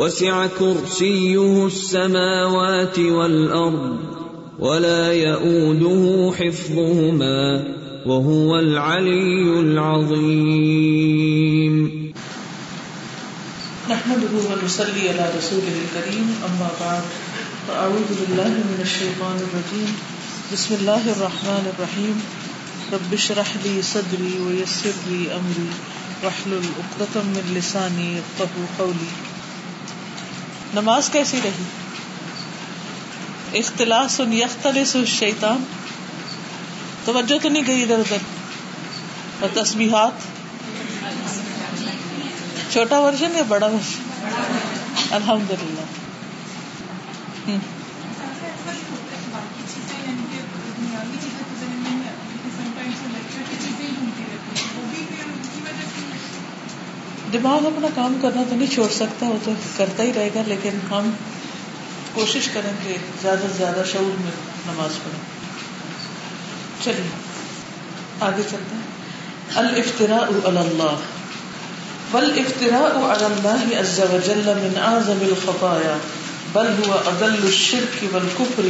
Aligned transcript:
وسع 0.00 0.46
كرسيه 0.46 1.66
السماوات 1.66 2.98
والارض 2.98 3.96
ولا 4.58 5.12
يئوده 5.12 6.32
حفظهما 6.36 7.64
وهو 8.06 8.58
العلي 8.58 9.60
العظيم. 9.60 10.94
نحمده 13.90 14.34
ونصلي 14.48 15.08
على 15.08 15.24
رسوله 15.38 15.76
الكريم 15.84 16.28
اما 16.48 16.70
بعد 16.80 17.04
فاعوذ 17.68 18.10
بالله 18.20 18.52
من 18.70 18.78
الشيطان 18.82 19.36
الرجيم. 19.36 19.90
بسم 20.52 20.74
الله 20.80 21.02
الرحمن 21.12 21.64
الرحيم. 21.72 22.16
رب 22.92 23.10
اشرح 23.14 23.48
لي 23.64 23.74
صدري 23.82 24.34
ويسر 24.46 24.96
لي 25.10 25.22
امري 25.40 25.70
واحلل 26.24 26.64
عقدة 26.78 27.14
من 27.22 27.44
لساني 27.56 28.08
يفقهوا 28.16 28.68
قولي. 28.78 29.10
نماز 30.74 31.10
کیسی 31.10 31.40
رہی؟ 31.44 31.64
اختلاس 33.58 34.20
یختلس 34.32 34.96
شیطان 35.06 35.64
توجہ 37.04 37.38
تو 37.42 37.48
نہیں 37.48 37.62
گئی 37.66 37.82
ادھر 37.82 37.98
ادھر۔ 37.98 38.16
اور 39.40 39.48
تسبیحات؟ 39.54 40.12
چھوٹا 42.72 42.98
ورژن 42.98 43.34
یا 43.34 43.42
بڑا 43.48 43.66
ورژن؟ 43.66 44.02
الحمد 45.10 45.50
للہ 45.50 47.79
دماغ 57.32 57.66
اپنا 57.66 57.88
کام 57.94 58.18
کرنا 58.22 58.42
تو 58.50 58.56
نہیں 58.56 58.74
چھوڑ 58.74 58.88
سکتا، 58.88 59.26
وہ 59.26 59.38
تو 59.44 59.52
کرتا 59.76 60.02
ہی 60.02 60.12
رہے 60.16 60.30
گا، 60.34 60.42
لیکن 60.46 60.78
ہم 60.90 61.10
کوشش 62.14 62.48
کریں 62.48 62.72
کہ 62.84 62.96
زیادہ 63.22 63.40
سے 63.40 63.46
زیادہ 63.56 63.82
شعور 63.92 64.20
میں 64.20 64.32
نماز 64.66 64.98
پڑھیں۔ 65.04 65.20
چلیے، 66.84 67.10
آگے 68.20 68.42
چلتے 68.50 68.76
ہیں۔ 68.76 68.90
الفتراء 69.54 70.26
اللہ۔ 70.44 70.96
والفتراء 72.12 73.10
على 73.10 73.24
الله 73.24 73.80
عز 73.80 74.00
وجل 74.00 74.42
من 74.46 74.78
اعظم 74.82 75.18
الخطايا 75.22 75.96
بل 76.52 76.66
هو 76.66 76.92
اقل 76.92 77.46
الشرك 77.46 78.14
والكفر 78.14 78.66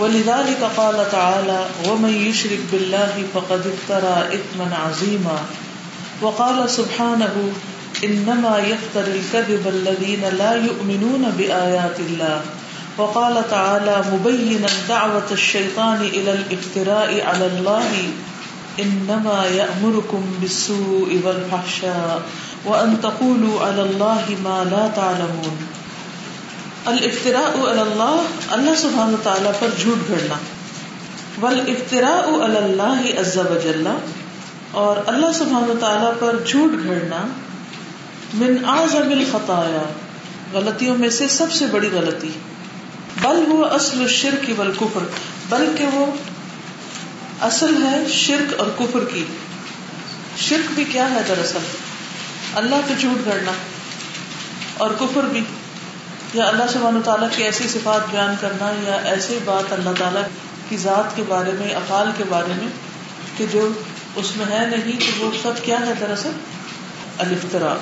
ولذلك 0.00 0.64
قال 0.74 0.94
تعالى 1.10 1.90
ومن 1.90 2.10
يشرك 2.10 2.60
بالله 2.70 3.22
فقد 3.32 3.66
افترى 3.66 4.36
اثما 4.36 4.88
عظيما 4.88 5.36
وقال 6.20 6.68
سبحانه 6.68 7.50
انما 8.04 8.58
يفتر 8.58 9.00
الكذب 9.00 9.68
الذين 9.68 10.24
لا 10.38 10.52
يؤمنون 10.54 11.30
بآيات 11.36 12.00
الله. 12.00 12.40
وقال 12.98 13.50
تعالى 13.50 14.04
مبينا 14.12 14.66
دعوة 14.88 15.28
الشيطان 15.32 16.00
الى 16.00 16.32
الافتراء 16.32 17.26
على 17.26 17.46
الله. 17.46 17.90
انما 18.80 19.46
يأمركم 19.46 20.34
بالسوء 20.40 21.20
والفحشاء 21.24 22.22
وان 22.64 22.96
تقولوا 23.02 23.60
على 23.60 23.82
الله 23.82 24.24
ما 24.42 24.64
لا 24.70 24.88
تعلمون. 24.94 25.64
الافطراء 26.84 27.70
علی 27.70 27.80
اللہ 27.80 28.22
اللہ 28.50 28.74
سبحانہ 28.76 29.16
تعالی 29.22 29.48
پر 29.58 29.68
جھوٹ 29.78 30.08
گھڑنا 30.08 30.34
والافطراء 31.40 32.44
علی 32.44 32.56
اللہ 32.56 33.20
عز 33.20 33.38
وجل 33.38 33.86
اور 34.70 34.96
اللہ 35.06 35.32
سبحانہ 35.34 35.80
تعالی 35.80 36.06
پر 36.18 36.36
جھوٹ 36.46 36.84
گھڑنا 36.84 37.26
من 38.34 38.64
اعظم 38.64 39.10
الخطايا، 39.10 39.92
غلطیوں 40.52 40.96
میں 40.98 41.10
سے 41.10 41.28
سب 41.28 41.52
سے 41.52 41.66
بڑی 41.66 41.88
غلطی۔ 41.92 42.30
بل 43.22 43.44
وہ 43.48 43.64
اصل 43.64 44.00
الشرک 44.00 44.50
والکفر، 44.56 45.00
بلکہ 45.48 45.86
وہ 45.92 46.06
اصل 47.40 47.82
ہے 47.82 48.08
شرک 48.08 48.54
اور 48.58 48.66
کفر 48.78 49.04
کی۔ 49.04 49.24
شرک 50.36 50.72
بھی 50.72 50.84
کیا 50.84 51.10
ہے 51.10 51.20
دراصل؟ 51.28 51.58
اللہ 52.54 52.74
پہ 52.88 52.94
جھوٹ 52.98 53.24
گھڑنا۔ 53.24 53.52
اور 54.76 54.90
کفر 55.00 55.24
بھی۔ 55.24 55.40
یا 56.34 56.44
اللہ 56.44 56.64
سبحانہ 56.72 56.98
تعالیٰ 57.04 57.28
کی 57.36 57.42
ایسی 57.42 57.68
صفات 57.68 58.10
بیان 58.10 58.34
کرنا 58.40 58.72
یا 58.82 58.94
ایسی 58.94 59.38
بات 59.44 59.72
اللہ 59.72 59.90
تعالیٰ 59.98 60.22
کی 60.68 60.76
ذات 60.76 61.16
کے 61.16 61.22
بارے 61.28 61.50
میں، 61.58 61.74
افعال 61.74 62.10
کے 62.16 62.24
بارے 62.28 62.52
میں 62.56 62.68
کہ 63.36 63.46
جو 63.52 63.68
اس 64.16 64.36
میں 64.36 64.46
ہے 64.46 64.66
نہیں، 64.66 65.00
تو 65.00 65.24
وہ 65.24 65.30
سب 65.42 65.64
کیا 65.64 65.86
ہے 65.86 65.92
دراصل؟ 66.00 66.30
الفترا 67.18 67.74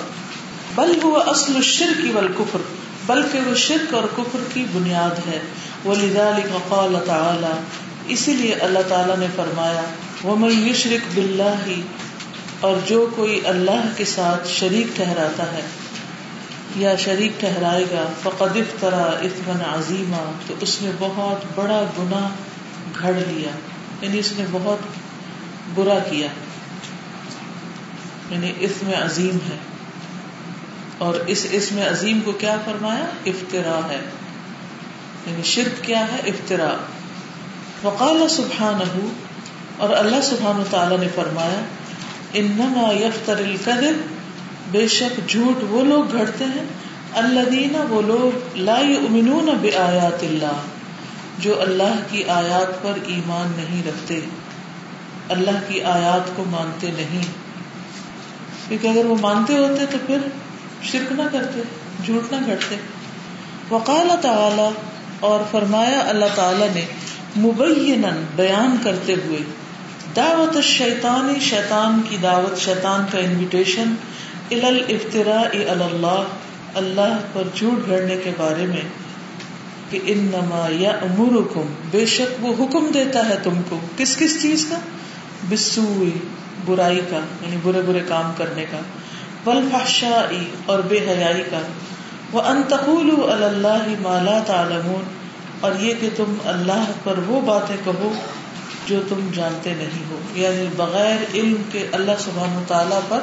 بل 0.74 0.98
وہ 1.02 1.22
اصل 1.22 1.56
الشرک 1.56 2.16
والکفر 2.16 2.58
بلکہ 3.06 3.40
وہ 3.46 3.54
شرک 3.54 3.94
اور 3.94 4.04
کفر 4.16 4.38
کی 4.54 4.64
بنیاد 4.72 5.28
ہے۔ 5.28 5.38
ولذلک 5.84 6.68
قال 6.68 6.96
تعالی 7.06 7.60
اسی 8.06 8.32
لیے 8.32 8.54
اللہ 8.54 8.78
تعالیٰ 8.88 9.16
نے 9.16 9.26
فرمایا، 9.36 9.82
ومن 10.24 10.68
یشرک 10.68 11.14
باللہ 11.14 11.80
اور 12.60 12.76
جو 12.86 13.10
کوئی 13.16 13.40
اللہ 13.44 13.88
کے 13.96 14.04
ساتھ 14.04 14.48
شریک 14.48 14.96
ٹھہراتا 14.96 15.52
ہے، 15.52 15.62
یا 16.76 16.96
شریک 16.96 17.40
ٹھہرائے 17.40 17.84
گا، 17.90 18.04
فقد 18.22 18.56
افطرا 18.56 19.02
اطمن 19.02 19.60
عظیمہ 19.60 20.32
تو 20.46 20.54
اس 20.60 20.82
نے 20.82 20.90
بہت 20.98 21.58
بڑا 21.58 21.82
گنا 21.98 22.28
گھڑ 23.02 23.12
لیا 23.28 23.50
یعنی 24.00 24.18
اس 24.18 24.32
نے 24.36 24.44
بہت 24.50 24.78
برا 25.74 25.98
کیا۔ 26.10 26.26
یعنی 28.30 28.52
اسم 28.60 28.90
عظیم 29.02 29.34
ہے۔ 29.34 29.69
اور 31.00 31.14
اس 31.14 31.46
اسم 31.50 31.78
عظیم 31.78 32.20
کو 32.20 32.32
کیا 32.32 32.56
فرمایا؟ 32.64 33.04
افطرا 33.26 33.80
ہے۔ 33.90 34.00
یعنی 35.26 35.42
شرک 35.42 35.84
کیا 35.84 36.00
ہے؟ 36.00 36.20
افطرا 36.26 36.76
وقال 37.82 38.28
سبحان 38.28 39.08
اور 39.76 39.90
اللہ 39.90 40.20
سبحان 40.22 40.62
تعالیٰ 40.70 40.98
نے 40.98 41.06
فرمایا، 41.14 41.60
انما 42.34 42.92
یفتر 42.92 43.36
الکذب، 43.36 43.94
بے 44.70 44.88
شک 44.88 45.28
جھوٹ 45.28 45.64
وہ 45.68 45.84
لوگ 45.84 46.12
گھڑتے 46.12 46.44
ہیں، 46.44 46.64
الذین 47.14 47.76
وہ 47.88 48.02
لوگ 48.02 48.58
لا 48.58 48.78
یؤمنون 48.78 49.46
بآیات 49.62 50.22
اللہ، 50.22 50.60
جو 51.38 51.62
اللہ 51.62 52.00
کی 52.10 52.24
آیات 52.24 52.82
پر 52.82 52.92
ایمان 53.06 53.52
نہیں 53.56 53.82
رکھتے۔ 53.86 54.20
اللہ 55.28 55.60
کی 55.68 55.82
آیات 55.82 56.36
کو 56.36 56.44
مانتے 56.44 56.90
نہیں۔ 56.96 57.22
کیونکہ 58.68 58.88
اگر 58.88 59.04
وہ 59.04 59.16
مانتے 59.20 59.56
ہوتے 59.56 59.86
تو 59.86 59.98
پھر 60.06 60.18
شرک 60.82 61.12
نہ 61.12 61.22
کرتے، 61.32 61.60
جھوٹ 62.04 62.32
نہ 62.32 62.36
گھڑتے 62.46 62.76
وقال 63.70 64.10
تعالی، 64.20 64.68
اور 65.20 65.40
فرمایا 65.50 65.98
اللہ 66.08 66.34
تعالی 66.34 66.66
نے 66.74 66.84
مبینن 67.36 68.24
بیان 68.36 68.76
کرتے 68.84 69.14
ہوئے، 69.24 69.38
دعوت 70.16 70.56
شیطانی 70.64 71.40
شیطان 71.40 72.00
کی 72.08 72.16
دعوت، 72.22 72.58
شیطان 72.58 73.04
کا 73.12 73.18
انویٹیشن 73.18 73.94
افطرا 74.50 75.40
اللہ 75.70 76.22
اللہ 76.74 77.18
پر 77.32 77.42
جھوٹ 77.54 77.88
گھڑنے 77.88 78.16
کے 78.16 78.30
بارے 78.36 78.66
میں، 78.66 78.82
کہ 79.90 79.98
ان 80.04 80.18
نما 80.18 80.66
یا 80.70 80.90
امور 80.90 81.34
حکم 81.34 81.66
بے 81.90 82.06
شک 82.06 82.44
وہ 82.44 82.52
حکم 82.58 82.90
دیتا 82.94 83.28
ہے 83.28 83.36
تم 83.42 83.60
کو۔ 83.68 83.78
کس 83.96 84.16
کس 84.16 84.42
چیز 84.42 84.66
کا؟ 84.70 84.76
بسوئی 85.50 86.10
برائی 86.66 87.00
کا 87.10 87.16
یعنی 87.16 87.56
برے 87.62 87.80
برے 87.86 88.00
کام 88.08 88.32
کرنے 88.36 88.64
کا۔ 88.70 88.80
بلفاشا 89.44 90.26
اور 90.66 90.78
بے 90.78 90.98
حیائی 90.98 91.42
کا۔ 91.50 91.60
وہ 92.32 92.42
انتقول 92.42 93.32
اللہ 93.32 93.84
مالا 94.00 94.38
تعلمون۔ 94.46 95.02
اور 95.60 95.72
یہ 95.80 95.94
کہ 96.00 96.08
تم 96.16 96.34
اللہ 96.44 96.84
پر 97.04 97.18
وہ 97.26 97.40
باتیں 97.40 97.76
کہو 97.84 98.12
جو 98.86 99.02
تم 99.08 99.30
جانتے 99.34 99.74
نہیں 99.74 100.10
ہو۔ 100.10 100.18
یعنی 100.32 100.66
بغیر 100.76 101.16
علم 101.34 101.62
کے 101.72 101.88
اللہ 101.92 102.12
سبحان 102.18 102.56
و 102.56 102.62
تعالیٰ 102.68 103.00
پر 103.08 103.20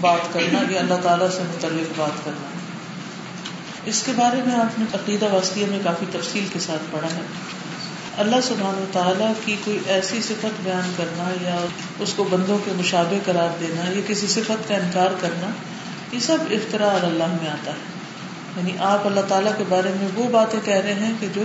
بات 0.00 0.32
کرنا، 0.32 0.60
یا 0.68 0.80
اللہ 0.80 0.94
تعالیٰ 1.02 1.30
سے 1.30 1.42
متعلق 1.42 1.98
بات 1.98 2.24
کرنا۔ 2.24 2.48
اس 3.84 4.02
کے 4.02 4.12
بارے 4.16 4.42
میں 4.46 4.54
آپ 4.54 4.78
نے 4.78 4.84
عقیدہ 4.94 5.34
واسطیہ 5.34 5.66
میں 5.66 5.78
کافی 5.84 6.06
تفصیل 6.12 6.46
کے 6.52 6.58
ساتھ 6.58 6.82
پڑھا 6.90 7.08
ہے۔ 7.08 7.20
اللہ 8.18 8.36
سبحان 8.42 8.74
و 8.74 8.84
تعالیٰ 8.92 9.32
کی 9.44 9.56
کوئی 9.64 9.78
ایسی 9.86 10.22
صفت 10.22 10.64
بیان 10.64 10.92
کرنا 10.96 11.48
یا 11.48 11.66
اس 11.98 12.12
کو 12.16 12.24
بندوں 12.24 12.58
کے 12.64 12.70
مشابے 12.76 13.18
قرار 13.24 13.48
دینا 13.60 13.90
یا 13.90 14.00
کسی 14.06 14.26
صفت 14.26 14.68
کا 14.68 14.74
انکار 14.74 15.10
کرنا، 15.20 15.50
یہ 16.12 16.18
سب 16.18 16.36
افطرا 16.50 16.98
اللہ 17.02 17.26
میں 17.42 17.50
آتا 17.50 17.70
ہے۔ 17.70 17.94
یعنی 18.56 18.72
آپ 18.80 19.06
اللہ 19.06 19.20
تعالیٰ 19.28 19.52
کے 19.58 19.64
بارے 19.68 19.88
میں 19.88 20.08
وہ 20.14 20.28
باتیں 20.30 20.60
کہہ 20.64 20.74
رہے 20.74 20.94
ہیں 20.94 21.12
کہ 21.20 21.26
جو 21.34 21.42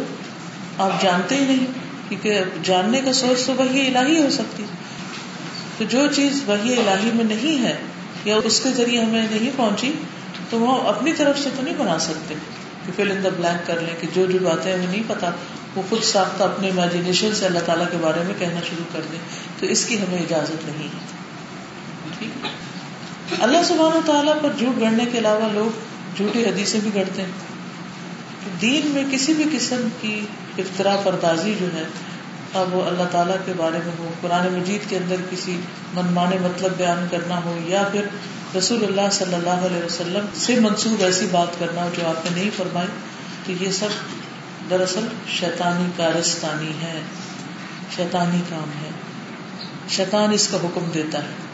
آپ 0.77 1.01
جانتے 1.01 1.35
ہی 1.35 1.45
نہیں، 1.45 1.65
کیونکہ 2.09 2.39
جاننے 2.63 3.01
کا 3.05 3.13
سورس 3.13 3.45
تو 3.45 3.53
وہی 3.53 3.95
الہی 3.95 4.23
ہو 4.23 4.29
سکتی۔ 4.29 4.65
تو 5.77 5.83
جو 5.83 5.99
چیز 6.15 6.43
وہی 6.45 6.73
الہی 6.73 7.11
میں 7.13 7.23
نہیں 7.23 7.63
ہے 7.63 7.77
یا 8.25 8.35
اس 8.43 8.59
کے 8.59 8.69
ذریعے 8.69 9.03
ہمیں 9.03 9.27
نہیں 9.31 9.49
پہنچی، 9.55 9.93
تو 10.49 10.59
وہ 10.59 10.87
اپنی 10.87 11.13
طرف 11.13 11.39
سے 11.39 11.49
تو 11.55 11.61
نہیں 11.61 11.75
بنا 11.77 11.99
سکتے 11.99 12.35
کہ 12.85 12.91
فل 12.95 13.11
ان 13.11 13.23
دا 13.23 13.29
بلینک 13.37 13.67
کر 13.67 13.79
لیں 13.79 13.95
کہ 14.01 14.07
جو 14.13 14.25
جو 14.25 14.39
باتیں 14.43 14.73
ہمیں 14.73 14.87
نہیں 14.87 15.03
پتا۔ 15.07 15.31
وہ 15.75 15.81
خود 15.89 16.03
ساختہ 16.03 16.43
اپنے 16.43 16.69
امیجنیشن 16.69 17.35
سے 17.35 17.45
اللہ 17.45 17.59
تعالیٰ 17.59 17.85
کے 17.91 17.97
بارے 18.01 18.23
میں 18.23 18.33
کہنا 18.39 18.59
شروع 18.69 18.93
کر 18.93 19.01
دیں 19.11 19.19
تو 19.59 19.65
اس 19.65 19.85
کی 19.85 19.97
ہمیں 19.97 20.19
اجازت 20.19 20.65
نہیں۔ 20.65 20.87
ہے 20.87 22.09
ٹھیک؟ 22.19 22.47
اللہ 23.41 23.63
سبحانہ 23.63 23.95
و 23.95 24.01
تعالیٰ 24.05 24.33
پر 24.41 24.49
جھوٹ 24.57 24.81
گڑنے 24.81 25.05
کے 25.11 25.17
علاوہ 25.17 25.53
لوگ 25.53 25.79
جھوٹی 26.17 26.45
حدیثیں 26.45 26.79
بھی 26.79 26.89
گڑتے 26.95 27.21
ہیں۔ 27.21 27.31
دین 28.61 28.87
میں 28.87 29.03
کسی 29.11 29.33
بھی 29.33 29.43
قسم 29.51 29.87
کی 30.01 30.25
افطرا 30.57 30.95
پردازی 31.03 31.55
جو 31.59 31.65
ہے، 31.73 31.83
اب 32.53 32.75
وہ 32.75 32.83
اللہ 32.83 33.03
تعالیٰ 33.11 33.35
کے 33.45 33.53
بارے 33.57 33.79
میں 33.85 33.91
ہو، 33.99 34.09
قرآن 34.21 34.53
مجید 34.53 34.89
کے 34.89 34.97
اندر 34.97 35.15
کسی 35.29 35.59
منمانے 35.93 36.37
مطلب 36.41 36.71
بیان 36.77 37.07
کرنا 37.11 37.43
ہو، 37.43 37.59
یا 37.65 37.83
پھر 37.91 38.01
رسول 38.57 38.83
اللہ 38.83 39.09
صلی 39.11 39.33
اللہ 39.33 39.65
علیہ 39.65 39.85
وسلم 39.85 40.25
سے 40.33 40.59
منسوخ 40.59 41.03
ایسی 41.03 41.27
بات 41.31 41.59
کرنا 41.59 41.83
ہو 41.83 41.89
جو 41.97 42.07
آپ 42.07 42.25
نے 42.25 42.41
نہیں 42.41 42.49
فرمائی، 42.57 42.87
تو 43.45 43.63
یہ 43.63 43.71
سب 43.71 43.89
دراصل 44.69 45.05
شیطانی 45.27 45.89
کارستانی 45.97 46.71
ہے، 46.81 47.01
شیطانی 47.95 48.41
کام 48.49 48.69
ہے۔ 48.83 48.89
شیطان 49.89 50.33
اس 50.33 50.47
کا 50.47 50.57
حکم 50.57 50.89
دیتا 50.93 51.19
ہے۔ 51.19 51.49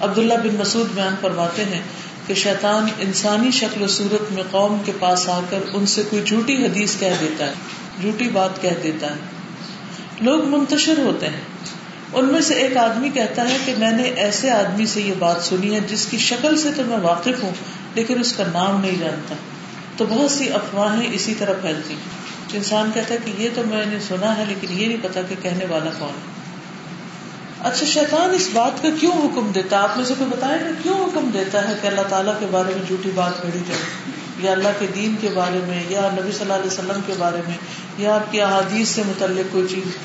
عبداللہ 0.00 0.34
بن 0.34 0.56
مسعود 0.58 0.86
بیان 0.94 1.14
فرماتے 1.20 1.64
ہیں 1.64 1.82
کہ 2.26 2.34
شیطان 2.34 2.86
انسانی 2.98 3.50
شکل 3.50 3.82
و 3.82 3.86
صورت 3.86 4.32
میں 4.32 4.42
قوم 4.50 4.78
کے 4.84 4.92
پاس 4.98 5.28
آ 5.28 5.40
کر 5.50 5.58
ان 5.72 5.86
سے 5.86 6.02
کوئی 6.10 6.22
جھوٹی 6.22 6.66
حدیث 6.66 6.98
کہہ 6.98 7.14
دیتا 7.20 7.46
ہے، 7.46 7.52
جھوٹی 8.00 8.28
بات 8.28 8.62
کہہ 8.62 8.82
دیتا 8.82 9.06
ہے۔ 9.06 9.16
لوگ 10.20 10.44
منتشر 10.44 10.98
ہوتے 10.98 11.26
ہیں۔ 11.26 11.40
ان 12.12 12.24
میں 12.24 12.40
سے 12.40 12.54
ایک 12.54 12.76
آدمی 12.76 13.08
کہتا 13.08 13.48
ہے 13.48 13.56
کہ 13.64 13.74
میں 13.78 13.90
نے 13.90 14.02
ایسے 14.02 14.50
آدمی 14.50 14.86
سے 14.86 15.00
یہ 15.00 15.14
بات 15.18 15.42
سنی 15.42 15.74
ہے 15.74 15.80
جس 15.80 16.06
کی 16.06 16.18
شکل 16.18 16.58
سے 16.58 16.68
تو 16.76 16.82
میں 16.86 16.98
واقف 16.98 17.42
ہوں، 17.42 17.52
لیکن 17.94 18.20
اس 18.20 18.32
کا 18.32 18.44
نام 18.52 18.80
نہیں 18.80 18.96
جانتا۔ 18.98 19.34
تو 19.98 20.06
بہت 20.08 20.30
سی 20.30 20.50
افواہیں 20.50 21.08
اسی 21.12 21.34
طرح 21.34 21.52
پھیلتی 21.60 21.94
انسان 22.52 22.90
کہتا 22.94 23.14
ہے 23.14 23.18
کہ 23.24 23.32
یہ 23.42 23.48
تو 23.54 23.62
میں 23.66 23.86
نے 23.86 24.00
سنا 24.08 24.36
ہے، 24.36 24.44
لیکن 24.48 24.66
یہ 24.70 24.86
نہیں 24.86 24.98
پتا 25.02 25.20
کہ 25.28 25.34
کہنے 25.42 25.64
والا 25.68 25.90
کون 25.98 26.08
ہے۔ 26.08 26.38
اچھا 27.68 27.86
شیطان 27.86 28.30
اس 28.34 28.48
بات 28.52 28.82
کا 28.82 28.88
کیوں 29.00 29.12
حکم 29.12 29.50
دیتا؟ 29.54 29.80
آپ 29.80 29.96
میں 29.96 30.04
سے 30.04 30.14
کوئی 30.18 30.30
بتائے 30.30 30.58
کہ 30.58 30.82
کیوں 30.82 31.04
حکم 31.04 31.30
دیتا 31.32 31.68
ہے 31.68 31.74
کہ 31.82 31.86
اللہ 31.86 32.00
تعالیٰ 32.08 32.32
کے 32.40 32.46
بارے 32.50 32.74
میں 32.76 32.86
جھوٹی 32.86 33.10
بات 33.14 33.42
گھڑی 33.42 33.58
جائے؟ 33.68 33.80
یا 34.38 34.52
اللہ 34.52 34.68
کے 34.78 34.86
دین 34.94 35.14
کے 35.20 35.28
بارے 35.34 35.58
میں، 35.68 35.82
یا 35.88 36.08
نبی 36.12 36.32
صلی 36.32 36.40
اللہ 36.40 36.52
علیہ 36.52 36.66
وسلم 36.66 37.00
کے 37.06 37.12
بارے 37.18 37.40
میں، 37.48 37.56
یا 37.98 38.14
آپ 38.14 38.32
کی 38.32 38.40
احادیث 38.40 38.88
سے 38.88 39.02
متعلق 39.06 39.52
کوئی 39.52 39.66
چیز 39.70 39.96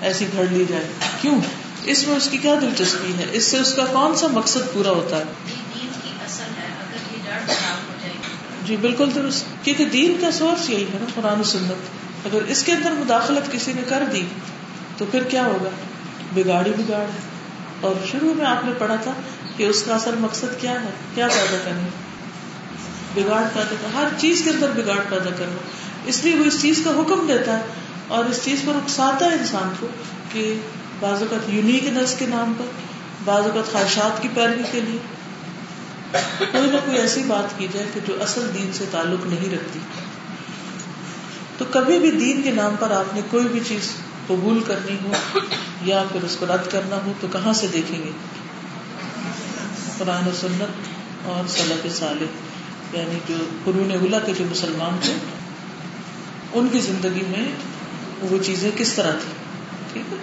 ایسی 0.00 0.26
گھڑ 0.36 0.44
لی 0.50 0.64
جائے؟ 0.68 0.84
کیوں؟ 1.20 1.40
اس 1.84 2.06
میں 2.06 2.16
اس 2.16 2.28
کی 2.28 2.38
کیا 2.38 2.54
دلچسپی 2.60 3.12
ہے؟ 3.18 3.26
اس 3.32 3.44
سے 3.44 3.58
اس 3.58 3.74
کا 3.74 3.84
کون 3.84 4.14
سا 4.14 4.26
مقصد 4.26 4.72
پورا 4.72 4.90
ہوتا 4.90 5.16
ہے؟ 5.16 5.24
جی 8.68 8.76
بالکل 8.76 9.08
درست۔ 9.14 9.64
کیونکہ 9.64 9.84
دین 9.84 10.16
کا 10.20 10.30
سورس 10.30 10.70
یہی 10.70 10.82
ہے 10.82 10.98
نا، 11.00 11.06
قرآن 11.14 11.44
سنت۔ 11.44 11.72
اگر 12.26 12.42
اس 12.42 12.64
کے 12.64 12.72
اندر 12.72 12.90
مداخلت 12.90 13.52
کسی 13.52 13.72
نے 13.72 13.82
کر 13.88 14.02
دی، 14.12 14.22
تو 14.96 15.04
پھر 15.10 15.22
کیا 15.22 15.44
ہوگا؟ 15.44 15.68
بگاڑی 16.34 16.72
بگاڑ 16.78 17.00
ہے۔ 17.00 17.20
اور 17.80 17.94
شروع 18.10 18.34
میں 18.34 18.46
آپ 18.46 18.64
نے 18.64 18.72
پڑھا 18.78 18.94
تھا 18.94 19.12
کہ 19.56 19.64
اس 19.64 19.82
کا 19.82 19.94
اصل 19.94 20.14
مقصد 20.18 20.60
کیا 20.60 20.70
ہے؟ 20.70 20.90
کیا 21.14 21.28
پیدا 21.28 21.58
کرنا 21.64 21.82
بگاڑ 23.14 23.42
پیدا 23.42 23.74
کرنا۔ 23.80 24.00
ہر 24.00 24.08
چیز 24.18 24.42
کے 24.44 24.50
اندر 24.50 24.70
بگاڑ 24.70 24.98
پیدا 25.10 25.30
کرنا۔ 25.30 25.56
اس 26.04 26.24
لیے 26.24 26.34
وہ 26.34 26.44
اس 26.44 26.62
چیز 26.62 26.80
کا 26.84 26.90
حکم 26.90 27.26
دیتا 27.28 27.58
ہے 27.58 27.62
اور 28.08 28.24
اس 28.24 28.40
چیز 28.44 28.60
پر 28.66 28.74
اکساتا 28.74 29.26
ہے 29.26 29.30
انسان 29.30 29.72
کو 29.80 29.86
کہ 30.32 30.54
بعض 31.00 31.22
اوقات 31.22 31.48
یونیک 31.48 31.84
نس 31.84 32.14
کے 32.18 32.26
نام 32.26 32.52
پر، 32.58 32.64
بعض 33.24 33.42
اوقات 33.42 33.72
خواہشات 33.72 34.22
کی 34.22 34.28
پیروی 34.34 34.62
کے 34.72 34.80
لیے 34.80 34.98
کوئی 36.52 36.70
نہ 36.70 36.76
کوئی 36.84 36.98
ایسی 36.98 37.22
بات 37.22 37.58
کی 37.58 37.66
جائے 37.72 37.86
کہ 37.94 38.00
جو 38.06 38.22
اصل 38.22 38.50
دین 38.54 38.70
سے 38.72 38.84
تعلق 38.90 39.26
نہیں 39.26 39.54
رکھتی، 39.54 39.78
تو 41.58 41.64
کبھی 41.70 41.98
بھی 41.98 42.10
دین 42.10 42.42
کے 42.42 42.50
نام 42.50 42.74
پر 42.80 42.90
آپ 42.90 43.14
نے 43.14 43.20
کوئی 43.30 43.48
بھی 43.48 43.60
چیز 43.66 43.92
قبول 44.26 44.62
کرنی 44.66 44.96
ہو 45.04 45.38
یا 45.82 46.04
پھر 46.12 46.24
اس 46.24 46.36
کو 46.36 46.46
رد 46.46 46.70
کرنا 46.70 46.96
ہو، 47.06 47.12
تو 47.20 47.28
کہاں 47.32 47.52
سے 47.52 47.66
دیکھیں 47.72 47.98
گے؟ 47.98 48.10
قرآن 49.98 50.28
و 50.28 50.30
سنت 50.40 50.88
اور 51.24 51.48
صلاح 51.48 51.88
صالح 51.94 52.96
یعنی 52.96 53.18
جو 53.28 53.34
قرون 53.64 53.90
اولا 53.90 54.18
کے 54.18 54.32
جو 54.38 54.44
مسلمان 54.50 54.98
تھے، 55.02 55.12
ان 56.52 56.68
کی 56.72 56.78
زندگی 56.78 57.22
میں 57.28 57.48
وہ 58.20 58.38
چیزیں 58.42 58.70
کس 58.76 58.92
طرح 58.92 59.10
تھی 59.10 59.32
ٹھیک 59.92 60.12
ہے؟ 60.12 60.16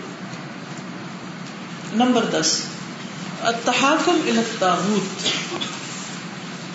نمبر 1.94 2.26
دس۔ 2.32 2.62
التحاکم 3.46 4.16
الى 4.28 4.40
الطاغوت. 4.40 5.10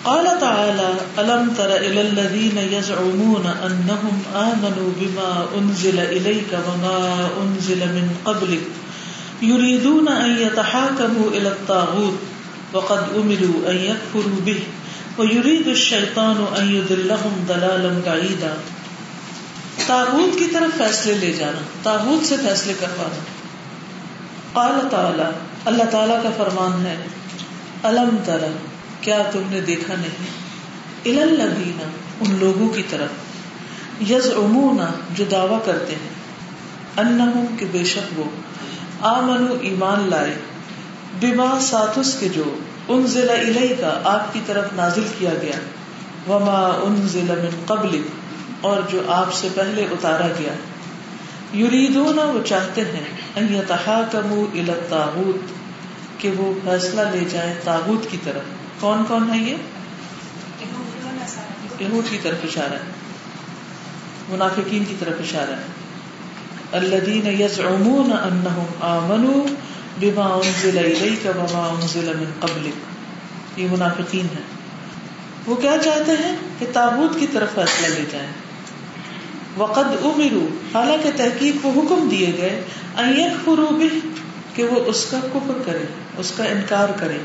قال 0.05 0.39
تعالى 0.41 0.89
ألم 1.19 1.53
تر 1.57 1.77
إلى 1.77 2.01
الذين 2.01 2.57
يزعمون 2.57 3.45
أنهم 3.45 4.23
آمنوا 4.35 4.89
بما 4.99 5.45
أنزل 5.57 5.99
إليك 5.99 6.51
وما 6.67 7.29
أنزل 7.41 7.77
من 7.77 8.17
قبلك 8.25 8.61
يريدون 9.41 10.07
أن 10.07 10.37
يتحاكموا 10.37 11.29
إلى 11.29 11.47
الطاغوت، 11.47 12.13
وقد 12.73 12.99
أمروا 13.15 13.71
أن 13.71 13.75
يكفروا 13.75 14.41
به، 14.45 14.59
ويريد 15.17 15.67
الشيطان 15.67 16.45
أن 16.57 16.75
يذلهم 16.75 17.45
ضلالا 17.47 17.93
بعيدا. 18.05 18.53
تاغوت 19.85 20.39
کی 20.39 20.47
طرف 20.53 20.77
فیصلے 20.77 21.13
لے 21.13 21.31
جانا 21.33 21.61
تاغوت 21.83 22.25
سے 22.25 22.35
فیصلے 22.37 22.73
کروانا. 22.79 23.21
قال 24.53 24.87
تعالی 24.91 25.29
اللہ 25.65 25.83
تعالی 25.83 26.13
کا 26.23 26.29
فرمان 26.37 26.85
ہے، 26.85 26.95
الم 27.83 28.17
ترى 28.25 28.51
کیا 29.01 29.23
تم 29.31 29.41
نے 29.49 29.61
دیکھا 29.61 29.93
نہیں؟ 29.99 30.41
الدینہ 31.05 31.83
ان 32.21 32.37
لوگوں 32.39 32.69
کی 32.69 32.83
طرف۔ 32.89 33.09
یز 34.11 34.27
امونا 34.35 34.87
جو 35.15 35.25
دعوی 35.31 35.55
کرتے 35.65 35.93
ہیں۔ 35.93 36.09
ان 36.97 37.45
کے 37.59 37.65
بے 37.71 37.83
شک 37.83 38.19
وہ۔ 38.19 38.23
آمن 39.01 39.57
ایمان 39.61 40.09
لائے۔ 40.09 40.33
بیما 41.19 41.59
ساتس 41.61 42.15
کے 42.19 42.29
جو 42.29 42.43
ان 42.87 43.07
ضلع 43.07 43.33
الہی 43.33 43.73
کا 43.79 43.99
آپ 44.03 44.33
کی 44.33 44.39
طرف 44.45 44.65
نازل 44.73 45.07
کیا 45.19 45.31
گیا۔ 45.41 45.59
وما 46.31 46.79
ان 46.81 47.07
ضلع 47.07 47.33
من 47.33 47.63
قبل 47.65 48.01
اور 48.61 48.81
جو 48.91 49.01
آپ 49.07 49.33
سے 49.33 49.47
پہلے 49.55 49.83
اتارا 49.91 50.27
گیا۔ 50.39 50.53
یریدونا 51.53 52.21
وہ 52.21 52.47
چاہتے 52.47 52.81
ہیں 52.81 53.03
ان 53.35 53.55
یتحاکموا 53.55 54.45
الى 54.53 54.71
الطاغوت، 54.71 55.61
کہ 56.21 56.31
وہ 56.37 56.53
فیصلہ 56.63 57.01
لے 57.01 57.25
جائیں 57.29 57.53
تاغوت 57.63 58.11
کی 58.11 58.17
طرف۔ 58.23 58.41
کون 58.79 59.03
کون 59.07 59.33
ہے 59.33 59.37
یہ؟ 59.37 59.55
یہود 61.79 62.11
کی 62.11 62.17
طرف 62.21 62.37
اشارہ 62.43 62.73
ہے۔ 62.73 62.91
منافقین 64.29 64.85
کی 64.85 64.95
طرف 64.99 65.13
اشارہ 65.19 65.51
ہے۔ 65.51 65.63
الذين 66.71 67.41
يزعمون 67.41 68.13
انهم 68.13 68.65
امنوا 68.81 69.47
بما 69.99 70.25
انزل 70.25 70.77
اليك 70.77 71.25
وما 71.25 71.67
انزل 71.67 72.13
من 72.19 72.31
قبلك 72.39 72.73
یہ 73.59 73.67
منافقین 73.71 74.25
ہیں۔ 74.25 74.45
وہ 75.45 75.55
کیا 75.55 75.75
چاہتے 75.83 76.11
ہیں؟ 76.11 76.35
کہ 76.59 76.65
تابوت 76.73 77.19
کی 77.19 77.27
طرف 77.33 77.55
فیصلہ 77.55 77.87
لے 77.87 78.05
جائیں۔ 78.11 78.27
وقد 79.57 79.83
امروا 80.03 80.45
حالانکہ 80.73 81.09
تحقیق 81.17 81.65
وہ 81.65 81.81
حکم 81.81 82.07
دیے 82.11 82.33
گئے 82.37 82.63
ان 82.97 83.19
يكفروا 83.19 83.71
به، 83.71 84.09
کہ 84.55 84.63
وہ 84.63 84.85
اس 84.85 85.05
کا 85.11 85.19
کفر 85.33 85.61
کرے، 85.65 85.85
اس 86.17 86.33
کا 86.37 86.43
انکار 86.43 86.89
کرے۔ 86.99 87.17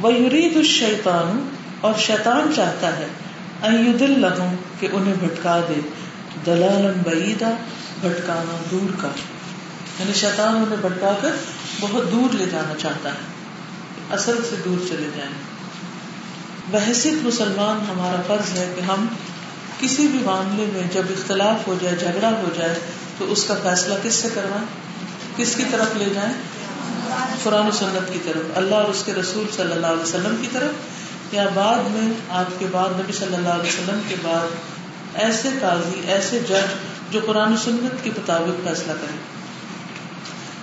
وہ 0.00 0.12
یرید 0.14 0.56
الشیطان 0.56 1.48
اور 1.80 1.92
شیطان 1.98 2.52
چاہتا 2.56 2.96
ہے 2.98 3.06
ایود 3.62 4.02
الحم 4.02 4.54
کہ 4.80 4.88
انہیں 4.92 5.14
بھٹکا 5.20 5.60
دے۔ 5.68 5.80
دلال 6.46 6.92
بعیدا، 7.04 7.50
بھٹکانا 8.00 8.56
دور 8.70 9.02
کا۔ 9.02 9.08
یعنی 9.98 10.12
شیطان 10.12 10.56
انہیں 10.56 10.76
بھٹکا 10.80 11.14
کر 11.20 11.30
بہت 11.80 12.12
دور 12.12 12.34
لے 12.34 12.44
جانا 12.52 12.74
چاہتا 12.78 13.08
ہے۔ 13.08 13.34
اصل 14.10 14.36
سے 14.50 14.56
دور 14.64 14.88
چلے 14.88 15.10
جائیں۔ 15.16 15.32
بحثیت 16.70 17.14
مسلمان 17.22 17.76
ہمارا 17.90 18.22
فرض 18.26 18.58
ہے 18.58 18.72
کہ 18.76 18.80
ہم 18.80 19.06
کسی 19.84 20.06
بھی 20.06 20.18
معاملے 20.18 20.64
میں 20.72 20.82
جب 20.92 21.02
اختلاف 21.10 21.68
ہو 21.68 21.74
جائے، 21.82 21.96
جھگڑا 21.96 22.30
ہو 22.30 22.48
جائے، 22.54 22.78
تو 23.18 23.32
اس 23.32 23.44
کا 23.44 23.54
فیصلہ 23.62 23.94
کس 24.02 24.14
سے 24.14 24.28
کروائیں؟ 24.34 24.66
کس 25.36 25.54
کی 25.54 25.62
طرف 25.70 25.96
لے 25.96 26.04
جائیں؟ 26.14 26.32
قرآن 27.42 27.66
و 27.66 27.70
سنت 27.70 28.12
کی 28.12 28.18
طرف۔ 28.24 28.42
اللہ 28.54 28.74
اور 28.74 28.84
اس 28.84 29.02
کے 29.06 29.12
رسول 29.14 29.46
صلی 29.56 29.72
اللہ 29.72 29.86
علیہ 29.86 30.02
وسلم 30.02 30.36
کی 30.40 30.48
طرف۔ 30.52 30.70
یا 31.34 31.46
بعد 31.54 31.76
میں، 31.76 32.12
آپ 32.28 32.58
کے 32.58 32.66
بعد 32.70 32.88
نبی 32.90 33.12
صلی 33.12 33.34
اللہ 33.34 33.48
علیہ 33.48 33.70
وسلم 33.70 34.00
کے 34.08 34.14
بعد 34.22 34.46
ایسے 35.14 35.48
قاضی، 35.60 36.00
ایسے 36.06 36.38
جج 36.48 36.74
جو 37.10 37.20
قرآن 37.26 37.52
و 37.52 37.56
سنت 37.56 38.04
کے 38.04 38.10
مطابق 38.10 38.68
فیصلہ 38.68 38.92
کریں۔ 38.92 39.18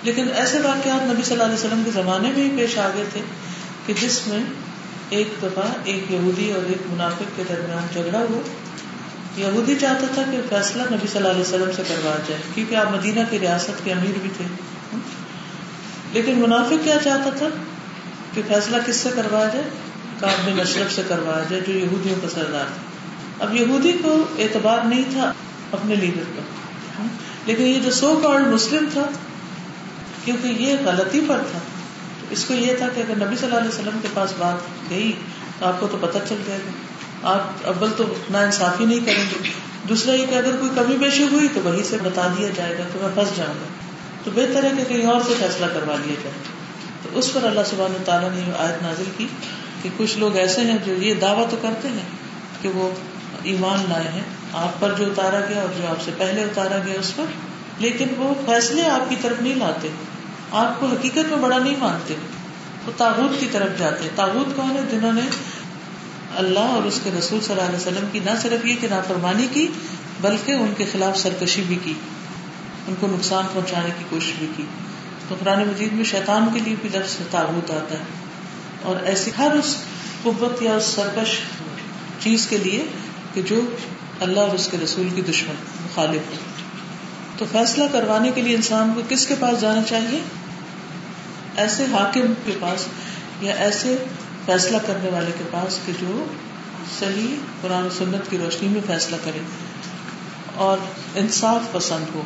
لیکن 0.02 0.28
ایسے 0.34 0.58
واقعات 0.58 1.02
نبی 1.02 1.22
صلی 1.22 1.32
اللہ 1.32 1.44
علیہ 1.44 1.54
وسلم 1.54 1.82
کے 1.84 1.90
زمانے 1.90 2.32
میں 2.36 2.50
ہی 2.50 2.56
پیش 2.56 2.78
آ 2.78 2.90
گئے 2.94 3.04
تھے 3.12 3.20
کہ 3.86 3.94
جس 4.00 4.26
میں 4.26 4.40
ایک 5.08 5.28
دفعہ 5.42 5.64
ایک 5.84 6.12
یہودی 6.12 6.52
اور 6.52 6.62
ایک 6.62 6.92
منافق 6.92 7.36
کے 7.36 7.42
درمیان 7.48 7.86
جھگڑا 7.92 8.18
ہوا۔ 8.18 8.61
یہودی 9.36 9.74
چاہتا 9.80 10.06
تھا 10.14 10.22
کہ 10.30 10.40
فیصلہ 10.48 10.82
نبی 10.82 11.06
صلی 11.06 11.18
اللہ 11.18 11.28
علیہ 11.28 11.40
وسلم 11.40 11.70
سے 11.76 11.82
کروایا 11.88 12.18
جائے، 12.28 12.42
کیونکہ 12.54 12.74
آپ 12.74 12.90
مدینہ 12.90 13.20
کی 13.30 13.38
ریاست 13.38 13.84
کے 13.84 13.92
امیر 13.92 14.18
بھی 14.22 14.30
تھے۔ 14.36 14.44
لیکن 16.12 16.38
منافق 16.38 16.84
کیا 16.84 16.96
چاہتا 17.04 17.30
تھا؟ 17.36 17.46
کہ 18.34 18.42
فیصلہ 18.48 18.76
کس 18.86 18.96
سے 18.96 19.08
کروایا 19.16 19.48
جائے؟ 19.48 19.64
کاب 20.20 20.44
میں 20.44 20.54
مشرف 20.54 20.92
سے 20.92 21.02
کروایا 21.08 21.44
جائے، 21.50 21.62
جو 21.66 21.72
یہودیوں 21.72 22.16
کا 22.22 22.28
سردار 22.28 22.64
تھا۔ 22.64 23.44
اب 23.44 23.56
یہودی 23.56 23.92
کو 23.92 24.24
اعتبار 24.38 24.84
نہیں 24.84 25.02
تھا 25.10 25.32
اپنے 25.72 25.94
لیڈر 25.94 26.22
کا 26.36 26.42
لیکن 27.46 27.62
یہ 27.62 27.80
جو 27.80 27.90
سو 27.90 28.20
کارڈ 28.22 28.46
مسلم 28.46 28.86
تھا، 28.92 29.06
کیونکہ 30.24 30.46
یہ 30.46 30.76
غلطی 30.84 31.20
پر 31.28 31.40
تھا، 31.50 31.58
اس 32.30 32.44
کو 32.44 32.54
یہ 32.54 32.74
تھا 32.76 32.86
کہ 32.94 33.00
اگر 33.00 33.26
نبی 33.26 33.36
صلی 33.36 33.46
اللہ 33.46 33.58
علیہ 33.58 33.68
وسلم 33.68 33.98
کے 34.02 34.08
پاس 34.14 34.32
بات 34.38 34.90
گئی، 34.90 35.12
تو 35.58 35.66
آپ 35.66 35.80
کو 35.80 35.86
تو 35.86 35.98
پتہ 36.00 36.18
چل 36.28 36.36
جائے 36.46 36.60
گا۔ 36.66 36.91
آپ 37.22 37.42
اول 37.64 37.90
تو 37.96 38.14
نا 38.30 38.40
انصافی 38.40 38.84
نہیں 38.84 39.00
کریں 39.00 39.24
گے۔ 39.30 39.48
دوسرا 39.88 40.14
یہ 40.14 40.26
کہ 40.30 40.34
اگر 40.34 40.56
کوئی 40.56 40.70
کمی 40.74 40.96
بیشی 40.96 41.22
ہوئی 41.32 41.48
تو 41.54 41.60
وہی 41.64 41.82
سے 41.82 41.96
بتا 42.02 42.34
دیا 42.38 42.48
جائے 42.54 42.78
گا 42.78 42.82
تو 42.92 42.98
میں 43.02 43.08
پھنس 43.14 43.36
جاؤں 43.36 43.54
گا۔ 43.54 43.66
تو 44.24 44.30
بہتر 44.34 44.64
ہے 44.64 44.70
کہ 44.76 44.84
کہیں 44.84 45.06
اور 45.06 45.20
سے 45.20 45.34
فیصلہ 45.38 45.66
کروا 45.66 45.96
لیا 46.06 46.14
جائے۔ 46.22 46.34
تو 47.02 47.18
اس 47.18 47.32
پر 47.32 47.44
اللہ 47.44 47.60
سبحانہ 47.66 48.04
تعالیٰ 48.04 48.30
نے 48.32 48.52
آیت 48.58 48.82
نازل 48.82 49.04
کی 49.16 49.26
کہ 49.82 49.88
کچھ 49.96 50.18
لوگ 50.18 50.36
ایسے 50.36 50.60
ہیں 50.60 50.78
جو 50.84 50.92
یہ 50.94 51.14
دعویٰ 51.14 51.50
تو 51.50 51.56
کرتے 51.62 51.88
ہیں 51.88 52.08
کہ 52.62 52.68
وہ 52.68 52.90
ایمان 53.42 53.84
لائے 53.88 54.08
ہیں۔ 54.08 54.22
آپ 54.52 54.80
پر 54.80 54.92
جو 54.98 55.04
اتارا 55.06 55.40
گیا 55.48 55.60
اور 55.60 55.82
جو 55.82 55.88
آپ 55.88 56.02
سے 56.04 56.10
پہلے 56.18 56.42
اتارا 56.42 56.78
گیا 56.86 56.94
اس 57.00 57.16
پر، 57.16 57.24
لیکن 57.78 58.06
وہ 58.16 58.34
فیصلے 58.46 58.82
آپ 58.82 59.10
کی 59.10 59.16
طرف 59.22 59.42
نہیں 59.42 59.54
لاتے۔ 59.54 59.88
آپ 60.50 60.80
کو 60.80 60.86
حقیقت 60.86 61.16
میں 61.16 61.36
بڑا 61.36 61.58
نہیں 61.58 61.76
مانتے۔ 61.78 62.14
وہ 62.86 62.92
تابوت 62.96 63.40
کی 63.40 63.46
طرف 63.52 63.78
جاتے۔ 63.78 64.08
تابوت 64.14 64.56
کون 64.56 64.70
ہے؟ 64.70 64.80
جنہوں 64.90 65.12
نے 65.12 65.20
اللہ 66.36 66.58
اور 66.58 66.82
اس 66.82 67.00
کے 67.04 67.10
رسول 67.18 67.40
صلی 67.40 67.54
اللہ 67.54 67.68
علیہ 67.68 67.78
وسلم 67.78 68.06
کی، 68.12 68.18
نہ 68.18 68.30
صرف 68.42 68.64
یہ 68.64 68.76
کہ 68.80 68.88
نافرمانی 68.88 69.46
کی، 69.52 69.68
بلکہ 70.20 70.52
ان 70.52 70.74
کے 70.76 70.84
خلاف 70.92 71.18
سرکشی 71.18 71.62
بھی 71.62 71.78
کی، 71.84 71.94
ان 72.88 72.94
کو 73.00 73.06
نقصان 73.06 73.44
پہنچانے 73.52 73.88
کی 73.98 74.04
کوشش 74.10 74.32
بھی 74.38 74.46
کی۔ 74.56 74.62
تو 75.28 75.34
قرآن 75.38 75.68
مجید 75.68 75.92
میں 75.92 76.04
شیطان 76.04 76.48
کے 76.54 76.60
لیے 76.60 76.74
بھی 76.80 76.88
لفظ 76.88 77.16
تابوت 77.30 77.70
آتا 77.70 77.98
ہے۔ 77.98 78.04
اور 78.82 78.96
ایسی 79.02 79.30
ہر 79.38 79.50
اس 79.50 79.76
قوت 80.22 80.62
یا 80.62 80.76
اس 80.76 80.84
سرکش 80.84 81.40
چیز 82.18 82.46
کے 82.46 82.58
لیے 82.58 82.84
کہ 83.34 83.42
جو 83.42 83.60
اللہ 84.20 84.40
اور 84.40 84.54
اس 84.54 84.68
کے 84.70 84.76
رسول 84.84 85.08
کی 85.14 85.22
دشمن، 85.22 85.54
مخالف 85.84 86.30
ہو۔ 86.30 86.36
تو 87.38 87.44
فیصلہ 87.52 87.84
کروانے 87.92 88.30
کے 88.34 88.42
لیے 88.42 88.56
انسان 88.56 88.92
کو 88.94 89.00
کس 89.08 89.26
کے 89.26 89.34
پاس 89.40 89.60
جانا 89.60 89.82
چاہیے؟ 89.82 90.18
ایسے 91.56 91.84
حاکم 91.92 92.32
کے 92.44 92.52
پاس 92.60 92.86
یا 93.40 93.54
ایسے 93.54 93.96
فیصلہ 94.46 94.76
کرنے 94.86 95.08
والے 95.08 95.32
کے 95.38 95.44
پاس 95.50 95.78
کہ 95.86 95.92
جو 96.00 96.24
صحیح 96.98 97.36
قرآن 97.60 97.88
سنت 97.90 98.30
کی 98.30 98.38
روشنی 98.38 98.68
میں 98.68 98.80
فیصلہ 98.86 99.16
کرے 99.24 99.40
اور 100.54 100.78
انصاف 101.14 101.72
پسند 101.72 102.04
ہو۔ 102.14 102.22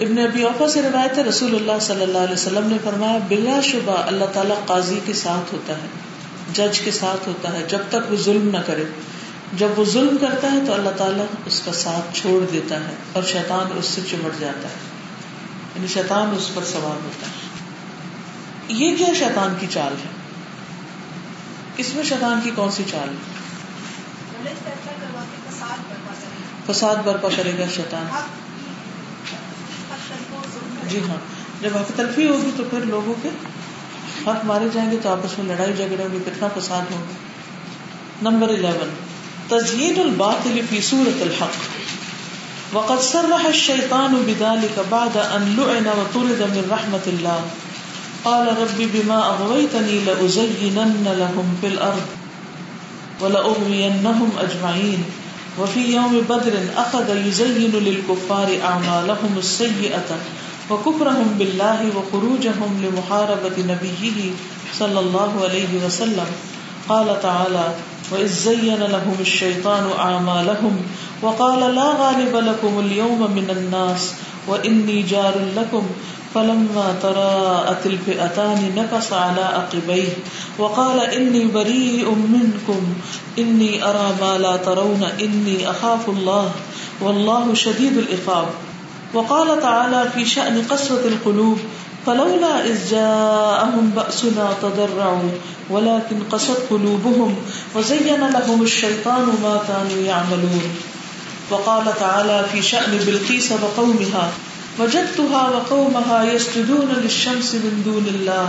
ابن 0.00 0.18
ابی 0.18 0.42
اوفا 0.42 0.68
سے 0.68 0.82
روایت 0.82 1.18
ہے، 1.18 1.22
رسول 1.22 1.54
اللہ 1.54 1.72
صلی 1.80 2.02
اللہ 2.02 2.18
علیہ 2.18 2.34
وسلم 2.34 2.66
نے 2.66 2.76
فرمایا، 2.84 3.18
بلا 3.28 3.60
شبہ 3.60 3.96
اللہ 3.96 4.24
تعالیٰ 4.32 4.66
قاضی 4.66 5.00
کے 5.04 5.12
ساتھ 5.12 5.54
ہوتا 5.54 5.72
ہے، 5.72 5.86
جج 6.52 6.80
کے 6.80 6.90
ساتھ 6.90 7.28
ہوتا 7.28 7.52
ہے، 7.52 7.64
جب 7.68 7.78
تک 7.88 8.12
وہ 8.12 8.16
ظلم 8.16 8.48
نہ 8.52 8.58
کرے۔ 8.66 8.84
جب 9.52 9.68
وہ 9.76 9.84
ظلم 9.84 10.16
کرتا 10.20 10.52
ہے 10.52 10.58
تو 10.66 10.74
اللہ 10.74 10.90
تعالیٰ 10.96 11.24
اس 11.46 11.62
کا 11.64 11.72
ساتھ 11.72 12.18
چھوڑ 12.18 12.52
دیتا 12.52 12.76
ہے 12.76 12.94
اور 13.12 13.22
شیطان 13.22 13.78
اس 13.78 13.86
سے 13.86 14.00
چمٹ 14.10 14.40
جاتا 14.40 14.68
ہے۔ 14.68 14.74
یعنی 15.74 15.86
شیطان 15.86 16.34
اس 16.36 16.54
پر 16.54 16.64
سوار 16.64 17.04
ہوتا 17.04 17.26
ہے۔ 17.26 17.48
یہ 18.68 18.96
کیا 18.96 19.14
شیطان 19.18 19.54
کی 19.60 19.66
چال 19.70 19.92
ہے؟ 19.92 20.19
اس 21.80 21.94
میں 21.94 22.04
شیطان 22.04 22.40
کی 22.44 22.50
کون 22.54 22.70
سی 22.70 22.82
چال؟ 22.90 23.08
فساد 26.66 26.96
برپا 27.04 27.28
کرے 27.36 27.52
گا 27.58 27.64
شیطان۔ 27.74 28.06
جی 30.88 31.00
ہاں۔ 31.08 31.16
جب 31.60 31.76
حق 31.76 31.96
تلفی 31.96 32.28
ہوگی 32.28 32.50
تو 32.56 32.62
پھر 32.70 32.80
لوگوں 32.80 33.14
کے 33.22 33.28
حق 34.26 34.44
مارے 34.44 34.68
جائیں 34.72 34.90
گے 34.90 34.96
تو 35.02 35.08
آپس 35.08 35.38
میں 35.38 35.54
لڑائی 35.54 35.72
جھگڑے 35.72 36.02
ہوگی۔ 36.02 36.18
کتنا 36.26 36.48
فساد 36.58 36.92
ہوگا۔ 36.92 37.12
Number 38.30 38.48
eleven. 38.48 38.94
تزیین 39.48 40.00
الباطل 40.00 40.60
فی 40.70 40.80
صورت 40.80 41.22
الحق۔ 41.22 41.50
وقد 42.72 43.02
صرح 43.02 43.46
الشیطان 43.46 44.22
بذلك 44.26 44.78
بعد 44.88 45.16
ان 45.16 45.54
لعن 45.58 45.86
وطرد 45.86 46.40
من 46.40 46.70
رحمت 46.70 47.08
اللہ۔ 47.08 47.38
قال 48.24 48.46
رب 48.46 48.78
بما 48.94 49.18
اغويتني 49.26 50.00
لازينن 50.00 51.06
لهم 51.18 51.56
في 51.60 51.66
الارض 51.66 52.06
ولاغوينهم 53.20 54.30
اجمعين 54.38 55.04
وفي 55.58 55.94
يوم 55.94 56.20
بدر 56.28 56.54
اخذ 56.76 57.26
يزين 57.26 57.72
للكفار 57.72 58.48
اعمالهم 58.64 59.32
السيئه 59.38 60.10
وكفرهم 60.70 61.34
بالله 61.38 61.80
وخروجهم 61.96 62.70
لمحاربه 62.84 63.56
نبيه 63.58 64.30
صلى 64.78 65.00
الله 65.00 65.32
عليه 65.44 65.86
وسلم. 65.86 66.26
قال 66.88 67.22
تعالى 67.22 67.74
وإذ 68.10 68.26
زين 68.26 68.82
لهم 68.82 69.16
الشيطان 69.20 69.90
أعمالهم 69.98 70.82
وقال 71.22 71.74
لا 71.74 71.88
غالب 72.00 72.36
لكم 72.36 72.78
اليوم 72.78 73.20
من 73.30 73.50
الناس 73.50 74.12
وإني 74.48 75.02
جار 75.02 75.34
لكم 75.56 75.86
فلما 76.34 76.94
تراءت 77.02 77.86
الفئتان 77.86 78.72
نكص 78.76 79.12
على 79.12 79.40
عقبيه 79.40 80.08
وقال 80.58 81.00
اني 81.00 81.44
بريء 81.44 82.10
منكم 82.10 82.82
اني 83.38 83.84
ارى 83.84 84.16
ما 84.20 84.38
لا 84.38 84.56
ترون 84.56 85.08
اني 85.20 85.70
اخاف 85.70 86.08
الله، 86.08 86.50
والله 87.00 87.54
شديد 87.54 87.98
العقاب. 87.98 88.46
وقال 89.14 89.62
تعالى 89.62 90.10
في 90.14 90.26
شأن 90.26 90.62
قسوة 90.70 91.04
القلوب، 91.04 91.58
فلولا 92.06 92.64
إذ 92.64 92.90
جاءهم 92.90 93.92
بأسنا 93.96 94.46
تضرعوا، 94.62 95.30
ولكن 95.70 96.16
قست 96.30 96.60
قلوبهم، 96.70 97.36
وزين 97.76 98.20
لهم 98.30 98.62
الشيطان 98.62 99.26
ما 99.42 99.60
كانوا 99.68 100.02
يعملون. 100.06 100.70
وقال 101.50 101.84
تعالى 102.00 102.44
في 102.52 102.62
شأن 102.62 102.98
بلقيس 103.06 103.52
وقومها 103.52 104.30
وجدتها 104.78 105.48
وقومها 105.48 106.24
يسجدون 106.24 106.94
للشمس 107.02 107.54
من 107.54 107.82
دون 107.84 108.06
الله 108.14 108.48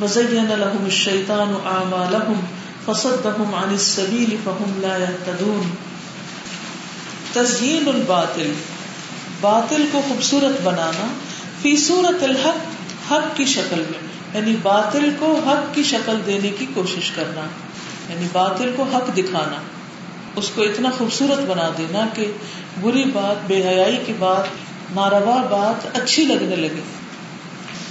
وزين 0.00 0.50
لهم 0.50 0.86
الشيطان 0.86 1.54
أعمالهم 1.66 2.42
فصدهم 2.86 3.54
عن 3.54 3.74
السبيل 3.74 4.36
فهم 4.44 4.78
لا 4.80 4.98
يهتدون. 4.98 5.70
تزيين 7.34 7.88
الباطل. 7.88 8.52
باطل 9.40 9.84
کو 9.92 10.00
خوبصورت 10.08 10.60
بنانا 10.62 11.06
فی 11.62 11.76
صورت 11.76 12.22
الحق، 12.22 12.58
حق 13.12 13.36
کی 13.36 13.44
شکل 13.44 13.82
میں 13.90 13.98
یعنی 14.34 14.56
باطل 14.62 15.10
کو 15.18 15.40
حق 15.46 15.74
کی 15.74 15.82
شکل 15.82 16.20
دینے 16.26 16.50
کی 16.58 16.66
کوشش 16.74 17.10
کرنا 17.10 17.40
یعنی 18.08 18.26
باطل 18.32 18.72
کو 18.76 18.82
حق 18.82 19.16
دکھانا، 19.16 19.56
اس 20.36 20.50
کو 20.54 20.62
اتنا 20.62 20.90
خوبصورت 20.98 21.38
بنا 21.38 21.70
دینا 21.78 22.06
کہ 22.14 22.32
بری 22.80 23.04
بات، 23.04 23.46
بے 23.46 23.68
حیائی 23.68 23.96
کی 24.06 24.12
بات 24.18 24.44
ناروا 24.94 25.42
بات 25.42 25.96
اچھی 25.96 26.24
لگنے 26.24 26.56
لگے 26.56 26.80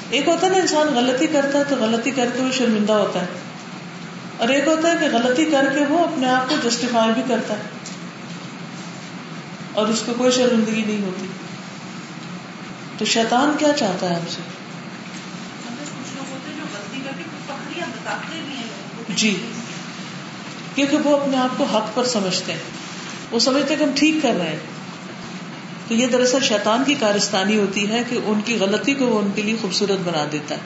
ایک 0.10 0.27
ہوتا 0.27 0.48
ہے 0.48 0.51
نا 0.51 0.58
انسان 0.58 0.88
غلطی 0.96 1.27
کرتا 1.27 1.60
ہے 1.60 1.63
تو 1.63 1.75
غلطی 1.75 2.12
کر 2.12 2.29
کے 2.36 2.44
وہ 2.44 2.51
شرمندہ 2.51 2.94
ہوتا 2.94 3.22
ہے۔ 3.22 3.25
اور 4.38 4.50
ایک 4.50 4.68
ہوتا 4.68 4.91
ہے 4.91 4.94
کہ 5.00 5.15
غلطی 5.15 5.46
کر 5.46 5.65
کے 5.74 5.86
وہ 5.89 6.00
اپنے 6.00 6.29
آپ 6.29 6.50
کو 6.50 6.70
جسٹیفائی 6.70 7.12
بھی 7.13 7.22
کرتا 7.27 7.53
ہے۔ 7.53 7.62
اور 9.74 9.88
اس 9.88 10.03
کو 10.06 10.13
کوئی 10.18 10.32
شرمندگی 10.32 10.84
نہیں 10.88 11.06
ہوتی۔ 11.06 11.27
تو 12.98 13.06
شیطان 13.06 13.56
کیا 13.60 13.74
چاہتا 13.74 14.10
ہے 14.10 14.15
ہم 14.15 14.27
سے؟ 14.29 14.41
جی۔ 19.15 19.48
کیونکہ 20.75 20.98
وہ 20.98 21.18
اپنے 21.18 21.38
آپ 21.38 21.58
کو 21.58 21.63
حق 21.63 21.86
پر 21.94 22.06
سمجھتے 22.06 22.53
ہیں۔ 22.53 22.60
وہ 23.32 23.39
سمجھتے 23.39 23.75
کہ 23.75 23.84
ہم 23.84 23.89
ٹھیک 23.96 24.15
کر 24.22 24.34
رہے 24.38 24.50
ہیں۔ 24.50 24.79
تو 25.89 25.96
یہ 25.96 26.08
دراصل 26.08 26.39
شیطان 26.39 26.84
کی 26.88 26.96
کارستانی 26.96 27.58
ہوتی 27.58 27.89
ہے 27.89 28.03
کہ 28.10 28.19
ان 28.25 28.41
کی 28.46 28.58
غلطی 28.60 28.93
کو 28.93 29.08
وہ 29.08 29.19
ان 29.19 29.31
کے 29.36 29.41
لیے 29.41 29.55
خوبصورت 29.62 30.08
بنا 30.08 30.25
دیتا 30.31 30.55
ہے۔ 30.55 30.60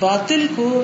باطل 0.00 0.46
کو، 0.56 0.82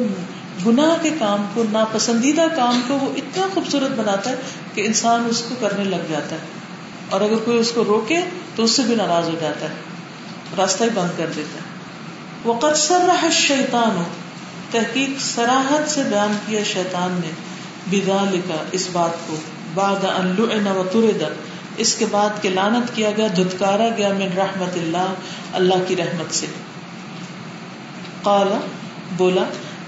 گناہ 0.66 1.02
کے 1.02 1.10
کام 1.18 1.46
کو، 1.54 1.64
ناپسندیدہ 1.72 2.44
کام 2.56 2.80
کو 2.88 2.94
وہ 2.94 3.12
اتنا 3.16 3.46
خوبصورت 3.54 3.90
بناتا 3.90 4.30
ہے 4.30 4.34
کہ 4.74 4.86
انسان 4.86 5.26
اس 5.30 5.42
کو 5.48 5.54
کرنے 5.60 5.84
لگ 5.84 5.96
جاتا 6.08 6.36
ہے۔ 6.36 6.40
اور 7.10 7.20
اگر 7.20 7.36
کوئی 7.36 7.58
اس 7.58 7.72
کو 7.74 7.84
روکے 7.84 8.18
تو 8.56 8.64
اس 8.64 8.70
سے 8.70 8.82
بھی 8.82 8.94
ناراض 8.94 9.28
ہو 9.28 9.34
جاتا 9.40 9.68
ہے۔ 9.68 9.74
راستہ 10.56 10.84
ہی 10.84 10.88
بند 10.94 11.18
کر 11.18 11.26
دیتا 11.36 11.58
ہے۔ 11.58 11.64
وہ 12.44 12.58
قدسر 12.60 13.00
رہا 13.06 13.30
شیتان 13.32 13.96
ہو 13.96 14.04
تحقیق 14.70 15.10
سراہد 15.20 15.88
سے 15.88 16.02
بیان 16.02 16.36
کیا 16.46 16.62
شیطان 16.64 17.20
نے۔ 17.24 17.30
بدا 17.90 18.24
لکھا 18.32 18.56
اس 18.72 18.88
بات 18.92 19.10
کو۔ 19.26 19.36
بعد 19.74 20.04
ان 20.04 20.66
و 20.66 20.82
تردا 20.92 21.28
اس 21.78 21.94
کے 21.94 22.06
بعد 22.10 22.28
کہ 22.42 22.50
لانت 22.50 22.96
کیا 22.96 23.10
گیا، 23.16 23.26
دھتکارا 23.36 23.88
گیا 23.96 24.08
من 24.08 24.28
رحمت 24.36 24.76
اللہ 24.76 25.14
اللہ 25.52 25.74
کی 25.86 25.96
رحمت 25.96 26.34
سے۔ 26.34 26.46
قالا، 28.22 28.58
بولا، 29.16 29.44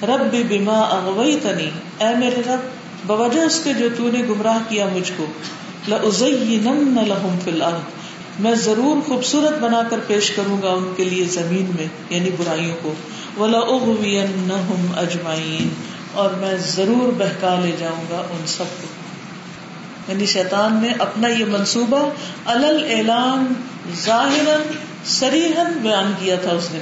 رب 0.06 0.36
بما 0.48 0.80
اغویتنی، 0.80 1.70
اے 1.98 2.16
میرے 2.18 2.42
رب، 2.46 2.60
بوجہ 3.06 3.40
اس 3.40 3.60
کے 3.64 3.72
جو 3.72 3.88
تو 3.96 4.10
نے 4.12 4.22
گمراہ 4.28 4.58
کیا 4.68 4.86
مجھ 4.92 5.12
کو، 5.16 5.26
لأزینن 5.88 6.94
لهم 7.08 7.38
فی 7.44 7.50
الارض۔ 7.50 8.00
میں 8.38 8.54
ضرور 8.54 9.08
خوبصورت 9.08 9.58
بنا 9.58 9.82
کر 9.90 9.96
پیش 10.06 10.30
کروں 10.30 10.62
گا 10.62 10.68
ان 10.68 10.92
کے 10.96 11.04
لیے 11.04 11.24
زمین 11.24 11.70
میں 11.78 11.86
یعنی 12.10 12.30
برائیوں 12.38 12.76
کو۔ 12.82 12.94
وَلَأُغْوِيَنَّهُمْ 13.42 15.00
أَجْمَعِينَ 15.02 15.68
اور 16.12 16.30
میں 16.30 16.54
ضرور 16.56 17.12
بہکا 17.18 17.60
لے 17.62 17.72
جاؤں 17.78 18.04
گا 18.10 18.22
ان 18.30 18.46
سب 18.46 18.64
کو۔ 18.80 18.86
یعنی 20.10 20.26
شیطان 20.26 20.78
نے 20.82 20.92
اپنا 20.98 21.28
یہ 21.28 21.44
منصوبہ 21.44 22.10
الل 22.44 22.86
اعلان 22.90 23.52
ظاہر 24.04 24.60
سریحن 25.04 25.72
بیان 25.72 26.12
کیا 26.18 26.36
تھا 26.36 26.50
اس 26.50 26.68
نے 26.72 26.80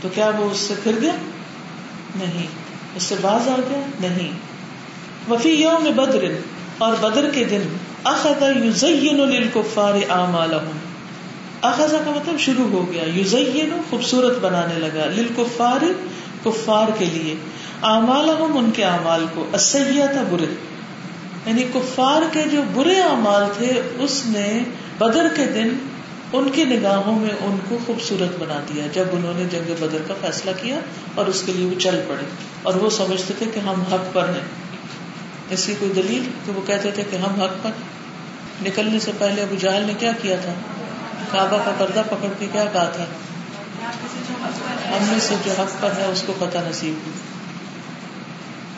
تو 0.00 0.08
کیا 0.14 0.30
وہ 0.38 0.50
اس 0.50 0.56
سے 0.56 0.74
پھر 0.82 0.92
گیا 1.00 1.12
نہیں۔ 2.16 2.46
اس 2.96 3.02
سے 3.02 3.14
باز 3.20 3.48
آ 3.48 3.56
گیا 3.70 4.08
نہیں۔ 4.08 4.30
وفی 5.30 5.48
یوم 5.48 5.84
بدر، 5.96 6.24
اور 6.78 6.94
بدر 7.00 7.30
کے 7.30 7.44
دن 7.44 7.62
اخذ 8.04 8.42
یزین 8.64 9.16
للکفار 9.16 9.94
اعمالهم 9.94 10.78
اخذ 11.62 11.92
کا 11.92 12.10
مطلب 12.10 12.38
شروع 12.38 12.68
ہو 12.72 12.92
گیا۔ 12.92 13.02
یزین 13.20 13.80
خوبصورت 13.90 14.38
بنانے 14.38 14.74
لگا 14.78 15.06
للکفار، 15.06 15.84
کفار 16.44 16.88
کے 16.98 17.04
لیے۔ 17.04 17.34
اعمالهم 17.82 18.56
ان 18.56 18.70
کے 18.70 18.84
اعمال 18.84 19.26
کو۔ 19.34 19.46
السیئات 19.52 20.14
برے۔ 20.30 20.69
یعنی 21.46 21.62
کفار 21.62 22.22
کے 22.32 22.42
جو 22.52 22.62
برے 22.74 23.00
اعمال 23.00 23.44
تھے، 23.56 23.82
اس 23.98 24.22
نے 24.26 24.58
بدر 24.98 25.26
کے 25.36 25.44
دن 25.46 25.68
ان 26.32 26.50
کی 26.50 26.64
نگاہوں 26.64 27.18
میں 27.18 27.30
ان 27.40 27.56
کو 27.68 27.78
خوبصورت 27.86 28.38
بنا 28.38 28.60
دیا، 28.68 28.86
جب 28.92 29.04
انہوں 29.12 29.32
نے 29.36 29.44
جنگ 29.44 29.74
بدر 29.80 29.98
کا 30.08 30.14
فیصلہ 30.20 30.50
کیا 30.62 30.80
اور 31.14 31.26
اس 31.26 31.42
کے 31.46 31.52
لیے 31.52 31.66
وہ 31.66 31.80
چل 31.80 32.00
پڑے۔ 32.08 32.24
اور 32.62 32.74
وہ 32.74 32.90
سمجھتے 32.90 33.34
تھے 33.38 33.46
کہ 33.54 33.60
ہم 33.60 33.82
حق 33.92 34.14
پر 34.14 34.28
ہیں۔ 34.28 34.44
اس 35.50 35.66
کی 35.66 35.74
کوئی 35.78 35.92
دلیل؟ 35.92 36.22
کہ 36.46 36.52
وہ 36.52 36.60
کہتے 36.66 36.90
تھے 36.90 37.02
کہ 37.10 37.16
ہم 37.16 37.42
حق 37.42 37.50
پر۔ 37.62 37.70
نکلنے 38.66 39.00
سے 39.00 39.10
پہلے 39.18 39.42
ابو 39.42 39.54
جہل 39.54 39.84
نے 39.86 39.94
کیا 39.98 40.12
کیا 40.22 40.36
تھا؟ 40.36 40.52
کعبہ 41.32 41.58
کا 41.64 41.70
پردہ 41.78 42.02
پکڑ 42.10 42.28
کے 42.38 42.46
کیا 42.52 42.64
کہا 42.72 42.84
تھا؟ 42.84 43.04
ہم 44.96 45.04
میں 45.10 45.20
سے 45.20 45.34
جو 45.44 45.52
حق 45.58 45.82
پر 45.82 45.90
ہے، 45.98 46.04
اس 46.04 46.22
کو 46.26 46.32
پتہ 46.38 46.58
نصیب 46.70 46.94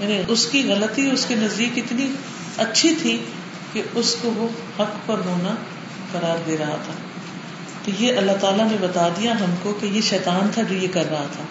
یعنی 0.03 0.23
اس 0.29 0.47
کی 0.47 0.63
غلطی، 0.69 1.11
اس 1.11 1.25
کے 1.29 1.35
نزدیک 1.35 1.71
اتنی 1.77 2.07
اچھی 2.59 2.95
تھی 3.03 3.25
کہ 3.73 3.83
اس 3.95 4.17
کو 4.23 4.33
وہ 4.37 4.49
حق 4.83 5.07
پر 5.07 5.19
ہونا 5.25 5.55
قرار 6.13 6.37
دے 6.47 6.57
رہا 6.59 6.77
تھا۔ 6.85 6.93
تو 7.85 7.91
یہ 7.99 8.17
اللہ 8.17 8.33
تعالیٰ 8.41 8.71
نے 8.71 8.77
بتا 8.81 9.09
دیا 9.09 9.33
ہم 9.41 9.55
کو 9.63 9.73
کہ 9.81 9.87
یہ 9.87 10.01
شیطان 10.01 10.49
تھا 10.55 10.63
جو 10.63 10.75
یہ 10.75 10.89
کر 10.93 11.05
رہا 11.11 11.27
تھا، 11.33 11.45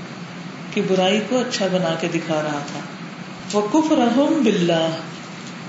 کہ 0.74 0.82
برائی 0.88 1.20
کو 1.30 1.40
اچھا 1.40 1.68
بنا 1.72 1.96
کے 2.00 2.08
دکھا 2.08 2.42
رہا 2.44 2.60
تھا۔ 2.68 2.80
وہ 3.52 3.62
کف 3.68 3.92
رحم 3.92 4.42
بلّہ 4.44 4.90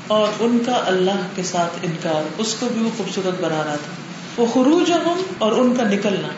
اور 0.06 0.28
ان 0.40 0.58
کا 0.66 0.82
اللہ 0.86 1.26
کے 1.34 1.42
ساتھ 1.42 1.78
انکار، 1.82 2.28
اس 2.38 2.56
کو 2.60 2.68
بھی 2.72 2.82
وہ 2.82 2.90
خوبصورت 2.96 3.40
بنا 3.40 3.62
رہا 3.64 3.76
تھا۔ 3.76 3.92
وہ 4.36 4.46
خروج 4.54 4.92
ہم 4.92 5.22
اور 5.38 5.52
ان 5.52 5.74
کا 5.74 5.84
نکلنا۔ 5.84 6.28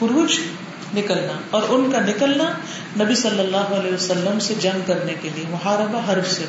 خروج، 0.00 0.38
نکلنا۔ 0.94 1.40
اور 1.50 1.62
ان 1.68 1.90
کا 1.92 2.00
نکلنا 2.00 2.44
نبی 3.04 3.14
صلی 3.14 3.40
اللہ 3.40 3.56
علیہ 3.56 3.94
وسلم 3.94 4.38
سے 4.38 4.54
جنگ 4.60 4.80
کرنے 4.86 5.14
کے 5.20 5.30
لیے، 5.34 5.44
محاربہ 5.50 6.12
حرف 6.12 6.30
سے۔ 6.30 6.44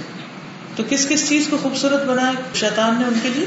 تو 0.75 0.83
کس 0.89 1.07
کس 1.09 1.29
چیز 1.29 1.47
کو 1.49 1.57
خوبصورت 1.62 2.05
بنایا 2.05 2.31
شیطان 2.55 2.95
نے 2.99 3.05
ان 3.05 3.19
کے 3.21 3.29
لیے؟ 3.29 3.45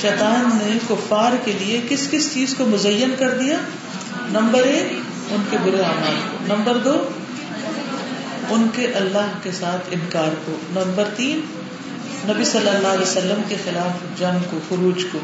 شیطان 0.00 0.58
نے 0.62 0.78
کفار 0.88 1.32
کے 1.44 1.52
لیے 1.52 1.80
کس 1.88 2.08
کس 2.10 2.34
چیز 2.34 2.54
کو 2.58 2.66
مزین 2.66 3.14
کر 3.18 3.30
دیا؟ 3.30 3.56
نمبر 4.32 4.62
ایک، 4.62 4.98
ان 5.30 5.42
کے 5.50 5.56
برے 5.64 5.82
اعمال 5.82 6.16
کو۔ 6.30 6.56
نمبر 6.56 6.76
دو، 6.76 7.08
ان 8.50 8.68
کے 8.72 8.86
اللہ 8.86 9.30
کے 9.42 9.52
ساتھ 9.52 9.88
انکار 9.90 10.34
کو۔ 10.44 10.56
نمبر 10.70 11.04
تین، 11.16 11.40
نبی 12.24 12.44
صلی 12.44 12.68
اللہ 12.68 12.88
علیہ 12.88 13.02
وسلم 13.02 13.42
کے 13.48 13.56
خلاف 13.64 14.18
جنگ 14.18 14.38
کو، 14.50 14.58
خروج 14.68 15.04
کو۔ 15.12 15.18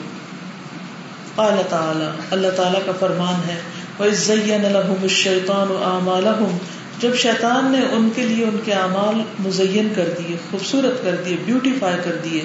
قال 1.34 1.54
تعالی، 1.70 2.06
اللہ 2.30 2.48
تعالیٰ 2.56 2.80
کا 2.86 2.92
فرمان 3.00 3.50
ہے، 3.50 3.60
وَإِذْ 3.98 4.30
لَهُمُ 4.30 5.02
الشَّيْطَانُ 5.02 5.70
أَعْمَالَهُمْ 5.70 6.58
جب 6.98 7.14
شیطان 7.14 7.72
نے 7.72 7.80
ان 7.92 8.08
کے 8.16 8.22
لیے 8.22 8.44
ان 8.44 8.56
کے 8.64 8.72
اعمال 8.72 9.22
مزین 9.46 9.92
کر 9.96 10.08
دیے، 10.18 10.36
خوبصورت 10.50 11.04
کر 11.04 11.16
دیے 11.26 11.36
بیوٹیفائی 11.44 11.96
کر 12.04 12.16
دیے، 12.24 12.42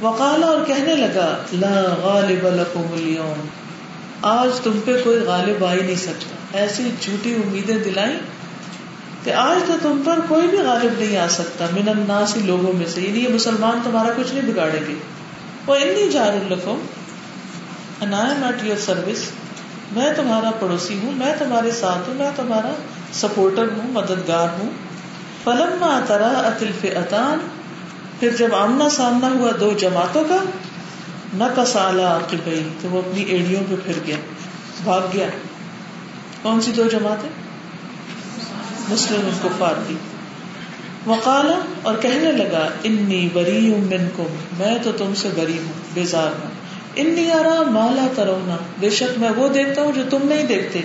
وقالا 0.00 0.46
اور 0.46 0.64
کہنے 0.66 0.96
لگا، 0.96 1.36
لا 1.52 1.94
غالب 2.02 2.48
لکم 2.54 2.86
اليوم۔ 2.92 3.46
آج 4.22 4.60
تم 4.60 4.80
پہ 4.84 4.92
کوئی 5.04 5.18
غالب 5.18 5.64
آ 5.64 5.74
ہی 5.74 5.82
نہیں 5.82 5.94
سکتا۔ 5.94 6.58
ایسی 6.58 6.90
جھوٹی 7.00 7.34
امیدیں 7.34 7.78
دلائی 7.78 8.18
کہ 9.24 9.30
آج 9.30 9.66
تو 9.66 9.72
تم 9.82 10.02
پر 10.04 10.18
کوئی 10.28 10.48
بھی 10.48 10.58
غالب 10.58 11.00
نہیں 11.00 11.16
آ 11.16 11.28
سکتا۔ 11.28 11.66
من 11.72 11.88
الناس 11.88 12.36
لوگوں 12.36 12.72
میں 12.72 12.86
سے 12.86 13.00
یعنی 13.00 13.24
یہ 13.24 13.28
مسلمان 13.28 13.80
تمہارا 13.84 14.08
کچھ 14.16 14.34
نہیں 14.34 14.52
بگاڑے 14.52 14.80
گے۔ 14.88 14.94
وہ 15.66 15.74
انی 15.74 16.08
جار 16.08 16.32
الکم 16.32 16.80
and 18.04 18.14
I 18.14 18.20
am 18.20 18.42
at 18.42 18.64
your 18.64 18.94
service 18.94 19.22
میں 19.92 20.12
تمہارا 20.16 20.50
پڑوسی 20.50 20.98
ہوں، 21.02 21.12
میں 21.12 21.34
تمہارے 21.38 21.70
ساتھ 21.70 22.08
ہوں، 22.08 22.14
میں 22.14 22.30
تمہارا 22.36 22.72
سپورٹر 23.14 23.62
ہوں، 23.62 23.92
مددگار 23.92 24.48
ہوں۔ 24.58 24.70
فلم 25.44 26.00
ترا 26.06 26.28
اتلف 26.28 26.84
اتان 26.96 27.38
پھر 28.20 28.30
جب 28.38 28.54
آمنا 28.54 28.88
سامنا 28.88 29.28
ہوا 29.28 29.50
دو 29.60 29.72
جماعتوں 29.78 30.24
کا 30.24 30.36
نہ 31.34 31.44
کسالا 31.56 32.16
عقبئی 32.16 32.68
تو 32.82 32.88
وہ 32.88 32.98
اپنی 32.98 33.22
ایڑیوں 33.22 33.60
پہ 33.70 33.74
پھر 33.84 33.92
گیا، 34.06 34.16
بھاگ 34.84 35.00
گیا۔ 35.12 35.26
کون 36.42 36.60
سی 36.60 36.72
دو 36.72 36.84
جماعتیں؟ 36.84 37.28
مسلم 38.88 39.30
کفار 39.42 39.74
کی۔ 39.88 39.94
وقالا 41.06 41.58
اور 41.82 41.94
کہنے 41.94 42.32
لگا، 42.32 42.68
انی 42.84 43.28
بری 43.32 43.74
منکم، 43.78 44.34
میں 44.58 44.78
تو 44.82 44.92
تم 44.92 45.12
سے 45.16 45.28
بری 45.36 45.58
ہوں، 45.58 45.72
بیزار 45.94 46.26
ہوں۔ 46.26 46.50
انی 46.96 47.30
آرا 47.30 47.70
مالا 47.70 48.06
ترونا 48.16 48.56
بے 48.80 48.90
شک 48.90 49.18
میں 49.18 49.30
وہ 49.36 49.48
دیکھتا 49.48 49.82
ہوں 49.82 49.92
جو 49.92 50.02
تم 50.10 50.18
نہیں 50.24 50.42
دیکھتے۔ 50.42 50.80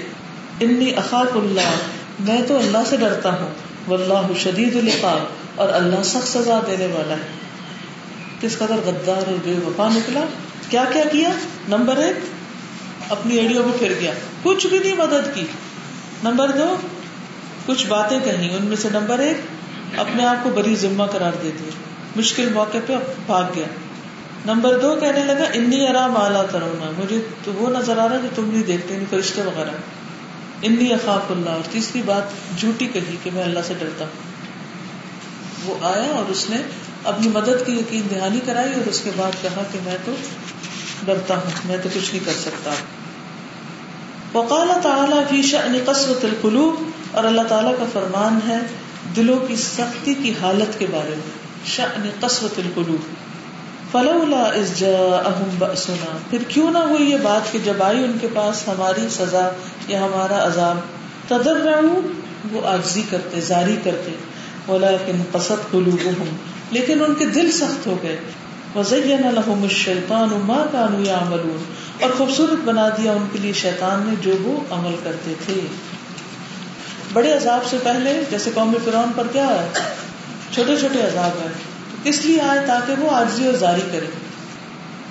انی 0.59 0.95
اخاف 0.95 1.35
اللہ 1.35 1.98
میں 2.19 2.41
تو 2.47 2.57
اللہ 2.57 2.77
سے 2.85 2.97
ڈرتا 2.97 3.29
ہوں۔ 3.29 3.49
واللہ 3.87 4.39
شدید 4.39 4.75
العقاب 4.75 5.19
اور 5.55 5.69
اللہ 5.69 6.03
سخت 6.03 6.27
سزا 6.27 6.59
دینے 6.67 6.85
والا 6.85 7.13
ہے۔ 7.13 7.27
کس 8.41 8.57
قدر 8.57 8.75
غدار 8.85 9.17
اور 9.17 9.37
بے 9.43 9.53
وفا 9.67 9.89
نکلا۔ 9.89 10.19
کیا 10.69 10.83
کیا 10.93 11.03
کیا؟ 11.11 11.29
نمبر 11.67 11.97
ایک، 11.97 12.15
اپنی 13.09 13.35
ایڑیوں 13.35 13.63
میں 13.63 13.79
پھر 13.79 13.93
گیا۔ 13.99 14.11
کچھ 14.43 14.67
بھی 14.67 14.79
نہیں 14.79 14.95
مدد 14.95 15.35
کی۔ 15.35 15.43
نمبر 16.23 16.51
دو، 16.51 16.75
کچھ 17.65 17.87
باتیں 17.87 18.19
کہیں۔ 18.19 18.57
ان 18.57 18.65
میں 18.65 18.77
سے 18.77 18.87
نمبر 18.93 19.19
ایک، 19.19 19.37
اپنے 19.99 20.25
آپ 20.25 20.43
کو 20.43 20.49
بڑی 20.49 20.75
ذمہ 20.75 21.03
قرار 21.03 21.31
دے 21.43 21.51
دیا 21.59 21.69
مشکل 22.15 22.49
موقع 22.53 22.77
پہ 22.87 22.93
بھاگ 23.25 23.43
گیا۔ 23.55 23.65
نمبر 24.45 24.79
دو، 24.79 24.95
کہنے 24.95 25.23
لگا 25.23 25.43
انی 25.53 25.87
ارام 25.87 26.17
اعلیٰ 26.17 26.45
ترونا 26.51 26.91
مجھے 26.97 27.21
تو 27.43 27.53
وہ 27.53 27.69
نظر 27.69 27.97
آ 27.97 28.09
رہا 28.09 28.17
جو 28.17 28.27
تم 28.35 28.49
نہیں 28.53 28.63
دیکھتے 28.63 28.95
نہیں 28.95 29.05
فرشتے 29.09 29.41
وغیرہ۔ 29.41 29.71
انی 30.61 30.93
اخاف 30.93 31.31
اللہ 31.31 31.49
اور 31.49 31.71
تیسری 31.71 32.01
بات 32.01 32.23
جھوٹی 32.59 32.87
کہی 32.87 33.15
کہ 33.23 33.29
میں 33.33 33.43
اللہ 33.43 33.59
سے 33.67 33.73
ڈرتا 33.79 34.05
ہوں۔ 34.05 34.29
وہ 35.65 35.85
آیا 35.85 36.11
اور 36.11 36.29
اس 36.29 36.49
نے 36.49 36.57
اپنی 37.03 37.27
مدد 37.27 37.65
کی 37.65 37.71
یقین 37.71 38.07
دہانی 38.11 38.39
کرائی 38.45 38.73
اور 38.73 38.87
اس 38.87 39.01
کے 39.01 39.11
بعد 39.17 39.31
کہا 39.41 39.63
کہ 39.71 39.79
میں 39.83 39.97
تو 40.05 40.15
ڈرتا 41.05 41.35
ہوں، 41.35 41.51
میں 41.65 41.77
تو 41.83 41.89
کچھ 41.93 42.15
نہیں 42.15 42.25
کر 42.25 42.41
سکتا۔ 42.41 42.71
وقال 44.33 44.67
تعالیٰ 44.83 45.23
فی 45.29 45.41
شأن 45.41 45.77
قسوة 45.85 46.19
القلوب، 46.23 46.75
اور 47.11 47.23
اللہ 47.23 47.41
تعالیٰ 47.41 47.73
کا 47.79 47.85
فرمان 47.93 48.39
ہے 48.47 48.57
دلوں 49.15 49.47
کی 49.47 49.55
سختی 49.55 50.13
کی 50.13 50.33
حالت 50.41 50.79
کے 50.79 50.85
بارے 50.91 51.09
میں، 51.09 51.65
شأن 51.65 52.09
قسوة 52.19 52.51
القلوب۔ 52.57 53.28
فلولا 53.91 54.43
اس 54.43 54.79
جا 54.79 55.21
اہم 55.25 55.49
بأسنا۔ 55.57 56.17
پھر 56.29 56.43
کیوں 56.47 56.71
نہ 56.71 56.77
ہوئی 56.77 57.11
یہ 57.11 57.17
بات 57.23 57.51
کہ 57.51 57.59
جب 57.63 57.83
آئی 57.83 58.03
ان 58.03 58.17
کے 58.21 58.27
پاس 58.33 58.67
ہماری 58.67 59.07
سزا 59.11 59.49
یا 59.87 59.99
ہمارا 59.99 60.47
عذاب 60.47 60.77
تدر 61.27 61.79
وہ 62.51 62.67
آجزی 62.67 63.03
کرتے، 63.09 63.41
زاری 63.41 63.75
کرتے۔ 63.83 64.11
ولیکن 64.71 65.23
قصد 65.31 65.71
قلوبهم۔ 65.71 66.35
لیکن 66.71 67.03
ان 67.03 67.15
کے 67.15 67.25
دل 67.25 67.51
سخت 67.51 67.87
ہو 67.87 67.97
گئے۔ 68.03 68.17
وزین 68.75 69.21
لهم 69.21 69.63
الشیطان 69.63 70.29
ما 70.33 70.65
كانوا 70.71 71.07
يعملون۔ 71.07 71.63
اور 72.01 72.09
خوبصورت 72.17 72.65
بنا 72.65 72.89
دیا 72.89 73.11
ان 73.11 73.27
کے 73.31 73.39
لیے 73.39 73.53
شیطان 73.53 74.03
نے 74.05 74.15
جو 74.21 74.31
وہ 74.41 74.59
عمل 74.69 74.95
کرتے 75.03 75.33
تھے۔ 75.45 75.61
بڑے 77.13 77.33
عذاب 77.33 77.65
سے 77.65 77.77
پہلے، 77.83 78.23
جیسے 78.29 78.49
قوم 78.53 78.77
فرعون 78.85 79.11
پر 79.15 79.27
کیا 79.31 79.47
ہے؟ 79.47 79.67
چھوٹے 80.51 80.75
چھوٹے 80.75 81.01
عذاب 81.01 81.41
ہیں۔ 81.41 81.68
اس 82.03 82.25
لیے 82.25 82.41
آئے 82.41 82.59
تاکہ 82.67 82.93
وہ 82.99 83.11
آرزی 83.11 83.45
اور 83.45 83.53
جاری 83.53 83.81
کرے۔ 83.81 84.05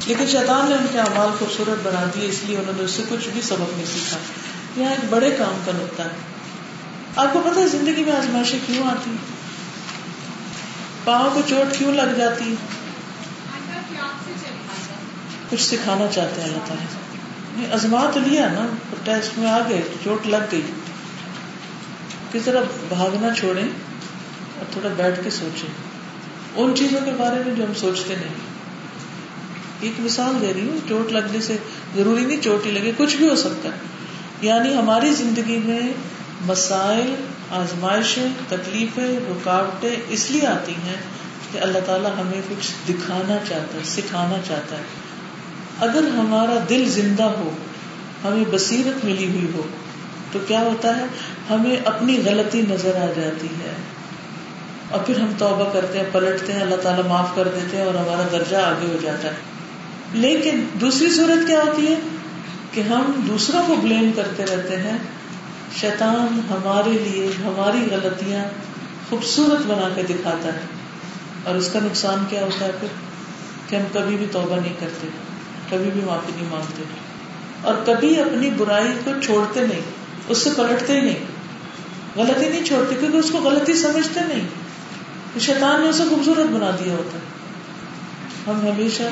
لیکن 0.06 0.26
شیطان 0.26 0.68
نے 0.68 0.74
ان 0.74 0.86
کے 0.92 0.98
اعمال 1.00 1.28
خوبصورت 1.38 1.86
بنا 1.86 2.04
دیے، 2.14 2.28
اس 2.28 2.40
لیے 2.44 2.58
انہوں 2.58 2.72
نے 2.76 2.82
اس 2.82 2.90
سے 2.90 3.02
کچھ 3.08 3.28
بھی 3.28 3.42
سبق 3.42 3.76
نہیں 3.76 3.86
سیکھا۔ 3.86 4.16
یہاں 4.80 4.90
ایک 4.90 5.04
بڑے 5.10 5.30
کام 5.30 5.60
کا 5.64 5.72
نقطہ 5.74 6.02
ہے۔ 6.02 6.08
آپ 7.16 7.32
کو 7.32 7.40
پتا 7.44 7.60
ہے 7.60 7.68
زندگی 7.68 8.04
میں 8.04 8.12
آزمائشیں 8.12 8.58
کیوں 8.66 8.86
آتی؟ 8.86 9.16
پاؤں 11.04 11.30
کو 11.34 11.40
چوٹ 11.48 11.78
کیوں 11.78 11.92
لگ 11.92 12.14
جاتی؟ 12.18 12.54
کچھ 15.50 15.62
سکھانا 15.62 16.06
چاہتے 16.12 16.40
ہیں 16.40 16.48
اللہ 16.48 16.66
تعالیٰ۔ 16.66 16.86
ازما 17.72 18.10
تو 18.14 18.20
لیا 18.20 18.48
نا 18.48 18.66
ٹیسٹ 19.04 19.38
میں 19.38 19.50
آ 19.50 19.58
گئے، 19.68 19.82
چوٹ 20.04 20.26
لگ 20.26 20.36
گئی۔ 20.52 20.62
کس 22.32 22.42
طرح 22.44 22.60
بھاگنا 22.88 23.34
چھوڑیں 23.34 23.68
اور 24.58 24.72
تھوڑا 24.72 24.88
بیٹھ 24.96 25.20
کے 25.24 25.30
سوچیں۔ 25.30 25.97
ان 26.56 26.74
چیزوں 26.76 27.00
کے 27.04 27.10
بارے 27.16 27.42
میں 27.46 27.54
جو 27.54 27.64
ہم 27.64 27.74
سوچتے 27.74 28.14
نہیں 28.14 28.34
ایک 29.80 29.92
مثال 29.98 30.34
دے 30.40 30.52
رہی 30.54 30.68
ہوں، 30.68 30.88
چوٹ 30.88 31.12
لگنے 31.12 31.40
سے 31.40 31.56
ضروری 31.96 32.24
نہیں 32.24 32.42
چوٹ 32.42 32.66
ہی 32.66 32.70
لگے، 32.70 32.92
کچھ 32.96 33.16
بھی 33.16 33.28
ہو 33.28 33.36
سکتا 33.36 33.68
ہے۔ 33.68 33.78
یعنی 34.40 34.74
ہماری 34.74 35.14
زندگی 35.14 35.60
میں 35.64 35.80
مسائل، 36.46 37.14
آزمائشیں، 37.50 38.28
تکلیفیں، 38.48 39.16
رکاوٹیں 39.30 39.96
اس 40.08 40.30
لیے 40.30 40.46
آتی 40.46 40.72
ہیں 40.72 40.96
کہ 41.52 41.58
اللہ 41.58 41.78
تعالیٰ 41.86 42.10
ہمیں 42.20 42.40
کچھ 42.48 42.70
دکھانا 42.88 43.36
چاہتا 43.48 43.78
ہے، 43.78 43.84
سکھانا 43.84 44.36
چاہتا 44.48 44.76
ہے۔ 44.76 44.82
اگر 45.80 46.08
ہمارا 46.08 46.64
دل 46.68 46.88
زندہ 46.88 47.22
ہو، 47.22 47.50
ہمیں 48.24 48.44
بصیرت 48.50 49.04
ملی 49.04 49.26
ہوئی 49.26 49.46
ہو، 49.54 49.62
تو 50.32 50.38
کیا 50.48 50.60
ہوتا 50.60 50.96
ہے؟ 50.96 51.04
ہمیں 51.50 51.76
اپنی 51.84 52.22
غلطی 52.24 52.62
نظر 52.68 52.96
آ 52.96 53.06
جاتی 53.16 53.46
ہے۔ 53.46 53.72
اور 54.90 55.00
پھر 55.06 55.20
ہم 55.20 55.32
توبہ 55.38 55.72
کرتے 55.72 55.98
ہیں، 55.98 56.06
پلٹتے 56.12 56.52
ہیں، 56.52 56.60
اللہ 56.60 56.76
تعالیٰ 56.76 57.06
معاف 57.06 57.28
کر 57.34 57.48
دیتے 57.54 57.76
ہیں 57.76 57.84
اور 57.84 57.94
ہمارا 57.94 58.28
درجہ 58.32 58.56
آگے 58.56 58.86
ہو 58.86 58.96
جاتا 59.02 59.28
ہے۔ 59.28 59.36
لیکن 60.12 60.64
دوسری 60.80 61.10
صورت 61.10 61.46
کیا 61.46 61.60
ہوتی 61.60 61.86
ہے؟ 61.86 61.98
کہ 62.72 62.80
ہم 62.80 63.24
دوسروں 63.28 63.62
کو 63.66 63.74
بلیم 63.74 64.10
کرتے 64.16 64.46
رہتے 64.46 64.76
ہیں۔ 64.76 64.98
شیطان 65.80 66.40
ہمارے 66.50 66.90
لیے 66.90 67.26
ہماری 67.26 67.88
غلطیاں 67.90 68.44
خوبصورت 69.10 69.66
بنا 69.66 69.88
کے 69.94 70.02
دکھاتا 70.02 70.54
ہے۔ 70.54 70.60
اور 71.44 71.54
اس 71.54 71.70
کا 71.72 71.78
نقصان 71.82 72.24
کیا 72.30 72.44
ہوتا 72.44 72.66
ہے 72.66 72.70
پھر؟ 72.80 72.88
کہ 73.66 73.76
ہم 73.76 73.82
کبھی 73.92 74.16
بھی 74.16 74.26
توبہ 74.32 74.56
نہیں 74.56 74.74
کرتے، 74.80 75.08
کبھی 75.70 75.90
بھی 75.90 76.00
معافی 76.04 76.32
نہیں 76.36 76.50
مانگتے۔ 76.50 76.82
اور 77.62 77.74
کبھی 77.86 78.20
اپنی 78.20 78.50
برائی 78.50 78.88
کو 79.04 79.10
چھوڑتے 79.22 79.66
نہیں، 79.66 79.80
اس 80.28 80.38
سے 80.38 80.50
پلٹتے 80.56 81.00
نہیں۔ 81.00 81.18
غلطی 82.16 82.48
نہیں 82.48 82.64
چھوڑتے، 82.64 82.94
کیونکہ 83.00 83.16
اس 83.16 83.30
کو 83.30 83.38
غلطی 83.38 83.74
سمجھتے 83.74 84.20
نہیں۔ 84.20 84.48
شیطان 85.40 85.80
نے 85.80 85.88
اسے 85.88 86.02
خوبصورت 86.10 86.46
بنا 86.46 86.70
دیا 86.84 86.92
ہوتا 86.92 87.18
ہے۔ 87.18 87.38
ہم 88.46 88.68
ہمیشہ 88.68 89.02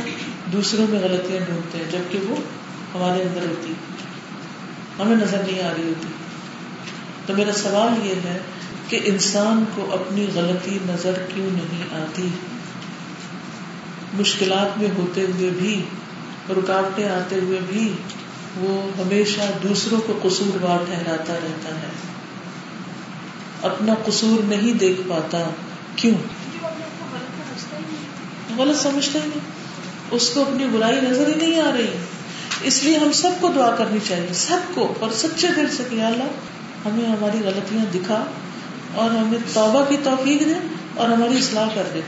دوسروں 0.52 0.86
میں 0.90 1.00
غلطیاں 1.00 1.44
ڈھونڈتے 1.46 1.78
ہیں، 1.78 1.84
جبکہ 1.90 2.18
وہ 2.28 2.36
ہمارے 2.94 3.22
اندر 3.22 3.40
ہوتی 3.48 3.72
ہمیں 4.98 5.16
نظر 5.16 5.38
نہیں 5.46 5.62
آ 5.62 5.72
رہی 5.76 5.88
ہوتی۔ 5.88 6.08
تو 7.26 7.34
میرا 7.34 7.52
سوال 7.52 8.06
یہ 8.06 8.14
ہے 8.14 8.38
کہ 8.88 9.00
انسان 9.04 9.64
کو 9.74 9.92
اپنی 9.92 10.26
غلطی 10.34 10.78
نظر 10.88 11.12
کیوں 11.34 11.50
نہیں 11.52 12.02
آتی؟ 12.02 12.28
مشکلات 14.14 14.78
میں 14.78 14.88
ہوتے 14.98 15.20
ہوئے 15.20 15.50
بھی، 15.50 15.82
رکاوٹیں 16.50 17.08
آتے 17.08 17.36
ہوئے 17.42 17.58
بھی 17.66 17.92
وہ 18.56 19.00
ہمیشہ 19.00 19.40
دوسروں 19.62 20.00
کو 20.00 20.28
قصور 20.28 20.62
وار 20.62 20.78
ٹھہراتا 20.78 21.34
رہتا 21.34 21.74
ہے۔ 21.74 21.88
اپنا 23.62 23.94
قصور 24.06 24.44
نہیں 24.44 24.74
دیکھ 24.74 25.00
پاتا 25.08 25.38
کیوں؟ 25.96 26.14
غلط 28.58 28.82
سمجھتا 28.82 29.18
ہی 29.18 29.28
نہیں 29.28 29.44
اس 30.10 30.30
کو 30.34 30.40
اپنی 30.40 30.64
برائی 30.64 31.00
نظر 31.02 31.28
ہی 31.28 31.34
نہیں 31.34 31.60
آ 31.60 31.70
رہی۔ 31.74 31.86
اس 32.62 32.84
لیے 32.84 32.98
ہم 32.98 33.12
سب 33.12 33.30
کو 33.40 33.48
دعا 33.48 33.70
کرنی 33.70 33.98
چاہیے۔ 34.08 34.26
سب 34.32 34.74
کو 34.74 34.94
اور 35.00 35.10
سچے 35.10 35.46
دل 35.56 35.66
سے 35.76 35.82
کہ 35.90 36.02
اللہ، 36.02 36.24
ہمیں 36.88 37.08
ہماری 37.08 37.38
غلطیاں 37.38 37.84
دکھا 37.94 38.24
اور 38.94 39.10
ہمیں 39.10 39.38
توبہ 39.52 39.84
کی 39.88 39.96
توفیق 40.02 40.40
دے 40.40 40.54
اور 40.94 41.08
ہماری 41.08 41.38
اصلاح 41.38 41.68
کر 41.74 41.82
دے۔ 41.94 42.00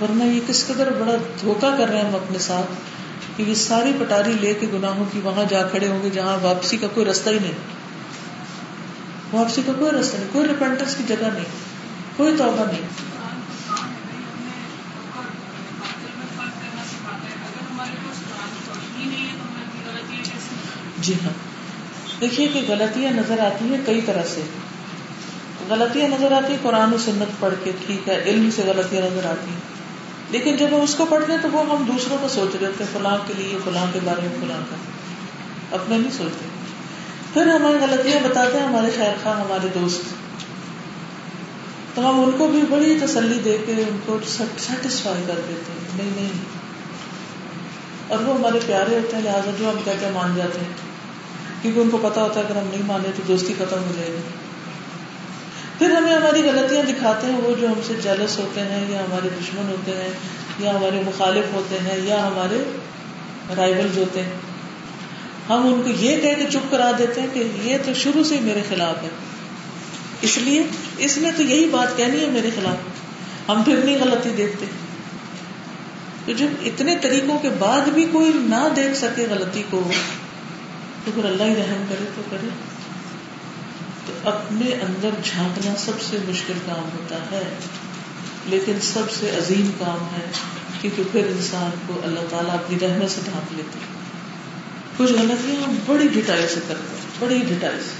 ورنہ 0.00 0.24
یہ 0.24 0.40
کس 0.46 0.66
قدر 0.66 0.90
بڑا 0.90 1.14
دھوکا 1.40 1.74
کر 1.78 1.88
رہے 1.88 1.98
ہیں 1.98 2.08
ہم 2.08 2.14
اپنے 2.14 2.38
ساتھ 2.38 2.66
کہ 3.36 3.42
یہ 3.42 3.54
ساری 3.54 3.92
پٹاری 4.00 4.32
لے 4.40 4.54
کے 4.54 4.66
گناہوں 4.72 5.04
کی 5.12 5.20
وہاں 5.24 5.44
جا 5.48 5.62
کھڑے 5.62 5.88
ہوں 5.88 6.02
گے 6.02 6.10
جہاں 6.10 6.38
واپسی 6.42 6.76
کا 6.76 6.86
کوئی 6.94 7.06
رستہ 7.06 7.30
ہی 7.30 7.38
نہیں۔ 7.42 7.52
واپسی 9.32 9.62
کا 9.66 9.72
کوئی 9.78 9.90
رستہ 9.90 10.16
نہیں، 10.16 10.28
کوئی 10.32 10.48
ریپینٹنس 10.48 10.94
کی 10.96 11.04
جگہ 11.08 11.28
نہیں۔ 11.34 11.67
کوئی 12.18 12.36
توبہ 12.36 12.64
نہیں۔ 12.66 12.82
جی 20.98 21.14
ہاں۔ 21.14 21.32
دیکھیے 22.20 22.48
کہ 22.48 22.64
غلطیاں 22.68 23.12
نظر 23.12 23.38
آتی 23.38 23.64
ہیں 23.64 23.80
کئی 23.86 24.00
طرح 24.00 24.22
سے۔ 24.22 24.40
غلطیاں 25.68 26.08
نظر 26.08 26.32
آتی 26.32 26.52
ہیں، 26.52 26.58
قرآن 26.62 26.94
و 26.94 26.98
سنت 26.98 27.40
پڑھ 27.40 27.54
کے، 27.64 27.72
ٹھیک 27.86 28.08
ہے، 28.08 28.22
علم 28.26 28.50
سے 28.56 28.62
غلطیاں 28.66 29.02
نظر 29.02 29.26
آتی 29.26 29.50
ہیں۔ 29.50 29.60
لیکن 30.30 30.56
جب 30.56 30.66
ہم 30.76 30.80
اس 30.80 30.94
کو 30.94 31.06
پڑھتے 31.10 31.32
ہیں 31.32 31.40
تو 31.42 31.48
وہ 31.52 31.76
ہم 31.76 31.84
دوسروں 31.84 32.18
کو 32.20 32.28
سوچ 32.28 32.56
رہے 32.60 32.70
تھے 32.76 32.84
فلاں 32.92 33.18
کے 33.26 33.34
لیے، 33.36 33.58
فلاں 33.64 33.86
کے 33.92 33.98
بارے 34.04 34.20
میں، 34.20 34.36
فلاں 34.40 34.60
کا۔ 34.70 34.76
اپنے 35.76 35.98
نہیں 35.98 36.10
سوچتے۔ 36.10 36.48
پھر 37.32 37.46
ہماری 37.46 37.76
غلطیاں 37.80 38.28
بتاتے 38.28 38.58
ہیں، 38.58 38.66
ہمارے 38.66 38.90
خیر 38.96 39.12
خواہ 39.22 39.40
ہمارے 39.40 39.68
دوست۔ 39.80 40.27
تو 41.94 42.10
ہم 42.10 42.20
ان 42.20 42.30
کو 42.38 42.48
بھی 42.48 42.62
بڑی 42.70 42.98
تسلی 43.02 43.38
دے 43.44 43.58
کے 43.66 43.72
ان 43.72 43.98
کو 44.06 44.18
سیٹسفائی 44.26 45.24
کر 45.26 45.40
دیتے 45.48 45.72
ہیں۔ 45.72 45.96
نہیں 45.96 46.22
نہیں۔ 46.22 46.28
اور 48.08 48.18
وہ 48.18 48.34
ہمارے 48.34 48.58
پیارے 48.66 48.96
ہوتے 48.98 49.16
ہیں، 49.16 49.22
لہٰذا 49.22 49.50
جو 49.58 49.70
ہم 49.70 49.76
کہتے 49.84 50.06
ہیں 50.06 50.12
مان 50.12 50.34
جاتے 50.36 50.58
ہیں۔ 50.58 50.88
کیونکہ 51.62 51.80
ان 51.80 51.90
کو 51.90 51.98
پتا 52.02 52.22
ہوتا 52.22 52.40
ہے 52.40 52.44
اگر 52.44 52.56
ہم 52.56 52.66
نہیں 52.70 52.82
مانے 52.86 53.10
تو 53.16 53.22
دوستی 53.28 53.54
ختم 53.58 53.76
ہو 53.76 53.92
جائے 53.96 54.10
گی۔ 54.10 54.20
پھر 55.78 55.90
ہمیں 55.90 56.14
ہماری 56.14 56.42
غلطیاں 56.42 56.82
دکھاتے 56.82 57.26
ہیں، 57.26 57.40
وہ 57.40 57.60
جو 57.60 57.68
ہم 57.68 57.80
سے 57.86 57.94
جلس 58.02 58.38
ہوتے 58.38 58.60
ہیں، 58.60 58.90
یا 58.90 59.00
ہمارے 59.00 59.28
دشمن 59.28 59.68
ہوتے 59.68 59.92
ہیں، 59.92 60.08
یا 60.58 60.70
ہمارے 60.70 61.02
مخالف 61.06 61.54
ہوتے 61.54 61.78
ہیں، 61.78 62.06
یا 62.06 62.26
ہمارے 62.26 62.62
رائبلز 63.56 63.98
ہوتے 63.98 64.22
ہیں۔ 64.22 64.30
ہم 65.48 65.74
ان 65.74 65.82
کو 65.82 65.88
یہ 65.88 66.20
کہہ 66.20 66.34
کے 66.38 66.46
چپ 66.52 66.70
کرا 66.70 66.90
دیتے 66.98 67.20
ہیں 67.20 67.28
کہ 67.32 67.48
یہ 67.62 67.78
تو 67.84 67.94
شروع 67.94 68.22
سے 68.22 68.34
ہی 68.34 68.40
میرے 68.40 68.62
خلاف 68.68 69.02
ہے۔ 69.02 69.08
اس 70.22 70.38
لیے 70.38 70.62
اس 70.98 71.18
نے 71.18 71.30
تو 71.36 71.42
یہی 71.42 71.66
بات 71.66 71.96
کہنی 71.96 72.20
ہے 72.20 72.26
میرے 72.26 72.50
خلاف۔ 72.56 72.76
ہم 73.50 73.62
پھر 73.62 73.76
نہیں 73.84 73.98
غلطی 73.98 74.30
دیکھتے۔ 74.36 74.66
تو 76.26 76.32
جب 76.32 76.46
اتنے 76.64 76.96
طریقوں 77.02 77.38
کے 77.38 77.48
بعد 77.58 77.80
بھی 77.80 78.06
کوئی 78.12 78.30
نہ 78.34 78.68
دیکھ 78.76 78.98
سکے 78.98 79.26
غلطی 79.30 79.62
کو، 79.70 79.90
تو 81.04 81.10
پھر 81.14 81.24
اللہ 81.24 81.42
ہی 81.42 81.54
رحم 81.54 81.84
کرے 81.88 82.04
تو 82.14 82.22
کرے۔ 82.30 82.48
تو 84.06 84.28
اپنے 84.28 84.66
اندر 84.66 85.10
جھانکنا 85.24 85.74
سب 85.78 86.00
سے 86.10 86.16
مشکل 86.28 86.54
کام 86.66 86.84
ہوتا 86.84 87.16
ہے۔ 87.30 87.54
لیکن 88.46 88.80
سب 88.80 89.10
سے 89.20 89.30
عظیم 89.38 89.70
کام 89.78 90.14
ہے 90.16 90.30
کیونکہ 90.80 91.02
پھر 91.12 91.26
انسان 91.26 91.70
کو 91.86 92.00
اللہ 92.04 92.20
تعالیٰ 92.30 92.54
اپنی 92.54 92.78
رحمت 92.82 93.10
سے 93.10 93.20
ڈھانپ 93.24 93.52
لیتے۔ 93.56 93.78
کچھ 94.96 95.12
غلطیاں 95.12 95.68
ہم 95.68 95.74
بڑی 95.86 96.08
ڈٹائی 96.08 96.46
سے 96.48 96.60
کرتے 96.68 96.96
بڑی 97.18 97.38
ڈٹائی 97.48 97.80
سے۔ 97.80 97.97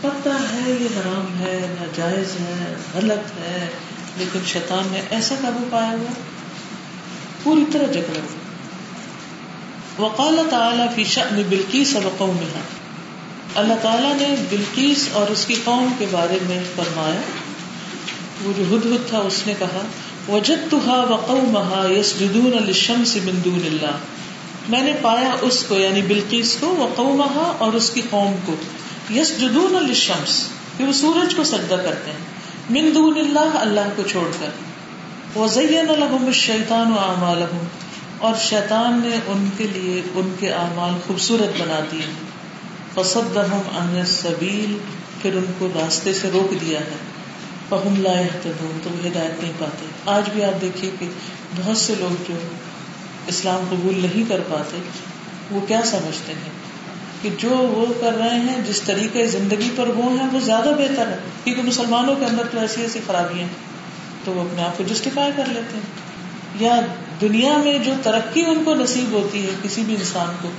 پتا 0.00 0.30
ہے 0.30 0.70
یہ 0.70 0.86
حرام 0.96 1.40
ہے، 1.40 1.74
ناجائز 1.80 2.40
ہے، 2.40 2.74
غلط 2.94 3.38
ہے، 3.40 3.68
لیکن 4.16 4.38
شیطان 4.46 4.88
نے 4.90 5.00
ایسا 5.10 5.34
قابو 5.42 5.64
پایا 5.70 5.90
ہوا۔ 5.90 6.12
پوری 7.42 7.64
طرح 7.72 7.86
جکڑا 7.86 8.20
ہوا 8.20 8.36
وقال 10.02 10.38
تعالیٰ 10.50 10.86
فی 10.94 11.04
شأن 11.04 11.42
بلقیس 11.48 11.96
و 11.96 12.10
قومها۔ 12.18 12.60
اللہ 13.54 13.74
تعالیٰ 13.82 14.14
نے 14.16 14.34
بلقیس 14.50 15.08
اور 15.12 15.30
اس 15.30 15.46
کی 15.46 15.54
قوم 15.64 15.94
کے 15.98 16.06
بارے 16.10 16.38
میں 16.42 16.62
فرمایا۔ 16.76 17.20
وہ 18.44 18.52
جو 18.56 18.76
ہد 18.76 18.86
ہد 18.86 19.08
تھا، 19.08 19.18
اس 19.18 19.42
نے 19.46 19.54
کہا، 19.58 19.82
وجدتها 20.28 21.04
وقومها 21.08 21.86
يسجدون 21.90 22.66
للشمس 22.66 23.16
من 23.16 23.44
دون 23.44 23.60
اللہ۔ 23.66 23.96
میں 24.68 24.82
نے 24.82 24.92
پایا 25.02 25.36
اس 25.40 25.64
کو 25.68 25.76
یعنی 25.76 26.02
بلقیس 26.02 26.56
کو 26.60 26.66
وقومها 26.66 27.52
اور 27.58 27.72
اس 27.72 27.90
کی 27.90 28.02
قوم 28.10 28.34
کو۔ 28.44 28.56
يسجدون 29.10 29.84
للشمس، 29.86 30.48
کہ 30.78 30.84
وہ 30.84 30.92
سورج 30.92 31.34
کو 31.34 31.44
سجدہ 31.44 31.74
کرتے 31.74 32.10
ہیں۔ 32.10 32.36
من 32.70 32.94
دون 32.94 33.18
اللہ 33.18 33.58
اللہ 33.58 33.80
کو 33.96 34.02
چھوڑ 34.02 34.30
کر۔ 34.40 34.48
وزین 35.38 35.86
لهم 35.86 36.26
الشیطان 36.26 36.92
اعمالهم 36.98 37.66
اور 38.18 38.34
شیطان 38.40 39.00
نے 39.04 39.16
ان 39.26 39.48
کے 39.56 39.66
لیے 39.72 40.02
ان 40.14 40.34
کے 40.40 40.52
اعمال 40.52 40.94
خوبصورت 41.06 41.60
بنا 41.60 41.80
دیے۔ 41.92 42.06
فسد 42.94 43.36
ان 43.36 44.06
سبیل 44.06 44.78
پھر 45.22 45.34
ان 45.34 45.44
کو 45.58 45.68
راستے 45.74 46.14
سے 46.14 46.30
روک 46.32 46.60
دیا 46.60 46.80
ہے۔ 46.80 46.96
پہم 47.68 47.94
لائے 47.96 48.28
تو 48.42 48.48
وہ 48.48 49.06
ہدایت 49.06 49.42
نہیں 49.42 49.52
پاتے۔ 49.58 49.86
آج 50.06 50.30
بھی 50.32 50.44
آپ 50.44 50.60
دیکھیے 50.60 50.90
کہ 50.98 51.08
بہت 51.56 51.76
سے 51.76 51.94
لوگ 51.98 52.24
جو 52.28 52.34
اسلام 53.26 53.60
قبول 53.70 53.94
نہیں 53.94 54.28
کر 54.28 54.40
پاتے، 54.48 54.78
وہ 55.50 55.60
کیا 55.66 55.80
سمجھتے 55.84 56.32
ہیں؟ 56.32 56.65
کہ 57.22 57.28
جو 57.38 57.48
وہ 57.48 58.00
کر 58.00 58.12
رہے 58.18 58.38
ہیں، 58.38 58.62
جس 58.64 58.82
طریقے 58.82 59.26
زندگی 59.26 59.70
پر 59.76 59.88
وہ 59.88 60.20
ہیں، 60.20 60.28
وہ 60.32 60.40
زیادہ 60.40 60.68
بہتر 60.78 61.06
ہے۔ 61.06 61.16
کیونکہ 61.44 61.62
مسلمانوں 61.62 62.16
کے 62.16 62.24
اندر 62.24 62.42
تو 62.52 62.60
ایسی 62.60 62.82
ایسی 62.82 63.00
خرابیاں 63.06 63.46
تو 64.24 64.32
وہ 64.32 64.40
اپنے 64.40 64.62
آپ 64.62 64.78
کو 64.78 64.84
جسٹیفائی 64.84 65.32
کر 65.36 65.42
لیتے 65.48 65.76
ہیں۔ 65.76 66.06
یا 66.60 66.80
دنیا 67.20 67.56
میں 67.56 67.78
جو 67.78 67.92
ترقی 68.02 68.44
ان 68.44 68.62
کو 68.64 68.74
نصیب 68.74 69.12
ہوتی 69.12 69.44
ہے، 69.44 69.50
کسی 69.62 69.82
بھی 69.86 69.94
انسان 69.94 70.36
کو، 70.42 70.50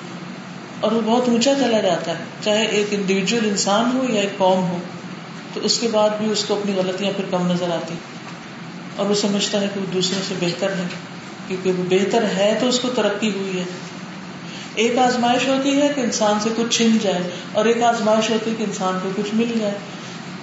اور 0.79 0.91
وہ 0.91 1.01
بہت 1.05 1.29
اونچا 1.29 1.53
چلا 1.59 1.81
جاتا 1.81 2.11
ہے، 2.11 2.23
چاہے 2.43 2.65
ایک 2.65 2.87
انڈیویجل 2.91 3.39
انسان 3.43 3.89
ہو 3.93 4.13
یا 4.13 4.21
ایک 4.21 4.37
قوم 4.37 4.59
ہو، 4.59 4.77
تو 5.53 5.59
اس 5.63 5.79
کے 5.79 5.87
بعد 5.91 6.09
بھی 6.09 6.31
اس 6.31 6.43
کو 6.43 6.53
اپنی 6.53 6.73
غلطیاں 6.75 7.11
پھر 7.15 7.25
کم 7.31 7.51
نظر 7.51 7.69
آتی 7.69 7.93
اور 8.95 9.05
وہ 9.05 9.15
سمجھتا 9.15 9.61
ہے 9.61 9.67
کہ 9.73 9.79
وہ 9.79 9.85
دوسروں 9.93 10.21
سے 10.27 10.35
بہتر 10.39 10.69
ہے 10.69 10.83
کیونکہ 11.47 11.71
وہ 11.71 11.83
بہتر 11.89 12.23
ہے 12.23 12.57
تو 12.59 12.67
اس 12.67 12.79
کو 12.79 12.87
ترقی 12.87 13.31
ہوئی 13.31 13.59
ہے۔ 13.59 13.63
ایک 14.77 14.97
آزمائش 14.97 15.47
ہوتی 15.47 15.81
ہے 15.81 15.87
کہ 15.95 16.01
انسان 16.01 16.39
سے 16.39 16.49
کچھ 16.57 16.77
چھن 16.77 16.97
جائے 17.01 17.29
اور 17.51 17.65
ایک 17.65 17.83
آزمائش 17.83 18.29
ہوتی 18.29 18.51
ہے 18.51 18.55
کہ 18.55 18.63
انسان 18.63 18.99
کو 19.03 19.09
کچھ 19.15 19.35
مل 19.35 19.51
جائے۔ 19.59 19.77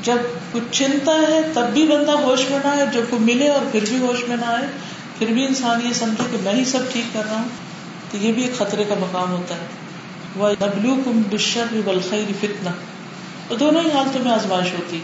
جب 0.02 0.16
کچھ 0.52 0.62
چنتا 0.70 1.12
ہے 1.28 1.40
تب 1.54 1.66
بھی 1.72 1.86
بندہ 1.86 2.12
ہوش 2.12 2.50
میں 2.50 2.58
نہ 2.64 2.68
آئے، 2.68 2.86
جب 2.92 3.02
کو 3.10 3.18
ملے 3.18 3.48
اور 3.48 3.60
پھر 3.72 3.84
بھی 3.88 3.98
ہوش 3.98 4.28
میں 4.28 4.36
نہ 4.36 4.44
آئے، 4.44 4.66
پھر 5.18 5.26
بھی 5.26 5.46
انسان 5.46 5.80
یہ 5.84 5.92
سمجھے 5.92 6.24
کہ 6.30 6.36
میں 6.42 6.52
ہی 6.52 6.64
سب 6.64 6.92
ٹھیک 6.92 7.14
کر 7.14 7.22
رہا 7.24 7.36
ہوں، 7.36 7.48
تو 8.10 8.16
یہ 8.16 8.32
بھی 8.32 8.42
ایک 8.42 8.58
خطرے 8.58 8.84
کا 8.84 8.94
مقام 9.00 9.30
ہوتا 9.30 9.54
ہے۔ 9.54 9.66
وہ 10.36 10.50
نبلو 10.50 10.94
کم 11.04 11.22
بشر 11.30 11.64
بلخیر 11.84 12.32
فتنا 12.40 12.70
اور 13.48 13.56
دونوں 13.56 13.80
ہی 13.80 13.90
حالتوں 13.90 14.24
میں 14.24 14.32
آزمائش 14.32 14.72
ہوتی 14.72 15.00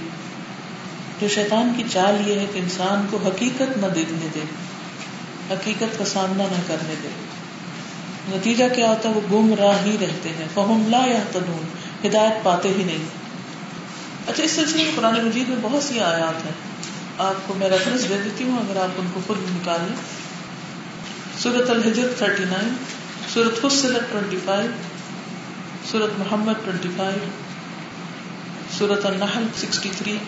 جو 1.20 1.28
شیطان 1.28 1.72
کی 1.76 1.82
چال 1.90 2.28
یہ 2.28 2.38
ہے 2.40 2.46
کہ 2.52 2.58
انسان 2.58 3.06
کو 3.10 3.18
حقیقت 3.26 3.78
نہ 3.78 3.86
دیکھنے 3.86 4.26
دے، 4.34 4.40
حقیقت 5.50 5.98
کا 5.98 6.04
سامنا 6.04 6.44
نہ 6.44 6.62
کرنے 6.66 6.94
دے۔ 7.02 7.08
نتیجہ 8.36 8.64
کیا 8.74 8.88
ہوتا 8.88 9.08
ہے؟ 9.08 9.14
وہ 9.14 9.20
گم 9.32 9.54
راہ 9.54 9.84
ہی 9.84 9.96
رہتے 10.00 10.28
ہیں۔ 10.28 10.46
فہم 10.54 10.84
لا 10.88 11.06
یا 11.06 11.22
تدون 11.32 11.66
ہدایت 12.06 12.44
پاتے 12.44 12.68
ہی 12.68 12.84
نہیں۔ 12.84 13.04
اچھا 14.26 14.42
اس 14.42 14.50
سلسلے 14.50 14.84
میں 14.84 14.92
قرآن 14.96 15.26
مجید 15.26 15.48
میں 15.48 15.56
بہت 15.62 15.82
سی 15.82 16.00
آیات 16.00 16.44
ہیں۔ 16.44 16.52
آپ 17.18 17.34
کو 17.46 17.54
میں 17.54 17.68
ریفرنس 17.68 18.08
دے 18.08 18.18
دیتی 18.24 18.44
ہوں، 18.44 18.58
اگر 18.58 18.76
آپ 18.76 18.88
ان 18.98 19.06
کو 19.14 19.20
خود 19.26 19.36
نکال 19.40 19.80
لیں 19.80 19.96
سورت 21.38 21.70
الحجر 21.70 22.08
تھرٹی 22.18 22.44
نائن 22.44 22.74
سورت 23.34 23.64
حسلت 23.64 24.12
ٹوینٹی 24.12 24.36
فائیو 24.44 24.70
سورت 25.90 26.18
محمد 26.18 26.52
ٹوینٹی 26.64 26.88
فائیو 26.96 27.18
سورت 28.78 29.06
النحل 29.06 29.42
سکسٹی 29.56 29.90
تھری 29.98 30.18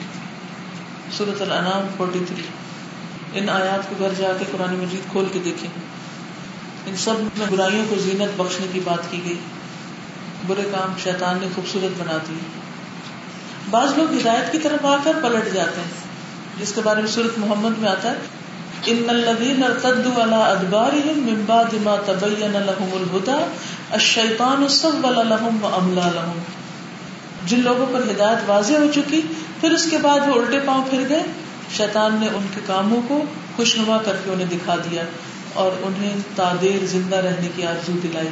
سورت 1.12 1.42
الانام 1.42 1.86
فورٹی 1.96 2.18
تھری۔ 2.28 2.42
ان 3.34 3.48
آیات 3.48 3.90
کو 3.90 3.94
گھر 3.98 4.08
جا 4.16 4.32
کے 4.38 4.44
قرآن 4.52 4.74
مجید 4.74 5.12
کھول 5.12 5.24
کے 5.32 5.38
دیکھیں۔ 5.44 5.70
ان 6.86 6.96
سب 6.96 7.14
میں 7.38 7.46
برائیوں 7.50 7.84
کو 7.88 7.96
زینت 7.96 8.40
بخشنے 8.40 8.66
کی 8.72 8.80
بات 8.84 9.10
کی 9.10 9.20
گئی۔ 9.24 9.38
برے 10.46 10.62
کام 10.72 10.92
شیطان 11.04 11.38
نے 11.40 11.46
خوبصورت 11.54 12.00
بنا 12.00 12.18
دی 12.28 12.34
بعض 13.70 13.98
لوگ 13.98 14.12
ہدایت 14.14 14.52
کی 14.52 14.58
طرف 14.58 14.86
آ 14.86 14.96
کر 15.04 15.12
پلٹ 15.22 15.54
جاتے 15.54 15.80
ہیں۔ 15.80 16.12
جس 16.60 16.72
کے 16.72 16.80
بارے 16.84 17.00
میں 17.00 17.08
صورت 17.08 17.38
محمد 17.38 17.78
میں 17.78 17.90
آتا 17.90 18.10
ہے، 18.10 18.14
ان 18.86 19.04
الذين 19.08 19.64
ارتدوا 19.64 20.24
على 20.24 20.32
ادبارهم 20.32 21.18
من 21.18 21.44
بعد 21.46 21.74
ما 21.82 21.96
تبين 22.06 22.52
لهم 22.52 22.88
الهدى 22.92 23.44
الشيطان 23.90 24.68
سول 24.68 25.28
لهم 25.28 25.56
واملا 25.60 26.10
لهم. 26.14 26.38
جن 27.46 27.60
لوگوں 27.60 27.86
پر 27.92 28.00
ہدایت 28.10 28.38
واضح 28.46 28.72
ہو 28.72 28.86
چکی، 28.94 29.20
پھر 29.60 29.70
اس 29.70 29.90
کے 29.90 29.98
بعد 29.98 30.20
وہ 30.26 30.34
الٹے 30.34 30.60
پاؤں 30.66 30.84
پھر 30.90 31.02
گئے۔ 31.08 31.22
شیطان 31.76 32.16
نے 32.20 32.28
ان 32.34 32.46
کے 32.54 32.60
کاموں 32.66 33.00
کو 33.08 33.24
خوشنما 33.56 33.98
کر 34.04 34.16
کے 34.24 34.30
انہیں 34.30 34.46
دکھا 34.50 34.76
دیا۔ 34.76 35.02
اور 35.54 35.72
انہیں 35.82 36.16
تادیر 36.34 36.86
زندہ 36.86 37.16
رہنے 37.16 37.48
کی 37.56 37.66
آرزو 37.66 37.92
دلائی۔ 38.02 38.28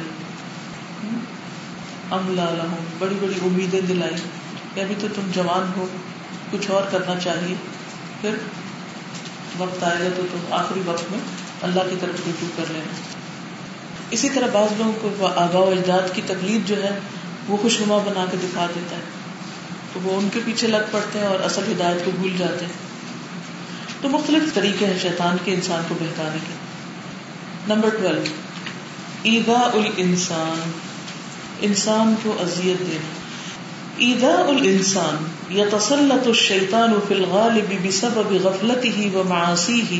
املا 2.11 2.43
لہم، 2.43 2.75
بڑی 2.99 3.15
بڑی 3.21 3.33
امیدیں 3.41 3.81
دلائی۔ 3.81 4.15
کہ 4.73 4.79
ابھی 4.79 4.95
تو 4.99 5.07
تم 5.15 5.21
جوان 5.33 5.71
ہو، 5.77 5.87
کچھ 6.51 6.71
اور 6.71 6.83
کرنا 6.91 7.19
چاہیے۔ 7.19 7.55
پھر 8.21 8.35
وقت 9.57 9.83
آئے 9.83 9.99
گا 9.99 10.09
تو 10.15 10.23
تم 10.31 10.53
آخری 10.53 10.81
وقت 10.85 11.11
میں 11.11 11.19
اللہ 11.61 11.79
کی 11.89 11.95
طرف 11.99 12.21
رجوع 12.27 12.47
کر 12.57 12.63
لینا۔ 12.69 12.93
اسی 14.09 14.29
طرح 14.29 14.47
بعض 14.53 14.67
لوگوں 14.77 15.09
کو 15.19 15.25
آگا 15.25 15.59
و 15.59 15.69
اجداد 15.69 16.15
کی 16.15 16.21
تکلیف 16.25 16.67
جو 16.67 16.83
ہے، 16.83 16.99
وہ 17.47 17.57
خوشنما 17.57 17.97
بنا 17.97 18.25
کے 18.31 18.37
دکھا 18.43 18.65
دیتا 18.75 18.95
ہے۔ 18.95 19.01
تو 19.93 19.99
وہ 20.03 20.17
ان 20.17 20.29
کے 20.33 20.39
پیچھے 20.45 20.67
لگ 20.67 20.77
پڑتے 20.91 21.19
ہیں 21.19 21.25
اور 21.25 21.39
اصل 21.39 21.71
ہدایت 21.71 22.05
کو 22.05 22.11
بھول 22.15 22.37
جاتے 22.37 22.65
ہیں۔ 22.65 22.73
تو 24.01 24.09
مختلف 24.09 24.53
طریقے 24.53 24.85
ہیں 24.85 24.99
شیطان 24.99 25.37
کے 25.43 25.53
انسان 25.53 25.83
کو 25.87 25.95
بہکانے 25.95 26.37
کے۔ 26.47 26.60
نمبر 27.67 27.89
ٹویلو 27.89 28.21
ایدا 29.23 29.59
ال 29.73 30.01
انسان 31.61 32.13
کو 32.23 32.35
ازیت 32.39 32.79
دینا۔ 32.79 33.09
ایدا 33.97 34.33
ال 34.49 34.59
انسان 34.63 35.17
یا 35.49 35.65
تسلط 35.71 36.27
الشیطان 36.27 36.93
فی 37.07 37.13
الغالب 37.13 37.87
بسبب 37.87 38.31
غفلته 38.45 39.09
ومعاصیه 39.13 39.99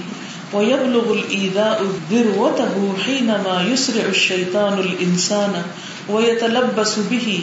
ويبلغ 0.54 1.12
الإيذاء 1.12 1.82
ذروته 2.12 2.93
حينما 3.06 3.65
يسرع 3.74 4.08
الشيطان 4.10 4.74
الإنسان 4.74 5.62
ويتلبس 6.10 6.95
به 7.10 7.39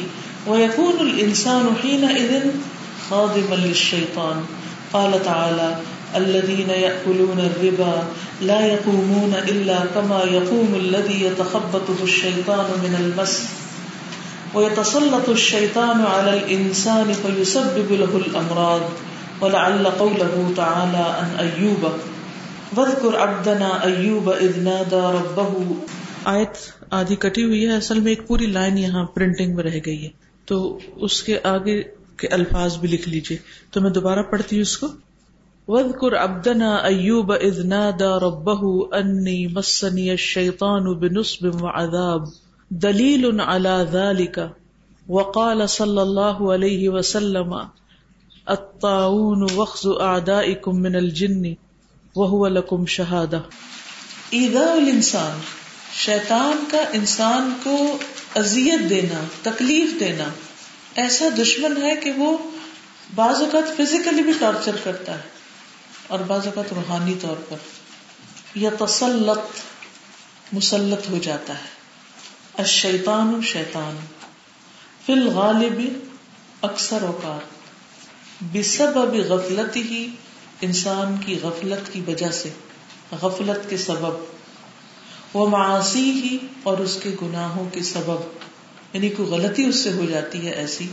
ويكون 0.47 1.01
الإنسان 1.01 1.71
حينئذ 1.83 2.51
خادما 3.11 3.57
للشيطان 3.57 4.43
قال 4.93 5.25
تعالى 5.25 5.71
الذين 6.17 6.71
يأكلون 6.71 7.41
الربا 7.41 8.09
لا 8.41 8.61
يقومون 8.67 9.33
إلا 9.49 9.79
كما 9.95 10.21
يقوم 10.33 10.75
الذي 10.75 11.25
يتخبطه 11.25 12.03
الشيطان 12.03 12.67
من 12.83 12.95
المس 12.99 13.41
ويتسلط 14.55 15.29
الشيطان 15.29 16.01
على 16.01 16.31
الإنسان 16.31 17.13
فيسبب 17.23 17.93
له 17.93 18.15
الأمراض 18.15 18.81
ولعل 19.43 19.89
قوله 19.99 20.53
تعالى 20.57 21.03
عن 21.07 21.47
أيوب 21.47 21.87
واذكر 22.77 23.19
عبدنا 23.19 23.69
أيوب 23.85 24.35
إذ 24.41 24.59
نادى 24.59 25.19
ربه 25.19 25.73
آیت 26.25 26.57
آدھی 26.91 27.17
کٹی 27.17 27.45
ہوئی 27.45 27.69
ہے، 27.69 27.77
اصل 27.77 28.01
میں 28.01 28.13
ایک 28.13 28.27
پوری 28.27 28.47
لائن 28.47 28.79
یہاں 28.79 29.05
پرنٹنگ 29.05 29.55
میں 29.55 29.65
رہ 29.65 29.79
گئی 29.87 30.05
ہے۔ 30.05 30.09
تو 30.45 30.79
اس 30.97 31.23
کے 31.23 31.39
آگے 31.45 31.83
کے 32.17 32.29
الفاظ 32.29 32.77
بھی 32.77 32.89
لکھ 32.89 33.09
لیجیے۔ 33.09 33.39
تو 33.71 33.81
میں 33.81 33.91
دوبارہ 33.91 34.23
پڑھتی 34.23 34.57
ہوں 34.57 34.63
اس 34.63 34.79
کو۔ 34.79 34.87
وَذْكُرْ 35.69 36.17
عَبْدَنَا 36.17 36.87
أَيُّوبَ 36.87 37.35
إِذْ 37.35 37.63
نَادَى 37.63 38.19
رَبَّهُ 38.23 38.89
أَنِّي 39.01 39.47
مَسَّنِيَ 39.47 40.13
الشَّيْطَانُ 40.13 40.95
بِنُصْبٍ 40.95 41.63
وَعَذَابٍ 41.63 42.29
دَلِيلٌ 42.71 43.41
عَلَى 43.41 43.85
ذَلِكَ. 43.93 44.39
وَقَالَ 45.09 45.67
صَلَّى 45.67 46.01
اللَّهُ 46.01 46.53
عَلَيْهِ 46.53 46.95
وَسَلَّمَ، 46.95 47.55
الطَّاعُونُ 48.47 49.53
وَخْزُ 49.57 49.89
أَعْدَائِكُم 50.01 50.81
مِّنَ 50.81 50.97
الْجِنِّ، 50.97 51.55
وَهُوَ 52.17 52.49
لَكُمْ 52.49 52.87
شَهَادَةٌ. 52.87 53.41
ایذاء 54.31 54.73
الانسان 54.73 55.39
شیطان 55.93 56.65
کا 56.71 56.85
انسان 56.93 57.53
کو 57.65 57.99
اذیت 58.37 58.91
دینا، 58.91 59.25
تکلیف 59.43 60.01
دینا، 60.01 60.25
ایسا 60.95 61.25
دشمن 61.43 61.83
ہے 61.83 61.97
کہ 61.97 62.13
وہ 62.13 62.39
بعض 63.15 63.43
اوقات 63.43 63.77
فزیکلی 63.77 64.23
بھی 64.23 64.33
ٹارچر 64.39 64.77
کرتا 64.85 65.15
ہے۔ 65.15 65.38
اور 66.09 66.19
بعض 66.19 66.47
اوقات 66.47 66.73
روحانی 66.73 67.15
طور 67.21 67.37
پر 67.49 67.57
یا 68.55 68.71
تسلط، 68.87 69.61
مسلط 70.53 71.11
ہو 71.11 71.19
جاتا 71.19 71.55
ہے۔ 71.55 71.69
الشیطان 72.59 73.41
شیطان۔ 73.43 73.97
فی 75.07 75.13
الغالب 75.13 75.81
اکثر 76.63 77.03
اوقات 77.03 77.59
بسبب 78.41 79.15
غفلتی 79.15 79.83
ہی 79.83 80.09
انسان 80.61 81.17
کی 81.27 81.39
غفلت 81.43 81.93
کی 81.93 82.03
وجہ 82.07 82.31
سے، 82.31 82.49
غفلت 83.13 83.71
کے 83.71 83.77
سبب۔ 83.77 84.25
وہ 85.35 85.49
معاشی 85.49 86.11
ہی 86.11 86.39
اور 86.63 86.79
اس 86.79 86.99
کے 87.03 87.11
گناہوں 87.23 87.65
کے 87.73 87.83
سبب۔ 87.83 88.39
یعنی 88.93 89.09
کوئی 89.09 89.29
غلطی 89.29 89.65
اس 89.65 89.83
سے 89.83 89.93
ہو 89.93 90.05
جاتی 90.05 90.47
ہے 90.47 90.53
ایسی۔ 90.53 90.89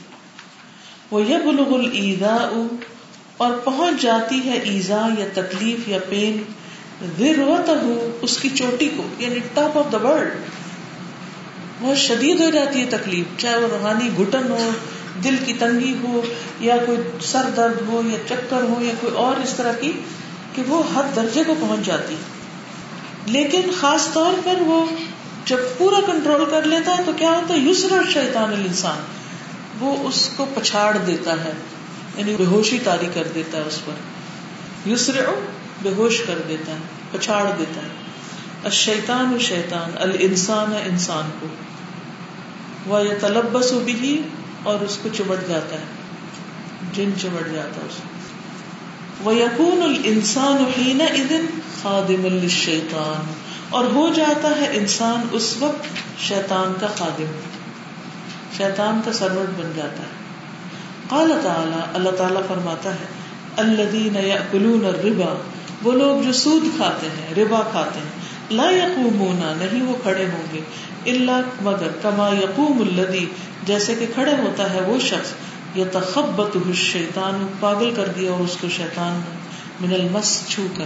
وہ 1.12 1.22
یہ 1.22 1.38
بلغ 1.38 1.74
الدا 1.74 2.50
اور 3.38 3.54
پہنچ 3.54 4.02
جاتی 4.02 4.50
ہے 4.50 4.58
ایزا 4.58 5.08
یا 5.20 5.26
تکلیف 5.34 5.88
یا 5.88 5.98
پین 6.10 6.44
اس 8.22 8.38
کی 8.38 8.50
چوٹی 8.50 8.90
کو 8.98 9.04
یعنی 9.18 9.40
ٹاپ 9.54 9.78
آف 9.78 9.92
دا 9.92 9.98
ورلڈ 9.98 10.34
بہت 11.82 11.98
شدید 11.98 12.42
ہو 12.42 12.50
جاتی 12.50 12.80
ہے 12.80 12.86
تکلیف، 12.90 13.42
چاہے 13.42 13.56
وہ 13.56 13.68
روحانی 13.72 14.10
گٹن 14.20 14.52
ہو، 14.52 14.72
دل 15.24 15.36
کی 15.46 15.54
تنگی 15.54 15.96
ہو، 16.04 16.22
یا 16.60 16.78
کوئی 16.86 16.98
سر 17.22 17.42
درد 17.58 17.88
ہو، 17.88 18.02
یا 18.06 18.18
چکر 18.30 18.62
ہو، 18.62 18.84
یا 18.84 18.94
کوئی 19.02 19.14
اور 19.16 19.42
اس 19.42 19.54
طرح 19.54 19.74
کی، 19.74 19.92
کہ 20.56 20.62
وہ 20.68 20.84
حد 20.96 21.16
درجے 21.16 21.44
کو 21.48 21.56
پہنچ 21.60 21.86
جاتی. 21.86 22.16
لیکن 23.26 23.62
خاص 23.80 24.14
طور 24.14 24.34
پر 24.44 24.62
وہ 24.62 24.86
جب 25.46 25.58
پورا 25.78 26.00
کنٹرول 26.06 26.46
کر 26.52 26.62
لیتا 26.64 26.98
ہے 26.98 27.04
تو 27.06 27.12
کیا 27.16 27.30
ہوتا 27.30 27.54
ہے؟ 27.54 27.60
یسر 27.60 28.10
شیطان 28.14 28.54
الانسان، 28.54 28.98
وہ 29.80 29.96
اس 30.08 30.30
کو 30.36 30.46
پچھاڑ 30.54 30.98
دیتا 30.98 31.32
ہے۔ 31.32 31.52
یعنی 32.18 32.36
بے 32.36 32.46
ہوشی 32.46 32.80
تاری 32.84 33.08
کر 33.14 33.28
دیتا 33.36 33.58
ہے 33.58 33.64
اس 33.64 33.82
پر۔ 33.86 33.94
یسر 34.90 35.26
بے 35.82 35.90
ہوش 35.98 36.22
کر 36.28 36.40
دیتا 36.50 36.72
ہے، 36.72 36.78
پچھاڑ 37.12 37.52
دیتا 37.60 37.82
ہے۔ 37.82 37.88
الشیطان 38.64 39.34
و 39.34 39.40
شیطان، 39.40 39.92
الانسان 39.96 40.74
انسان 40.86 41.30
کو۔ 41.40 41.48
وہ 42.86 43.06
یہ 43.06 43.14
تلبس 43.22 43.72
بھی 43.72 44.22
اور 44.64 44.80
اس 44.80 44.98
کو 45.02 45.10
چمٹ 45.18 45.50
جاتا 45.50 45.76
ہے۔ 45.76 45.84
جن 46.94 47.10
چمٹ 47.22 47.54
جاتا 47.54 47.82
ہے 47.82 47.86
اس 47.90 47.96
کو۔ 47.96 48.10
وہ 49.24 49.36
یقون 49.36 49.82
الانسان 49.82 50.64
حین 50.78 51.02
اذن 51.02 51.46
خادم 51.82 52.26
الشیطان 52.26 53.34
اور 53.70 53.86
ہو 53.86 54.10
جاتا 54.16 54.50
ہے 54.50 54.68
انسان 54.72 55.28
اس 55.32 55.56
وقت 55.60 55.86
شیطان 56.20 56.74
کا 56.80 56.88
خادم۔ 56.88 57.40
شیطان 58.58 59.02
کا 59.06 59.14
سرور 59.14 59.52
بن 59.58 59.72
جاتا 59.76 60.04
ہے۔ 60.04 60.25
قال 61.10 61.32
تعالی، 61.44 61.82
اللہ 61.94 62.10
تعالیٰ 62.10 62.42
فرماتا 62.48 62.90
ہے، 62.90 63.06
الذین 63.58 64.16
یأکلون 64.16 64.86
الربا، 64.86 65.36
وہ 65.84 65.92
لوگ 65.92 66.24
جو 66.26 66.34
سود 66.34 66.64
کھاتے 66.78 67.08
ہیں، 67.08 67.44
ربا 67.44 67.62
کھاتے 67.72 68.00
ہیں، 68.00 68.10
لا 68.52 68.70
یقومون، 68.70 69.58
نہیں 69.58 69.84
وہ 69.84 69.96
کھڑے 70.04 70.26
ہوں 70.26 70.54
گے، 70.54 70.60
الا 71.12 71.42
مگر 71.62 71.88
کما 72.02 72.30
یقوم 72.30 72.82
الذی، 72.82 73.26
جیسے 73.64 73.96
کہ 73.96 74.06
کھڑے 74.14 74.32
ہوتا 74.32 74.74
ہے 74.74 74.82
وہ 74.82 75.00
شخص، 75.00 75.32
یتخبطہ 75.78 76.58
الشیطان، 76.66 77.48
پاگل 77.60 77.94
کر 77.96 78.08
دیا 78.08 78.32
اور 78.32 78.40
اس 78.40 78.58
کو 78.62 78.70
شیطان 78.70 79.22
من 79.82 79.94
المس 79.94 80.42
چھو 80.48 80.66
کر۔ 80.78 80.86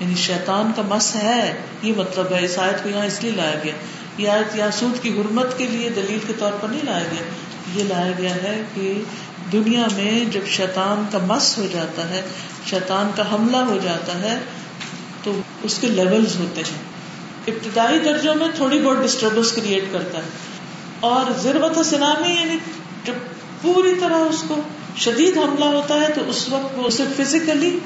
یعنی 0.00 0.14
شیطان 0.14 0.72
کا 0.76 0.82
مس 0.88 1.16
ہے، 1.16 1.52
یہ 1.82 1.92
مطلب 1.96 2.26
ہے، 2.30 2.44
اس 2.44 2.58
آیت 2.58 2.82
کو 2.82 2.88
یہاں 2.88 3.06
اس 3.06 3.22
لیے 3.22 3.32
لایا 3.32 3.54
گیا۔ 3.64 3.72
یہ 4.18 4.28
آیت 4.28 4.56
یہاں 4.56 4.70
سود 4.70 5.02
کی 5.02 5.20
حرمت 5.20 5.58
کے 5.58 5.66
لیے 5.66 5.90
دلیل 5.96 6.18
کے 6.26 6.32
طور 6.38 6.52
پر 6.60 6.68
نہیں 6.68 6.80
لایا 6.84 7.04
گیا۔ 7.12 7.22
یہ 7.74 7.84
لایا 7.88 8.12
گیا 8.18 8.34
ہے 8.34 8.62
کہ 8.74 9.02
دنیا 9.52 9.86
میں 9.96 10.24
جب 10.24 10.40
شیطان 10.48 11.04
کا 11.12 11.18
مس 11.18 11.58
ہو 11.58 11.66
جاتا 11.72 12.08
ہے، 12.08 12.22
شیطان 12.66 13.10
کا 13.16 13.34
حملہ 13.34 13.56
ہو 13.56 13.78
جاتا 13.82 14.18
ہے، 14.18 14.40
تو 15.22 15.40
اس 15.62 15.78
کے 15.80 15.86
لیولز 15.86 16.36
ہوتے 16.36 16.60
ہیں۔ 16.60 16.90
ابتدائی 17.46 17.98
درجوں 17.98 18.34
میں 18.34 18.48
تھوڑی 18.54 18.78
بہت 18.78 18.96
ڈسٹربنس 18.96 19.52
کریٹ 19.52 19.84
کرتا 19.92 20.18
ہے۔ 20.18 20.28
اور 21.00 21.40
ضرورت 21.40 21.86
سنامی 21.86 22.28
یعنی 22.28 22.56
جب 23.04 23.12
پوری 23.62 23.94
طرح 24.00 24.14
اس 24.14 24.44
کو 24.48 24.60
شدید 24.96 25.38
حملہ 25.38 25.64
ہوتا 25.64 25.94
ہے، 25.94 26.12
تو 26.14 26.20
اس 26.26 26.48
وقت 26.48 26.78
وہ 26.78 26.86
اسے 26.86 27.02
فزیکلی 27.16 27.78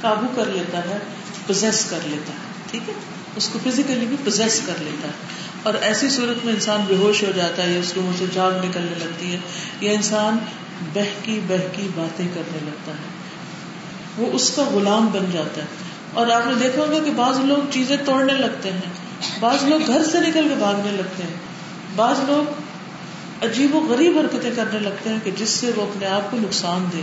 قابو 0.00 0.26
کر 0.34 0.44
لیتا 0.46 0.78
ہے 0.78 0.98
پوزیس 1.46 1.84
کر 1.90 1.98
لیتا 2.04 2.32
ہے۔ 2.32 2.38
ٹھیک 2.70 2.88
ہے؟ 2.88 2.94
اس 3.36 3.48
کو 3.52 3.58
فزیکلی 3.64 4.06
بھی 4.06 4.16
پوزیس 4.24 4.60
کر 4.66 4.74
لیتا 4.78 5.08
ہے۔ 5.08 5.12
اور 5.62 5.74
ایسی 5.74 6.08
صورت 6.08 6.44
میں 6.44 6.54
انسان 6.54 6.80
بے 6.88 6.96
ہوش 6.96 7.22
ہو 7.22 7.32
جاتا 7.36 7.62
ہے 7.62 7.72
یا 7.72 7.80
اس 7.80 7.92
کو 7.94 8.00
منہ 8.00 8.16
سے 8.18 8.24
جاگ 8.32 8.52
نکلنے 8.52 8.94
لگتی 8.98 9.32
ہے، 9.32 9.38
یا 9.80 9.92
انسان 9.92 10.38
بہکی 10.94 11.40
بہکی 11.48 11.88
باتیں 11.94 12.28
کرنے 12.34 12.58
لگتا 12.64 12.92
ہے۔ 12.92 13.20
وہ 14.16 14.32
اس 14.32 14.52
کا 14.56 14.62
غلام 14.62 15.06
بن 15.06 15.24
جاتا 15.32 15.60
ہے۔ 15.60 15.66
اور 16.14 16.26
آپ 16.26 16.46
نے 16.46 16.54
دیکھا 16.54 16.82
ہوگا 16.82 17.04
کہ 17.04 17.10
بعض 17.16 17.40
لوگ 17.40 17.58
چیزیں 17.70 17.96
توڑنے 18.04 18.32
لگتے 18.32 18.72
ہیں۔ 18.72 18.80
بعض 19.40 19.64
لوگ 19.64 19.80
گھر 19.86 20.04
سے 20.12 20.20
نکل 20.20 20.48
کے 20.48 20.54
بھاگنے 20.58 20.90
لگتے 20.90 21.22
ہیں۔ 21.22 21.34
بعض 21.96 22.16
لوگ 22.26 22.50
عجیب 23.44 23.74
و 23.74 23.80
غریب 23.80 24.18
حرکتیں 24.18 24.50
کرنے 24.56 24.78
لگتے 24.78 25.10
ہیں 25.10 25.18
کہ 25.24 25.30
جس 25.30 25.48
سے 25.48 25.70
وہ 25.76 25.82
اپنے 25.82 26.06
آپ 26.06 26.30
کو 26.30 26.36
نقصان 26.36 26.84
دے 26.92 27.00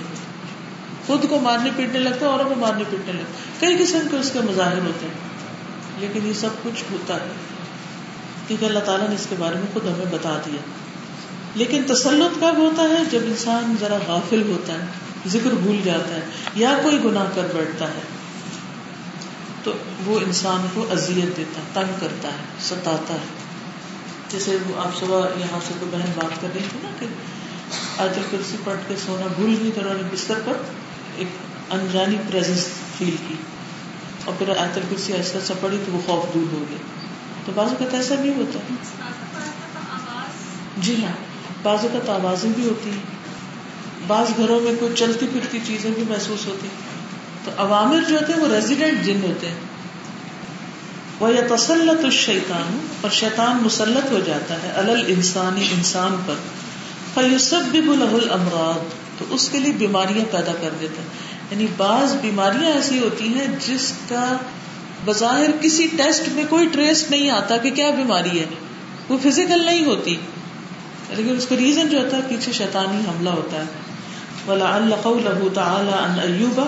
خود 1.07 1.29
کو 1.29 1.39
مارنے 1.39 1.69
پیٹنے 1.75 1.99
لگتا 1.99 2.25
ہے 2.25 2.25
اوروں 2.25 2.49
کو 2.49 2.55
مارنے 2.55 2.83
پیٹنے 2.89 3.13
لگتا 3.13 3.31
کئی 3.59 3.77
قسم 3.83 3.99
کے 4.11 4.17
اس 4.17 4.29
کے 4.33 4.39
مظاہر 4.39 4.77
ہوتے 4.77 5.07
ہیں۔ 5.07 5.13
لیکن 5.99 6.27
یہ 6.27 6.33
سب 6.33 6.49
کچھ 6.63 6.83
ہوتا 6.91 7.13
ہے۔ 7.15 7.29
کیونکہ 8.47 8.65
اللہ 8.65 8.79
تعالیٰ 8.79 9.09
نے 9.09 9.15
اس 9.15 9.27
کے 9.29 9.35
بارے 9.39 9.55
میں 9.55 9.73
خود 9.73 9.85
ہمیں 9.85 10.05
بتا 10.11 10.41
دیا۔ 10.45 10.86
لیکن 11.55 11.83
تسلط 11.87 12.39
کب 12.39 12.57
ہوتا 12.57 12.81
ہے؟ 12.81 13.03
جب 13.11 13.19
انسان 13.23 13.75
ذرا 13.79 13.97
غافل 14.07 14.43
ہوتا 14.47 14.73
ہے 14.73 14.85
ذکر 15.27 15.49
بھول 15.49 15.81
جاتا 15.83 16.15
ہے 16.15 16.21
یا 16.55 16.79
کوئی 16.83 16.99
گناہ 17.03 17.25
کر 17.35 17.47
بیٹھتا 17.55 17.87
ہے 17.87 18.01
تو 19.63 19.73
وہ 20.05 20.19
انسان 20.19 20.67
کو 20.73 20.85
اذیت 20.91 21.37
دیتا 21.37 21.61
ہے 21.61 21.65
تنگ 21.73 21.99
کرتا 21.99 22.27
ہے 22.27 22.43
ستاتا 22.61 23.13
ہے۔ 23.13 23.47
جیسے 24.29 24.57
وہ 24.69 24.79
آپ 24.79 24.99
صبح 24.99 25.27
یہاں 25.37 25.59
سے 25.67 25.73
کوئی 25.79 25.91
بہن 25.91 26.11
بات 26.15 26.41
کر 26.41 26.47
رہی 26.53 26.63
تھی 26.71 26.79
نا 26.83 26.89
کہ 26.99 27.05
آج 27.97 28.19
کرسی 28.31 28.57
پڑھ 28.63 28.77
کے 28.87 28.95
سونا 29.05 29.27
بھول 29.35 29.55
گئی 29.61 29.71
تو 29.75 29.81
انہوں 29.81 29.93
نے 29.93 30.01
بستر 30.13 30.39
پر 30.45 30.53
ایک 31.15 31.27
انجانی 31.69 32.17
فیل 32.97 33.15
کی۔ 33.27 33.35
اور 34.25 34.35
پھر 34.37 34.49
آیت 34.49 34.77
الکرسی 34.77 35.13
ایسا 35.13 35.37
ایسا 35.39 35.53
پڑی 35.61 35.77
تو 35.85 35.91
وہ 35.91 35.99
خوف 36.05 36.33
دور 36.33 36.53
ہو 36.53 36.63
گیا۔ 36.69 36.77
تو 37.45 37.51
بعض 37.55 37.67
اوقات 37.67 37.93
ایسا 37.93 38.15
بھی 38.15 38.29
ہوتا 38.29 38.59
ہے۔ 38.59 38.75
جی 40.77 41.05
ہاں۔ 41.05 41.26
بعض 41.67 41.85
اوقات 41.85 42.09
آوازیں 42.09 42.49
بھی 42.55 42.67
ہوتی 42.67 42.89
ہیں 42.89 43.05
بعض 44.07 44.37
گھروں 44.37 44.59
میں 44.59 44.73
کوئی 44.79 44.93
چلتی 44.95 45.25
پھرتی 45.33 45.59
چیزیں 45.67 45.91
بھی 45.91 46.03
محسوس 46.09 46.45
ہوتی۔ 46.47 46.67
تو 47.45 47.51
عوامر 47.57 48.09
جو 48.09 48.15
ہوتے 48.15 48.33
ہیں 48.33 48.39
وہ 48.39 48.47
ریزیڈینٹ 48.55 49.05
جن 49.05 49.19
ہوتے 49.23 49.47
ہیں۔ 49.47 49.65
وہ 51.19 51.33
یا 51.33 51.55
تسلط 51.55 52.03
الشیطان، 52.03 52.87
اور 53.01 53.11
شیطان 53.11 53.57
مسلط 53.63 54.11
ہو 54.11 54.19
جاتا 54.25 54.55
ہے 54.63 54.71
الل 54.71 55.03
انسانی 55.07 55.67
انسان 55.77 56.15
پر۔ 56.25 56.33
فیوسب 57.13 57.61
بھی 57.71 57.81
بلح 57.81 58.13
الامراض، 58.13 58.93
تو 59.19 59.25
اس 59.29 59.49
کے 59.49 59.59
لیے 59.59 59.73
بیماریاں 59.73 60.25
پیدا 60.31 60.51
کر 60.61 60.69
دیتے 60.81 61.01
ہیں 61.01 61.09
یعنی 61.51 61.67
بعض 61.77 62.13
بیماریاں 62.21 62.71
ایسی 62.71 62.99
ہوتی 62.99 63.27
ہیں 63.27 63.47
جس 63.67 63.93
کا 64.09 64.37
بظاہر 65.05 65.51
کسی 65.61 65.87
ٹیسٹ 65.97 66.29
میں 66.29 66.43
کوئی 66.49 66.67
ٹریس 66.67 67.05
نہیں 67.09 67.29
آتا 67.29 67.57
کہ 67.57 67.69
کیا 67.71 67.89
بیماری 67.89 68.39
ہے۔ 68.39 68.45
وہ 69.09 69.17
فزیکل 69.23 69.65
نہیں 69.65 69.85
ہوتی۔ 69.85 70.15
لیکن 71.09 71.35
اس 71.37 71.45
کا 71.47 71.55
ریزن 71.55 71.87
جو 71.89 71.97
ہوتا 71.97 72.17
ہے، 72.17 72.21
پیچھے 72.27 72.51
شیطانی 72.51 73.01
حملہ 73.07 73.29
ہوتا 73.31 73.57
ہے۔ 73.57 73.85
ولا 74.47 74.69
اللہ 74.75 75.49
تعالی 75.53 75.91
ان 75.93 76.19
ایوبا 76.19 76.65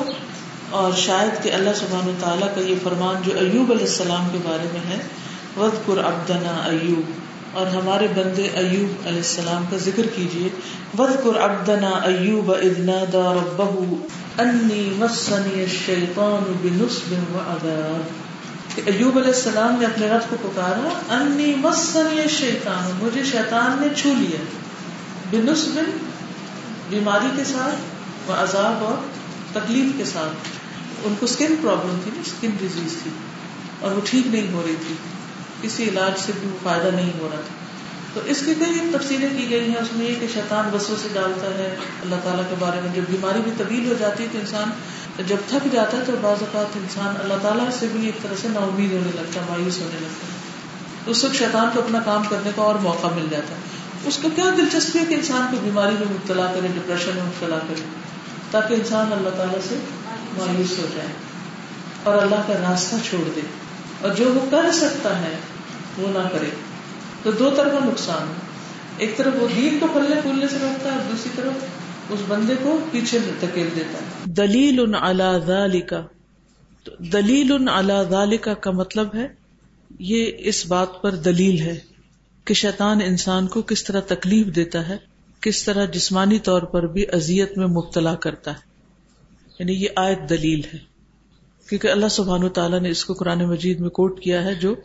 اور 0.72 0.92
شاید 0.98 1.44
کہ 1.44 1.54
اللہ 1.54 1.74
سبحان 1.76 2.12
تعالیٰ 2.20 2.48
کا 2.56 2.62
یہ 2.62 2.76
فرمان 2.84 3.22
جو 3.26 3.32
ایوب 3.40 3.72
علیہ 3.72 3.86
السلام 3.86 4.28
کے 4.32 4.38
بارے 4.44 4.68
میں 4.74 4.82
ہے 4.90 5.00
ود 5.58 5.86
قر 5.86 6.04
ابدنا 6.04 6.56
ایوب، 6.66 7.12
اور 7.54 7.68
ہمارے 7.68 8.08
بندے 8.16 8.48
ایوب 8.54 9.08
علیہ 9.08 9.24
السلام 9.26 9.66
کا 9.70 9.78
ذکر 9.86 10.08
کیجیے 10.16 10.50
ود 11.00 11.14
قر 11.24 11.40
ابدنا 11.42 11.90
ایوب 12.06 12.52
ادنا 12.54 13.04
دا 13.14 13.34
ربہ 13.34 13.72
انی 14.40 14.84
مسنی 14.98 15.62
الشیطان 15.62 16.52
بنصب 16.62 17.14
و 17.34 17.40
عذاب 18.80 18.92
ایوب 18.96 19.18
علیہ 19.18 19.28
السلام 19.28 19.80
نے 19.80 19.86
اپنے 19.86 20.10
رب 20.10 20.30
کو 20.30 20.36
پکارا، 20.42 21.16
انی 21.16 21.56
مسنی 21.58 22.22
الشیطان 22.22 23.00
مجھے 23.02 23.24
شیطان 23.24 23.82
نے 23.82 23.88
چھو 23.96 24.14
لیا۔ 24.18 24.38
بنصب 25.32 25.80
بیماری 26.90 27.26
کے 27.38 27.44
ساتھ 27.44 27.76
و 28.30 28.34
عذاب 28.34 28.84
اور 28.84 28.94
تکلیف 29.54 29.98
کے 29.98 30.06
ساتھ۔ 30.06 30.48
ان 31.04 31.14
کو 31.20 31.26
اسکن 31.26 31.56
پرابلم 31.62 32.00
تھی 32.04 32.12
نا 32.16 32.22
اسکن 32.26 32.50
ڈیزیز 32.60 32.96
تھی۔ 33.04 33.12
اور 33.80 33.92
وہ 33.92 34.02
ٹھیک 34.06 34.28
نہیں 34.28 34.54
ہو 34.54 34.64
رہی 34.68 34.76
تھی۔ 34.88 34.96
کسی 35.62 35.84
علاج 35.84 36.12
سے 36.18 36.32
بھی 36.40 36.50
وہ 36.50 36.58
فائدہ 36.64 36.96
نہیں 36.96 37.12
ہو 37.20 37.30
رہا 37.32 37.42
تھا۔ 37.42 37.56
تو 38.14 38.22
اس 38.26 38.40
کی 38.46 38.54
کئی 38.54 38.90
تفصیلیں 38.94 39.30
کی 39.38 39.50
گئی 39.50 39.70
ہیں، 39.70 39.82
اس 39.82 39.88
میں 39.94 40.06
یہ 40.06 40.16
کہ 40.20 40.28
شیطان 40.34 40.70
بسوں 40.74 40.96
سے 41.02 41.08
ڈالتا 41.14 41.46
ہے۔ 41.46 41.76
اللہ 42.02 42.16
تعالیٰ 42.24 42.44
کے 42.50 42.56
بارے 42.60 42.82
میں 42.82 42.96
جب 42.96 43.02
بیماری 43.10 43.40
بھی 43.44 43.52
طویل 43.58 43.88
ہو 43.88 43.94
جاتی 44.00 44.24
ہے 44.24 44.30
تو 44.32 44.40
انسان 44.40 44.70
جب 45.18 45.36
تھک 45.48 45.74
جاتا 45.74 45.98
ہے 45.98 46.04
تو 46.06 46.12
بعض 46.22 46.38
اوقات 46.40 46.78
انسان 46.78 47.16
اللہ 47.20 47.34
تعالیٰ 47.42 47.66
سے 47.80 47.88
بھی 47.92 48.06
ایک 48.06 48.22
طرح 48.22 48.34
سے 48.42 48.48
نا 48.48 48.60
امید 48.60 48.92
ہونے 48.92 49.12
لگتا 49.16 49.42
ہے، 49.42 49.46
مایوس 49.50 49.78
ہونے 49.78 50.00
لگتا 50.02 50.28
ہے۔ 50.28 50.40
اس 51.12 51.24
وقت 51.24 51.36
شیطان 51.36 51.70
کو 51.74 51.80
اپنا 51.80 52.00
کام 52.06 52.24
کرنے 52.30 52.52
کا 52.56 52.62
اور 52.62 52.76
موقع 52.76 53.08
مل 53.08 53.28
جاتا 53.32 53.56
ہے۔ 53.56 53.60
اس 54.06 54.20
کو 54.22 54.30
کیا 54.36 54.46
دلچسپی 54.58 55.00
ہے 55.00 55.06
کہ 55.06 55.14
انسان 55.14 55.48
کو 55.52 55.58
بیماری 55.64 55.96
میں 56.00 56.08
مبتلا 56.12 56.46
کرے 56.46 56.68
ڈپریشن 56.68 57.12
میں 57.16 57.24
مبتلا 57.24 57.58
کرے، 57.58 57.82
تاکہ 58.52 58.74
انسان 58.74 59.14
اللہ 59.14 59.30
تعالیٰ 59.30 59.60
سے 59.70 59.76
مایوس 60.38 60.80
ہو 60.80 60.86
جائے 60.96 61.10
اور 62.04 62.22
اللہ 62.22 62.36
کا 62.36 62.54
راستہ 62.54 62.96
چھوڑ 63.10 63.30
دے۔ 63.36 63.42
اور 64.02 64.12
جو 64.12 64.34
وہ 64.34 64.52
کر 64.52 64.72
سکتا 64.74 65.20
ہے، 65.20 65.36
وہ 65.98 66.08
نہ 66.08 66.28
کرے۔ 66.32 66.50
تو 67.24 67.32
دو 67.32 67.50
طرح 67.50 67.70
نقصان 67.86 68.22
ہے۔ 68.22 68.50
ایک 68.98 69.18
طرف 69.18 69.34
وہ 69.40 69.48
دین 69.56 69.80
کو 69.80 69.88
پلنے 69.94 70.22
پھولنے 70.22 70.48
سے 70.48 70.58
روکتا 70.62 70.90
ہے 70.90 70.96
اور 70.96 71.12
دوسری 71.12 71.30
طرف 71.36 71.54
اس 72.10 72.20
بندے 72.28 72.56
کو 72.64 72.80
پیچھے 72.92 73.20
دھکیل 73.42 73.70
دیتا 73.76 73.98
ہے۔ 73.98 74.08
دلیل 74.26 74.80
ان 74.80 74.94
ذالکا۔ 75.46 76.02
دلیل 77.14 77.52
ان 77.52 77.68
ذالکا 78.10 78.54
کا 78.54 78.72
مطلب 78.72 79.16
ہے، 79.16 79.28
یہ 80.00 80.32
اس 80.38 80.66
بات 80.66 81.02
پر 81.02 81.16
دلیل 81.16 81.60
ہے 81.60 81.80
کہ 82.46 82.54
شیطان 82.54 83.02
انسان 83.06 83.48
کو 83.48 83.62
کس 83.62 83.84
طرح 83.84 84.00
تکلیف 84.00 84.48
دیتا 84.56 84.90
ہے، 84.90 84.98
کس 85.42 85.64
طرح 85.64 85.86
جسمانی 85.86 86.40
طور 86.40 86.62
پر 86.62 86.88
بھی 86.88 87.06
اذیت 87.14 87.58
میں 87.58 87.68
مبتلا 87.68 88.16
کرتا 88.16 88.52
ہے۔ 88.52 88.70
یعنی 89.60 89.74
یہ 89.74 89.90
آیت 89.96 90.30
دلیل 90.30 90.62
ہے۔ 90.74 90.90
کیونکہ 91.70 91.88
اللہ 91.88 92.08
سبحان 92.08 92.50
تعالیٰ 92.50 92.80
نے 92.80 92.90
اس 92.90 93.06
کو 93.06 93.14
قرآن 93.14 93.46
مجید 93.46 93.80
میں 93.80 93.90
کوٹ 93.90 94.22
کیا 94.22 94.44
ہے 94.44 94.56
جو 94.56 94.76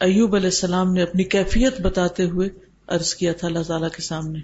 ایوب 0.00 0.34
علیہ 0.34 0.46
السلام 0.46 0.92
نے 0.92 1.02
اپنی 1.02 1.24
کیفیت 1.24 1.80
بتاتے 1.80 2.24
ہوئے 2.24 2.48
عرض 2.90 3.14
کیا 3.14 3.32
تھا 3.32 3.48
اللہ 3.48 3.62
تعالیٰ 3.66 3.90
کے 3.90 4.02
سامنے۔ 4.02 4.38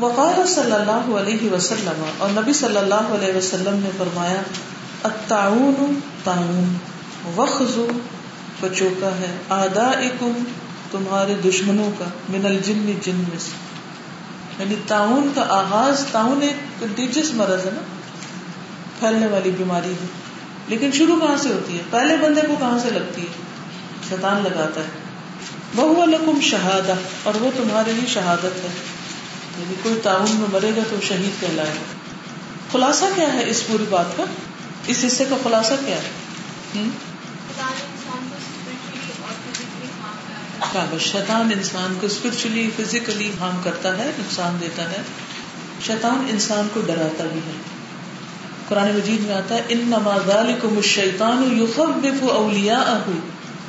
وقال 0.00 0.46
صلی 0.46 0.72
اللہ 0.72 1.18
علیہ 1.20 1.50
وسلم، 1.50 2.04
اور 2.18 2.30
نبی 2.30 2.52
صلی 2.52 2.76
اللہ 2.76 2.94
علیہ 2.94 3.36
وسلم 3.36 3.80
نے 3.82 3.90
فرمایا 3.98 4.42
التعون 5.02 6.00
تعون 6.24 6.76
وخزو 7.36 7.86
بچوکا 8.60 9.06
ہے، 9.06 9.36
آدائکم، 9.48 10.32
تمہارے 10.90 11.34
دشمنوں 11.44 11.90
کا، 11.98 12.04
من 12.28 12.46
الجن 12.46 12.92
جن 13.02 13.16
میں 13.16 13.38
سے 13.38 13.50
یعنی 14.58 14.74
تعاون 14.86 15.32
کا 15.34 15.42
آغاز 15.48 16.04
تعاون 16.12 16.42
ایک 16.42 16.80
کنٹیجس 16.80 17.34
مرض 17.34 17.66
ہے 17.66 17.70
نا، 17.74 17.80
پھیلنے 19.00 19.26
والی 19.26 19.50
بیماری 19.50 19.92
ہے۔ 19.92 20.06
لیکن 20.68 20.92
شروع 20.92 21.16
کہاں 21.20 21.36
سے 21.36 21.48
ہوتی 21.48 21.78
ہے؟ 21.78 21.82
پہلے 21.90 22.16
بندے 22.16 22.40
کو 22.40 22.54
کہاں 22.58 22.78
سے 22.78 22.90
لگتی 22.90 23.22
ہے؟ 23.22 23.26
شیطان 24.08 24.42
لگاتا 24.42 24.80
ہے۔ 24.80 25.03
وہ 25.74 26.06
لکم 26.06 26.40
شہادہ، 26.40 26.94
اور 27.22 27.34
وہ 27.34 27.50
تمہارے 27.56 27.92
لیے 27.92 28.06
شہادت 28.06 28.44
ہے۔ 28.44 28.68
یعنی 29.58 29.74
کوئی 29.82 29.94
تعاون 30.02 30.30
میں 30.30 30.48
مرے 30.52 30.70
گا 30.76 30.80
تو 30.90 30.96
شہید 31.08 31.40
کہلائے 31.40 31.68
گا۔ 31.68 31.82
خلاصہ 32.72 33.04
کیا 33.14 33.32
ہے 33.32 33.50
اس 33.50 33.66
پوری 33.66 33.84
بات 33.90 34.16
کا؟ 34.16 34.24
اس 34.86 35.04
حصے 35.06 35.24
کا 35.30 35.36
خلاصہ 35.44 35.74
کیا 35.86 35.96
ہے؟ 35.96 36.10
شیطان 41.00 41.52
انسان 41.56 41.94
کو 42.00 42.06
اسپرچلی 42.06 42.70
فزیکلی 42.76 43.32
ہارم 43.40 43.60
کرتا 43.64 43.98
ہے، 43.98 44.10
نقصان 44.18 44.56
دیتا 44.60 44.90
ہے۔ 44.90 45.02
شیطان 45.86 46.26
انسان 46.30 46.68
کو 46.74 46.80
ڈراتا 46.80 47.24
بھی 47.32 47.40
ہے۔ 47.46 47.52
قرآن 48.68 48.88
مجید 48.88 49.20
میں 49.20 49.34
آتا 49.34 49.54
ہے 49.54 49.62
ان 49.68 49.78
نمازال 49.78 50.54
کو 50.60 50.70
مشیطان 50.70 51.62
یخوف 51.62 52.04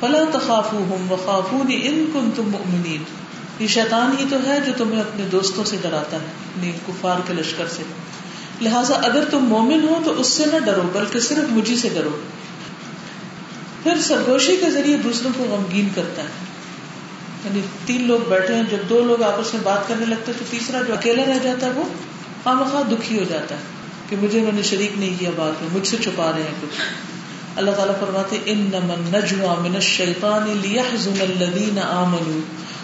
فلا 0.00 0.22
تخافوهم 0.32 1.12
وخافوني 1.12 1.88
ان 1.88 2.10
كنتم 2.12 2.48
مؤمنین۔ 2.50 3.02
یہ 3.58 3.66
شیطان 3.66 4.16
ہی 4.18 4.24
تو 4.30 4.36
ہے 4.46 4.60
جو 4.66 4.72
تمہیں 4.76 5.00
اپنے 5.00 5.24
دوستوں 5.32 5.64
سے 5.64 5.76
ڈراتا 5.82 6.16
ہے 6.16 6.26
یعنی 6.56 6.72
کفار 6.86 7.16
کے 7.26 7.32
لشکر 7.32 7.66
سے۔ 7.66 7.82
لہٰذا 8.60 8.94
اگر 8.94 9.24
تم 9.30 9.38
مومن 9.38 9.88
ہو 9.88 10.00
تو 10.04 10.20
اس 10.20 10.26
سے 10.26 10.44
نہ 10.46 10.58
ڈرو، 10.58 10.82
بلکہ 10.92 11.20
صرف 11.20 11.52
مجھے 11.52 11.76
سے 11.76 11.88
ڈرو۔ 11.94 12.10
پھر 13.82 14.00
سرگوشی 14.00 14.56
کے 14.56 14.70
ذریعے 14.70 14.96
دوسروں 14.96 15.30
کو 15.36 15.44
غمگین 15.44 15.88
کرتا 15.94 16.22
ہے۔ 16.22 16.28
یعنی 17.44 17.60
تین 17.86 18.06
لوگ 18.06 18.18
بیٹھے 18.28 18.54
ہیں، 18.54 18.62
جب 18.70 18.88
دو 18.88 19.02
لوگ 19.02 19.22
آپس 19.22 19.54
میں 19.54 19.62
بات 19.64 19.88
کرنے 19.88 20.06
لگتے 20.06 20.32
تو 20.38 20.44
تیسرا 20.50 20.82
جو 20.82 20.92
اکیلا 20.92 21.22
رہ 21.26 21.38
جاتا 21.42 21.66
ہے 21.66 21.72
وہ 21.72 21.84
خام 22.44 22.62
خواہ 22.70 22.82
دکھی 22.82 23.18
ہو 23.18 23.24
جاتا 23.28 23.54
ہے 23.54 23.60
کہ 24.08 24.16
مجھے 24.22 24.38
انہوں 24.38 24.52
نے 24.52 24.62
شریک 24.62 24.98
نہیں 24.98 25.14
کیا 25.18 25.30
بات 25.36 25.62
میں، 25.62 25.70
مجھ 25.72 25.88
سے 25.88 25.96
چھپا 26.04 26.32
رہے 26.36 26.42
ہیں 26.42 26.54
کچھ۔ 26.60 27.15
اللہ 27.56 27.70
تعالیٰ 27.70 28.00
فرماتے 28.00 28.36
ان 28.44 28.58
نمن 28.58 29.18
نجوا 29.18 29.54
من 29.54 29.74
الشیطان 29.74 30.58
لیحزن 30.62 31.20
الذین 31.20 31.78
آمنوا 31.78 32.40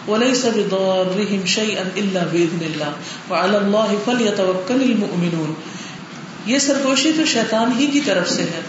وليس 0.08 0.44
بضارهم 0.44 1.46
شيئا 1.46 1.82
الا 1.96 2.20
باذن 2.32 2.58
الله 2.62 2.90
وعلى 3.30 3.56
الله 3.56 3.94
فليتوكل 4.04 4.92
المؤمنون. 4.92 5.54
یہ 6.46 6.58
سرگوشی 6.58 7.12
تو 7.16 7.24
شیطان 7.24 7.72
ہی 7.78 7.86
کی 7.86 8.00
طرف 8.00 8.30
سے 8.30 8.42
ہے، 8.42 8.60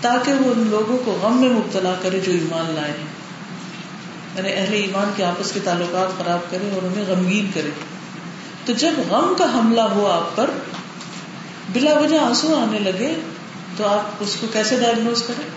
تاکہ 0.00 0.32
وہ 0.32 0.52
ان 0.56 0.66
لوگوں 0.70 0.98
کو 1.04 1.18
غم 1.22 1.40
میں 1.40 1.48
مبتلا 1.48 1.94
کرے 2.02 2.20
جو 2.20 2.32
ایمان 2.32 2.74
لائے 2.74 2.90
ہیں۔ 2.90 3.06
یعنی 4.36 4.52
اہل 4.52 4.72
ایمان 4.72 5.12
کے 5.16 5.24
آپس 5.24 5.52
کے 5.52 5.60
تعلقات 5.64 6.18
خراب 6.18 6.50
کرے 6.50 6.70
اور 6.74 6.82
انہیں 6.82 7.04
غمگین 7.08 7.50
کرے۔ 7.54 7.70
تو 8.64 8.72
جب 8.72 8.92
غم 9.08 9.34
کا 9.38 9.44
حملہ 9.44 9.80
ہوا 9.80 10.16
آپ 10.16 10.36
پر، 10.36 10.50
بلا 11.72 11.98
وجہ 11.98 12.16
آنسو 12.16 12.54
آنے 12.54 12.78
لگے 12.78 13.14
تو 13.76 13.86
آپ 13.86 14.10
اس 14.20 14.36
کو 14.40 14.46
کیسے 14.52 14.80
ڈائگنوز 14.80 15.22
کریں؟ 15.22 15.48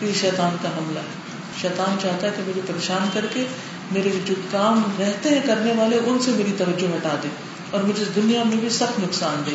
کہ 0.00 0.06
یہ 0.06 0.12
شیطان 0.12 0.56
کا 0.62 0.68
حملہ 0.68 0.98
ہے۔ 0.98 1.26
شیطان 1.60 1.96
چاہتا 2.02 2.26
ہے 2.26 2.32
کہ 2.36 2.42
مجھے 2.46 2.60
پریشان 2.66 3.08
کر 3.12 3.26
کے 3.32 3.46
میرے 3.92 4.10
جو 4.24 4.34
کام 4.50 4.82
رہتے 4.98 5.28
ہیں 5.28 5.40
کرنے 5.46 5.72
والے، 5.76 6.00
ان 6.06 6.18
سے 6.18 6.30
میری 6.30 6.52
توجہ 6.58 6.86
ہٹا 6.96 7.14
دے 7.22 7.28
اور 7.70 7.82
مجھے 7.82 8.02
اس 8.02 8.16
دنیا 8.16 8.42
میں 8.42 8.56
بھی 8.56 8.68
سخت 8.68 9.00
نقصان 9.00 9.42
دے۔ 9.46 9.54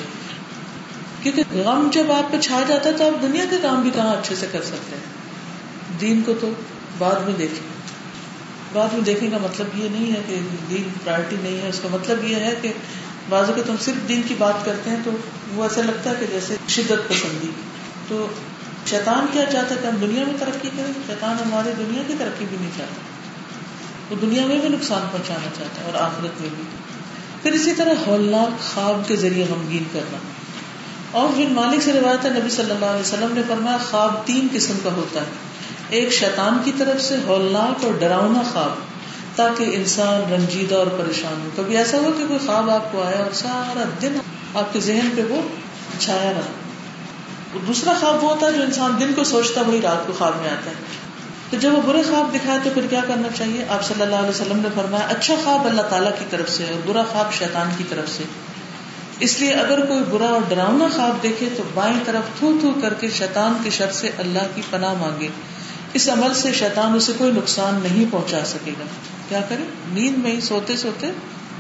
کیونکہ 1.24 1.44
غم 1.52 1.90
جب 1.92 2.12
آپ 2.12 2.32
پہ 2.32 2.40
چھا 2.40 2.60
جاتا 2.68 2.90
ہے 2.90 2.98
تو 2.98 3.08
آپ 3.08 3.22
دنیا 3.22 3.46
کے 3.50 3.56
کام 3.62 3.82
بھی 3.82 3.92
کہاں 3.96 4.16
اچھے 4.16 4.36
سے 4.36 4.46
کر 4.52 4.62
سکتے 4.62 4.96
ہیں؟ 4.96 5.04
دین 6.02 6.22
کو 6.26 6.34
تو 6.42 6.50
بعد 6.98 7.16
میں 7.16 7.34
دیکھیں۔ 7.34 7.72
بعد 8.74 8.94
میں 8.94 9.02
دیکھنے 9.02 9.30
کا 9.30 9.38
مطلب 9.38 9.68
یہ 9.76 9.90
نہیں 9.90 10.12
ہے 10.12 10.22
کہ 10.28 10.40
دین 10.70 10.84
پرائرٹی 11.04 11.36
نہیں 11.44 11.62
ہے۔ 11.62 11.70
اس 11.70 11.80
کا 11.80 11.88
مطلب 11.92 12.24
یہ 12.24 12.36
ہے 12.36 12.54
کہ 12.62 12.74
بازو 13.30 13.54
کے 13.54 13.62
تم 13.66 13.76
صرف 13.82 14.08
دین 14.08 14.22
کی 14.28 14.36
بات 14.38 14.66
کرتے 14.66 14.90
ہیں 14.90 14.98
تو 15.04 15.12
وہ 15.56 15.64
ایسا 15.64 15.82
لگتا 15.82 16.10
ہے 16.10 16.16
کہ 16.20 16.26
جیسے 16.26 16.56
شدت 16.68 17.10
پسندی۔ 17.10 17.52
تو 18.12 18.28
شیطان 18.86 19.26
کیا 19.32 19.46
چاہتا 19.46 19.76
ہے 19.76 19.80
کہ 19.82 19.88
ہم 19.88 19.96
دنیا 19.96 20.24
میں 20.24 20.34
ترقی 20.40 20.70
کریں 20.78 20.94
شیطان 21.08 21.36
ہماری 21.48 21.72
دنیا 21.78 22.04
کی 22.08 22.14
ترقی 22.18 22.46
بھی 22.50 22.58
نہیں 22.62 22.72
چاہتا۔ 22.78 22.96
وہ 24.10 24.16
دنیا 24.22 24.46
میں 24.46 24.58
بھی 24.58 24.70
نقصان 24.70 25.02
پہنچانا 25.12 25.48
چاہتا 25.58 25.82
ہے 25.82 25.86
اور 25.86 26.02
آخرت 26.02 26.42
میں 26.42 26.50
بھی۔ 26.56 26.64
پھر 27.42 27.52
اسی 27.52 27.74
طرح 27.74 27.94
ہولناک 28.08 28.74
خواب 28.74 29.08
کے 29.08 29.16
ذریعے 29.16 29.46
غمگین 29.50 29.84
کرنا۔ 29.94 30.18
اور 31.12 31.30
بن 31.30 31.54
مالک 31.54 31.84
سے 31.84 31.94
روایت 31.94 32.26
ہے، 32.26 32.30
نبی 32.30 32.50
صلی 32.50 32.72
اللہ 32.72 32.86
علیہ 32.86 33.02
وسلم 33.02 33.34
نے 33.34 33.42
فرمایا، 33.48 33.78
خواب 33.78 34.14
تین 34.26 34.48
قسم 34.54 34.74
کا 34.84 34.90
ہوتا 34.92 35.20
ہے۔ 35.20 35.26
ایک 35.90 36.14
شیطان 36.14 36.58
کی 36.66 36.72
طرف 36.78 37.02
سے 37.02 37.16
ہولناک 37.26 37.86
اور 37.86 37.94
ڈراؤنا 38.00 38.42
خواب، 38.54 38.72
تاکہ 39.38 39.64
انسان 39.64 40.34
رنجیدہ 40.34 40.76
اور 40.76 40.88
پریشان 40.88 41.42
ہو۔ 41.46 41.50
کبھی 41.56 41.78
ایسا 41.78 41.98
ہو 41.98 42.12
کہ 42.18 42.28
کوئی 42.28 42.40
خواب 42.46 42.70
آپ 42.70 42.92
کو 42.92 43.04
آیا 43.04 43.18
اور 43.18 43.32
سارا 43.34 43.84
دن 44.02 44.14
آپ 44.54 44.74
کے 44.74 44.80
ذہن 44.80 45.10
پہ 45.16 45.22
وہ 45.30 45.42
چھایا 46.00 46.32
رہا۔ 46.32 46.61
دوسرا 47.68 47.94
خواب 48.00 48.24
وہ 48.24 48.30
ہوتا 48.30 48.46
ہے 48.46 48.52
جو 48.52 48.62
انسان 48.62 48.92
دن 49.00 49.14
کو 49.16 49.24
سوچتا 49.24 49.62
وہی 49.62 49.82
رات 49.82 50.08
کو 50.08 50.14
خواب 50.14 50.32
میں 50.42 50.50
آتا 50.50 50.72
ہے۔ 50.72 50.76
تو 51.50 51.58
جب 51.58 51.74
وہ 51.74 51.82
برے 51.86 52.02
خواب 52.04 52.36
دکھائے 52.36 52.60
تو 52.64 52.70
پھر 52.74 52.88
کیا 52.88 53.02
کرنا 53.08 53.28
چاہیے؟ 53.38 53.66
آپ 53.70 53.84
صلی 53.84 54.02
اللہ 54.02 54.16
علیہ 54.16 54.30
وسلم 54.30 54.60
نے 54.60 54.70
فرمایا 54.76 55.08
اچھا 55.08 55.36
خواب 55.44 55.66
اللہ 55.66 55.82
تعالیٰ 55.82 56.12
کی 56.20 56.26
طرف 56.30 56.50
سے 56.50 56.64
اور 56.64 56.88
برا 56.88 57.04
خواب 57.04 57.34
شیطان 57.34 57.70
کی 57.78 57.84
طرف 57.90 58.10
سے۔ 58.10 58.24
اس 59.20 59.40
لیے 59.40 59.54
اگر 59.54 59.86
کوئی 59.86 60.04
برا 60.12 60.26
اور 60.26 60.42
ڈراؤنا 60.50 60.88
خواب 60.96 61.24
دیکھے 61.24 61.50
تو 61.58 61.64
بائیں 61.74 62.00
طرف 62.06 62.40
تھو 62.40 62.58
تھو 62.60 62.72
کر 62.82 62.94
کے 62.94 63.10
شیطان 63.10 63.54
کی 63.64 63.70
شر 63.70 63.92
سے 63.92 64.12
اللہ 64.18 64.40
کی 64.56 64.62
پناہ 64.70 64.94
مانگے۔ 64.94 65.28
اس 65.94 66.10
عمل 66.10 66.34
سے 66.34 66.54
شیطان 66.54 66.94
اسے 66.94 67.12
کوئی 67.18 67.32
نقصان 67.32 67.80
نہیں 67.84 68.06
پہنچا 68.12 68.46
سکے 68.46 68.72
گا۔ 68.80 68.84
کیا 69.30 69.42
کرے؟ 69.50 69.64
نیند 69.92 70.18
میں 70.18 70.32
ہی 70.32 70.42
سوتے 70.42 70.78
سوتے 70.78 71.12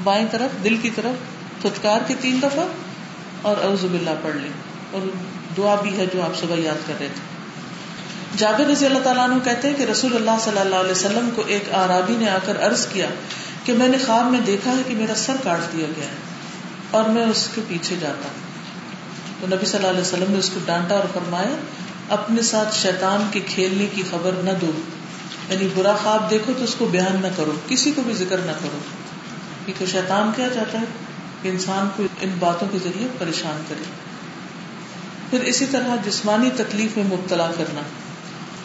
بائیں 0.03 0.25
طرف، 0.31 0.63
دل 0.63 0.77
کی 0.77 0.89
طرف 0.89 1.13
پھٹکار 1.61 1.99
کے 2.07 2.13
تین 2.21 2.39
دفعہ 2.43 2.63
اور 3.41 3.55
اعوذ 3.63 3.85
باللہ 3.85 4.09
پڑھ 4.21 4.35
لیں 4.35 4.49
اور 4.91 5.01
دعا 5.57 5.75
بھی 5.75 5.97
ہے 5.97 6.05
جو 6.13 6.21
آپ 6.21 6.39
صبح 6.39 6.55
یاد 6.55 6.87
کر 6.87 6.93
رہے 6.99 7.07
تھے۔ 7.07 7.31
جابر 8.37 8.65
رضی 8.65 8.85
اللہ 8.85 8.99
تعالیٰ 9.03 9.29
عنہ 9.29 9.35
کہتے 9.43 9.69
ہیں 9.69 9.75
کہ 9.75 9.83
رسول 9.83 10.15
اللہ 10.15 10.31
صلی 10.39 10.59
اللہ 10.59 10.75
علیہ 10.75 10.91
وسلم 10.91 11.29
کو 11.35 11.43
ایک 11.47 11.73
آرابی 11.73 12.15
نے 12.17 12.29
آ 12.29 12.37
کر 12.45 12.67
عرض 12.67 12.87
کیا 12.87 13.05
کہ 13.65 13.73
میں 13.73 13.87
نے 13.87 13.97
خواب 14.05 14.31
میں 14.31 14.39
دیکھا 14.39 14.71
ہے 14.71 14.81
کہ 14.87 14.95
میرا 14.95 15.15
سر 15.15 15.35
کاٹ 15.43 15.73
دیا 15.73 15.85
گیا 15.97 16.05
ہے 16.05 16.15
اور 16.91 17.03
میں 17.03 17.25
اس 17.25 17.49
کے 17.55 17.61
پیچھے 17.67 17.95
جاتا 17.99 18.27
تو 19.41 19.47
نبی 19.47 19.65
صلی 19.65 19.77
اللہ 19.77 19.89
علیہ 19.89 20.01
وسلم 20.01 20.25
نے 20.29 20.37
اس 20.37 20.49
کو 20.49 20.59
ڈانٹا 20.65 20.95
اور 20.95 21.03
فرمایا، 21.13 21.55
اپنے 22.09 22.41
ساتھ 22.41 22.75
شیطان 22.75 23.29
کے 23.31 23.39
کھیلنے 23.39 23.85
کی 23.85 24.03
خبر 24.11 24.31
نہ 24.31 24.49
دو۔ 24.61 24.71
یعنی 25.49 25.67
برا 25.75 25.95
خواب 26.03 26.29
دیکھو 26.29 26.53
تو 26.57 26.63
اس 26.63 26.75
کو 26.77 26.85
بیان 26.85 27.21
نہ 27.21 27.27
کرو، 27.35 27.51
کسی 27.67 27.91
کو 27.91 28.01
بھی 28.01 28.13
ذکر 28.13 28.37
نہ 28.37 28.51
کرو۔ 28.51 28.79
کیونکہ 29.65 29.85
شیطان 29.85 30.31
کیا 30.35 30.47
چاہتا 30.53 30.79
ہے؟ 30.79 30.85
کہ 31.41 31.47
انسان 31.47 31.89
کو 31.95 32.03
ان 32.21 32.29
باتوں 32.39 32.67
کے 32.71 32.77
ذریعے 32.83 33.07
پریشان 33.17 33.63
کرے۔ 33.69 34.10
پھر 35.31 35.41
اسی 35.41 35.65
طرح 35.71 35.95
جسمانی 36.05 36.49
تکلیف 36.55 36.97
میں 36.97 37.05
مبتلا 37.05 37.51
کرنا۔ 37.57 37.81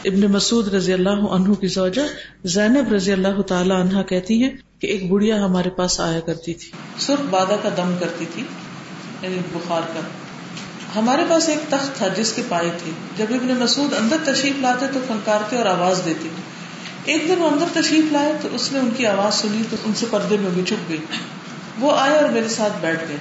ابن 0.05 0.21
مسعود 0.21 0.75
رضی 0.75 0.93
اللہ 0.93 1.11
عنہ 1.11 1.55
کی 1.55 1.67
زوجہ 1.67 2.03
زینب 2.45 2.93
رضی 2.93 3.13
اللہ 3.13 3.41
تعالی 3.43 3.75
عنہ 3.75 4.03
کہتی 4.03 4.43
ہیں 4.43 4.51
کہ 4.79 4.87
ایک 4.87 5.11
بڑھیا 5.11 5.45
ہمارے 5.45 5.71
پاس 5.71 6.01
آیا 6.01 6.21
کرتی 6.21 6.55
تھی۔ 6.55 6.71
سرخ 6.99 7.21
بادہ 7.31 7.57
کا 7.63 7.69
دم 7.77 7.95
کرتی 8.01 8.25
تھی 8.35 8.43
یعنی 9.23 9.39
بخار 9.53 9.81
کا۔ 9.95 10.01
ہمارے 10.99 11.23
پاس 11.29 11.49
ایک 11.49 11.59
تخت 11.71 11.97
تھا 11.97 12.09
جس 12.09 12.33
کے 12.33 12.43
پائے 12.49 12.71
تھے۔ 12.83 12.91
جب 13.17 13.27
ابن 13.31 13.49
مسعود 13.49 13.93
اندر 13.99 14.17
تشریف 14.25 14.55
لاتے 14.61 14.87
تو 14.93 15.01
فنکارتے 15.09 15.57
اور 15.57 15.67
آواز 15.67 16.01
دیتی 16.05 16.29
ایک 17.05 17.23
دن 17.29 17.35
وہ 17.39 17.51
اندر 17.51 17.83
تشریف 17.83 18.13
لائے 18.13 18.33
تو 18.43 18.49
اس 18.53 18.73
نے 18.73 18.79
ان 18.79 18.91
کی 18.97 19.07
آواز 19.07 19.35
سنی 19.35 19.63
تو 19.71 19.77
ان 19.85 19.95
سے 19.95 20.07
پردے 20.11 20.37
میں 20.37 20.51
بھی 20.51 20.63
چھپ 20.65 20.91
گئی۔ 20.91 20.99
وہ 21.79 21.93
آئے 21.93 22.19
اور 22.19 22.29
میرے 22.29 22.49
ساتھ 22.49 22.73
بیٹھ 22.81 23.05
گئے۔ 23.09 23.17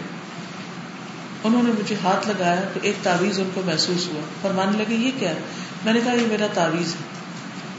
انہوں 1.46 1.64
نے 1.64 1.70
مجھے 1.70 1.96
ہاتھ 2.04 2.28
لگایا 2.28 2.62
تو 2.74 2.80
ایک 2.84 2.96
تعویذ 3.04 3.40
ان 3.40 3.50
کو 3.54 3.62
محسوس 3.66 4.08
ہوا۔ 4.08 4.22
فرمانے 4.42 4.78
لگے، 4.78 4.96
یہ 4.96 5.12
کیا 5.20 5.34
میں 5.86 5.94
نے 5.94 6.00
کہا، 6.04 6.14
یہ 6.14 6.28
میرا 6.28 6.48
تعویذ 6.54 6.88
ہے۔ 6.88 7.16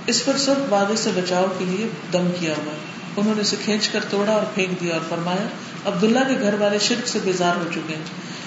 اس 0.06 0.24
پر 0.24 0.36
سب 0.36 0.54
وعدے 0.72 0.96
سے 0.96 1.10
بچاؤ 1.14 1.46
کے 1.58 1.64
لیے 1.64 1.86
دم 2.12 2.28
کیا 2.40 2.54
ہوا۔ 2.58 2.72
انہوں 3.16 3.34
نے 3.34 3.40
اسے 3.40 3.56
کھینچ 3.64 3.88
کر 3.88 4.00
توڑا 4.10 4.32
اور 4.32 4.42
پھینک 4.54 4.80
دیا 4.80 4.92
اور 4.92 5.00
فرمایا، 5.08 5.46
عبداللہ 5.84 6.18
کے 6.28 6.34
گھر 6.40 6.54
والے 6.54 6.78
شرک 6.78 7.08
سے 7.08 7.18
بیزار 7.24 7.56
ہو 7.56 7.64
چکے 7.74 7.94
ہیں۔ 7.94 8.02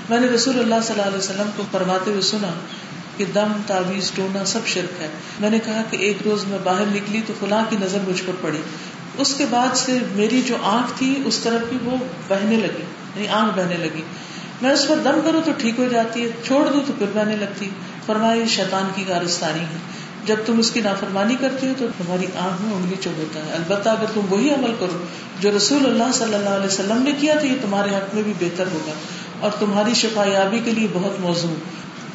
میں 0.09 0.19
نے 0.19 0.27
رسول 0.27 0.59
اللہ 0.59 0.75
صلی 0.83 0.95
اللہ 0.95 1.07
علیہ 1.07 1.17
وسلم 1.17 1.49
کو 1.55 1.63
فرماتے 1.71 2.11
ہوئے 2.11 2.21
سنا 2.21 2.59
کہ 3.17 3.25
دم، 3.33 3.51
تعویذ، 3.67 4.11
ٹونا 4.15 4.45
سب 4.45 4.59
شرک 4.65 5.01
ہے۔ 5.01 5.07
میں 5.39 5.49
نے 5.49 5.59
کہا 5.59 5.81
کہ 5.89 5.97
ایک 5.97 6.17
روز 6.25 6.45
میں 6.45 6.57
باہر 6.63 6.85
نکلی 6.85 7.21
تو 7.27 7.33
فلاں 7.39 7.63
کی 7.69 7.77
نظر 7.81 7.97
مجھ 8.07 8.23
پر 8.25 8.33
پڑی۔ 8.41 8.61
اس 9.17 9.35
کے 9.37 9.45
بعد 9.49 9.77
سے 9.77 9.97
میری 10.15 10.41
جو 10.41 10.57
آنکھ 10.63 10.91
تھی، 10.97 11.21
اس 11.25 11.37
طرف 11.37 11.69
کی 11.69 11.77
وہ 11.83 11.95
بہنے 12.27 12.55
لگی 12.55 12.83
یعنی 13.15 13.27
آنکھ 13.27 13.59
بہنے 13.59 13.77
لگی۔ 13.77 14.01
میں 14.61 14.71
اس 14.71 14.87
پر 14.87 14.95
دم 15.03 15.19
کروں 15.25 15.41
تو 15.45 15.51
ٹھیک 15.57 15.79
ہو 15.79 15.85
جاتی 15.91 16.23
ہے، 16.23 16.29
چھوڑ 16.45 16.69
دوں 16.69 16.81
تو 16.87 16.93
پھر 16.97 17.05
بہنے 17.13 17.35
لگتی 17.35 17.69
فرمایا 18.05 18.45
شیطان 18.45 18.89
کی 18.95 19.03
کارستانی 19.07 19.59
ہے۔ 19.59 19.77
جب 20.25 20.35
تم 20.45 20.59
اس 20.59 20.71
کی 20.71 20.81
نافرمانی 20.81 21.35
کرتی 21.39 21.67
ہو 21.67 21.73
تو 21.77 21.87
تمہاری 21.97 22.25
آنکھ 22.39 22.61
میں 22.61 22.75
انگلی 22.75 22.95
چب 23.03 23.11
ہوتا 23.17 23.45
ہے۔ 23.45 23.51
البتہ 23.51 23.89
اگر 23.89 24.05
تم 24.13 24.21
وہی 24.29 24.49
عمل 24.49 24.73
کرو 24.79 25.05
جو 25.39 25.51
رسول 25.57 25.85
اللہ 25.85 26.11
صلی 26.13 26.33
اللہ 26.33 26.49
علیہ 26.49 26.67
وسلم 26.67 27.01
نے 27.01 27.11
کیا 27.11 27.33
تو 27.41 27.47
یہ 27.47 27.55
تمہارے 27.61 27.89
حق 27.95 28.15
میں 28.15 28.23
بھی 28.23 28.33
بہتر 28.39 28.63
ہوگا۔ 28.73 28.91
اور 29.39 29.51
تمہاری 29.59 29.93
شفا 29.93 30.25
یابی 30.25 30.59
کے 30.65 30.71
لیے 30.71 30.87
بہت 30.93 31.19
موزوں۔ 31.19 31.55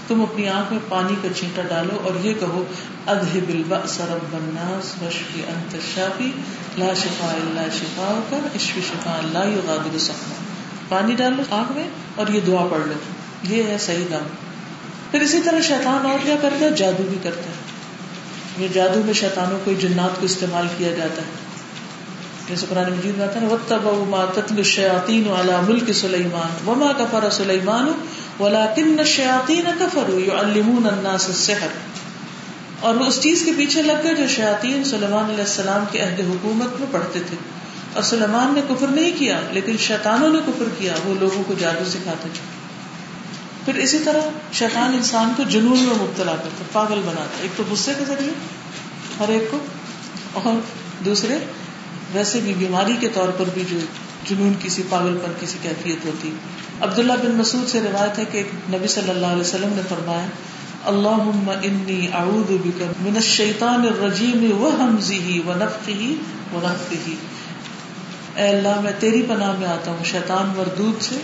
تم 0.08 0.22
اپنی 0.22 0.48
آنکھ 0.48 0.72
میں 0.72 0.80
پانی 0.88 1.14
کا 1.22 1.28
چینٹا 1.36 1.62
ڈالو 1.62 2.00
اور 2.02 2.24
یہ 2.24 2.34
کہو 2.40 2.64
ادہ 3.06 3.38
بلبا 3.46 3.78
سرب 3.86 4.26
بناس 4.30 5.02
وشفی 5.02 5.42
انت 5.48 5.76
شافی 5.94 6.32
لا 6.78 6.94
شفا 6.94 7.26
اللہ 7.26 7.70
شفا 7.72 8.20
کا 8.30 8.36
اشفی 8.54 8.80
شفا 8.80 9.10
اللہ 9.10 9.46
یغادر 9.46 9.98
سخنا 9.98 10.53
پانی 10.88 11.14
ڈالو 11.14 11.42
آنکھ 11.50 11.72
میں 11.72 11.88
اور 12.14 12.26
یہ 12.28 12.40
دعا 12.40 12.66
پڑھ 12.70 12.86
لو۔ 12.86 12.94
یہ 13.42 13.62
ہے 13.62 13.78
صحیح 13.78 14.04
دم۔ 14.10 14.26
پھر 15.10 15.20
اسی 15.20 15.40
طرح 15.44 15.60
شیطان 15.60 16.06
اور 16.06 16.18
کیا 16.22 16.36
کرتا 16.42 16.64
ہے؟ 16.64 16.70
جادو 16.70 17.02
بھی 17.08 17.18
کرتا 17.22 17.40
ہے۔ 17.40 17.54
یہ 18.58 18.68
جادو 18.72 19.02
میں 19.04 19.14
شیطانوں 19.14 19.58
کو 19.64 19.72
جنات 19.72 20.20
کو 20.20 20.26
استعمال 20.26 20.66
کیا 20.78 20.92
جاتا 20.92 21.22
ہے۔ 21.22 21.44
جیسے 22.48 22.66
قرآن 22.68 22.92
مجید 22.92 23.18
میں 23.18 23.26
آتا 23.26 23.40
ہے 23.40 23.46
وَاتَّبَعُوا 23.46 24.04
مَا 24.08 24.24
تَتْلُ 24.34 24.58
الشَّيَاطِينُ 24.58 25.30
عَلَى 25.30 25.54
مُلْكِ 25.68 25.94
سُلَيْمَانَ۔ 25.94 26.70
وَمَا 26.70 26.92
كَفَرَ 26.92 27.30
سُلَيْمَانُ، 27.30 27.90
وَلَكِنَّ 28.42 28.98
الشَّيَاطِينَ 28.98 29.68
كَفَرُوا 29.78 30.20
يُعَلِّمُونَ 30.20 30.88
النَّاسَ 30.88 31.28
السِّحْرَ۔ 31.28 31.68
اور 32.80 32.94
وہ 32.94 33.06
اس 33.06 33.20
چیز 33.20 33.42
کے 33.44 33.52
پیچھے 33.56 33.82
لگ 33.82 33.92
گئے 34.02 34.14
جو 34.14 34.26
شیاطین 34.26 34.84
سلیمان 34.84 35.24
علیہ 35.24 35.44
السلام 35.44 35.84
کے 35.92 36.00
عہد 36.00 36.20
حکومت 36.20 36.80
میں 36.80 36.88
پڑھتے 36.90 37.20
تھے۔ 37.28 37.36
اور 37.94 38.02
سلیمان 38.02 38.54
نے 38.54 38.60
کفر 38.68 38.86
نہیں 38.86 39.12
کیا، 39.18 39.40
لیکن 39.50 39.76
شیطانوں 39.78 40.32
نے 40.32 40.38
کفر 40.46 40.64
کیا، 40.78 40.94
وہ 41.04 41.14
لوگوں 41.20 41.42
کو 41.46 41.54
جادو 41.58 41.84
سکھاتے 41.84 42.28
تھے۔ 42.32 42.64
پھر 43.64 43.74
اسی 43.74 43.98
طرح 43.98 44.20
شیطان 44.52 44.94
انسان 44.94 45.32
کو 45.36 45.42
جنون 45.42 45.78
میں 45.78 45.94
مبتلا 45.94 46.32
کرتا، 46.32 46.64
پاگل 46.72 47.00
بناتا۔ 47.04 47.42
ایک 47.42 47.50
تو 47.56 47.62
غصے 47.70 47.92
کے 47.98 48.04
ذریعے، 48.04 48.30
ہر 49.20 49.28
ایک 49.28 49.50
کو، 49.50 49.58
اور 50.32 50.60
دوسرے 51.04 51.38
ویسے 52.14 52.40
بھی 52.44 52.54
بیماری 52.58 52.96
کے 53.00 53.08
طور 53.14 53.28
پر 53.28 53.44
بھی 53.54 53.62
جو 53.70 53.78
جنون 54.28 54.52
کسی 54.62 54.82
پاگل 54.88 55.18
پر 55.22 55.32
کسی 55.40 55.58
کیفیت 55.62 56.04
ہوتی۔ 56.04 56.30
عبداللہ 56.80 57.12
بن 57.12 57.30
مسعود 57.30 57.68
سے 57.68 57.80
روایت 57.80 58.18
ہے 58.18 58.24
کہ 58.32 58.42
نبی 58.68 58.86
صلی 58.86 59.10
اللہ 59.10 59.26
علیہ 59.26 59.40
وسلم 59.40 59.72
نے 59.72 59.82
فرمایا 59.88 60.26
اللہ 60.84 61.40
انی 61.62 62.08
اعوذ 62.14 62.52
بک 62.64 62.82
من 63.02 63.16
الشیطان 63.16 63.80
الرجیم 63.80 64.62
و 64.62 64.68
حمزه 64.68 65.38
و 66.52 66.66
اے 68.36 68.48
اللہ، 68.48 68.80
میں 68.80 68.92
تیری 68.98 69.22
پناہ 69.28 69.58
میں 69.58 69.68
آتا 69.68 69.90
ہوں 69.90 70.04
شیطان 70.04 70.52
مردود 70.56 71.02
سے 71.02 71.14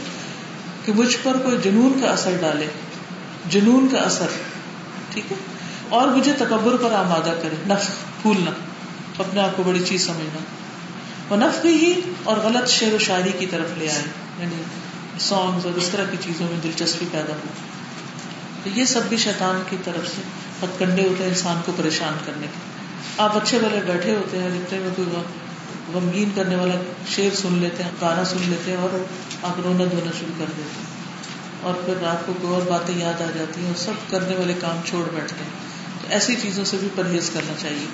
کہ 0.84 0.92
مجھ 0.92 1.16
پر 1.22 1.36
کوئی 1.36 1.58
جنون 1.64 2.00
کا 2.02 2.10
اثر 2.10 2.30
ڈالے، 2.40 2.66
جنون 3.48 3.88
کا 3.92 3.98
اثر، 3.98 4.26
ٹھیک 5.10 5.32
ہے؟ 5.32 5.36
اور 5.88 6.08
مجھے 6.08 6.32
تکبر 6.38 6.76
پر 6.76 6.92
آمادہ 6.92 7.34
کرے 7.42 7.56
نفخ 7.66 7.90
پھولنا 8.22 8.50
اپنے 9.18 9.40
آپ 9.40 9.56
کو 9.56 9.62
بڑی 9.62 9.80
چیز 9.86 10.06
سمجھنا۔ 10.06 10.38
وہ 11.28 11.36
نف 11.36 11.62
بھی 11.62 11.70
ہی 11.70 12.00
اور 12.24 12.36
غلط 12.36 12.68
شعر 12.68 12.94
و 12.94 12.98
شاعری 12.98 13.32
کی 13.38 13.46
طرف 13.46 13.78
لے 13.78 13.90
آئے 13.90 14.02
یعنی 14.38 14.62
سانگز 15.18 15.66
اور 15.66 15.74
اس 15.76 15.88
طرح 15.88 16.04
کی 16.10 16.16
چیزوں 16.20 16.46
میں 16.50 16.58
دلچسپی 16.62 17.06
پیدا 17.12 17.32
ہو 17.32 17.48
تو 18.64 18.70
یہ 18.74 18.84
سب 18.84 19.00
بھی 19.08 19.16
شیطان 19.16 19.62
کی 19.70 19.76
طرف 19.84 20.08
سے 20.16 20.22
ہتھ 20.62 20.78
کنڈے 20.78 21.02
ہوتے 21.02 21.22
ہیں 21.22 21.30
انسان 21.30 21.60
کو 21.66 21.72
پریشان 21.76 22.16
کرنے 22.26 22.46
کے۔ 22.46 22.80
آپ 23.18 23.36
اچھے 23.36 23.58
والے 23.58 23.80
بیٹھے 23.86 24.14
ہوتے 24.14 24.38
ہیں 24.38 24.50
جتنے 24.50 24.78
میں 24.78 24.90
کوئی 24.96 25.08
غمگین 25.94 26.30
کرنے 26.34 26.56
والا 26.56 26.74
شعر 27.08 27.36
سن 27.36 27.52
لیتے 27.52 27.82
ہیں، 27.82 27.90
گانا 28.00 28.24
سن 28.24 28.36
لیتے 28.40 28.70
ہیں 28.70 28.78
اور 28.78 29.04
آپ 29.42 29.60
رونا 29.64 29.84
دھونا 29.90 30.10
شروع 30.20 30.34
کر 30.38 30.44
دیتے 30.56 30.62
ہیں۔ 30.62 31.00
اور 31.60 31.74
پھر 31.74 31.94
رات 32.02 32.26
کو 32.26 32.32
کوئی 32.42 32.54
اور 32.54 32.62
باتیں 32.62 32.98
یاد 32.98 33.22
آ 33.22 33.26
جاتی 33.34 33.60
ہیں 33.60 33.68
اور 33.68 33.78
سب 33.78 34.10
کرنے 34.10 34.36
والے 34.36 34.54
کام 34.60 34.80
چھوڑ 34.84 35.04
بیٹھتے 35.14 35.44
ہیں۔ 35.44 35.50
تو 36.02 36.06
ایسی 36.10 36.34
چیزوں 36.42 36.64
سے 36.64 36.76
بھی 36.80 36.88
پرہیز 36.94 37.30
کرنا 37.34 37.52
چاہیے۔ 37.58 37.86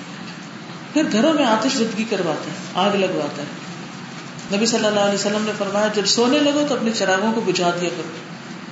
پھر 0.93 1.03
گھروں 1.11 1.33
میں 1.33 1.45
آتش 1.45 1.77
زدگی 1.77 2.05
کرواتے 2.09 2.49
ہیں، 2.49 2.57
آگ 2.73 2.95
لگواتا 2.95 3.41
ہے 3.41 3.47
نبی 4.57 4.65
صلی 4.65 4.85
اللہ 4.85 4.99
علیہ 4.99 5.15
وسلم 5.15 5.45
نے 5.45 5.51
فرمایا، 5.57 5.87
جب 5.95 6.05
سونے 6.05 6.39
لگو 6.39 6.65
تو 6.69 6.75
اپنے 6.75 6.91
چراغوں 6.95 7.33
کو 7.33 7.41
بجھا 7.41 7.69
دیا 7.81 7.89
کرو۔ 7.89 8.26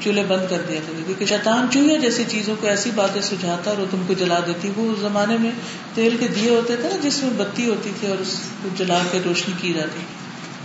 چولہے 0.06 0.24
بند 0.24 0.50
کر 0.50 0.62
دیا 0.68 0.80
کرو 0.88 1.02
کیونکہ 1.06 1.26
شیطان 1.26 1.68
چوہے 1.74 1.98
جیسی 1.98 2.24
چیزوں 2.28 2.56
کو 2.62 2.68
ایسی 2.68 2.92
باتیں 2.96 3.22
سجھاتا 3.22 3.70
اور 3.72 3.78
وہ 3.78 3.86
تم 3.92 4.04
کو 4.08 4.14
جلا 4.14 4.40
دیتی۔ 4.48 4.72
وہ 4.76 4.92
اس 4.92 5.00
زمانے 5.00 5.38
میں 5.38 5.52
تیل 5.94 6.18
کے 6.18 6.28
دیے 6.28 6.50
ہوتے 6.50 6.76
تھے 6.76 6.90
نا 6.90 6.96
جس 7.02 7.24
میں 7.24 7.32
بتی 7.38 7.70
ہوتی 7.70 7.92
تھی 8.00 8.08
اور 8.08 8.18
اس 8.18 8.42
کو 8.64 8.70
جلا 8.76 9.00
کے 9.12 9.20
روشنی 9.26 9.54
کی 9.62 9.74
جاتی۔ 9.74 10.00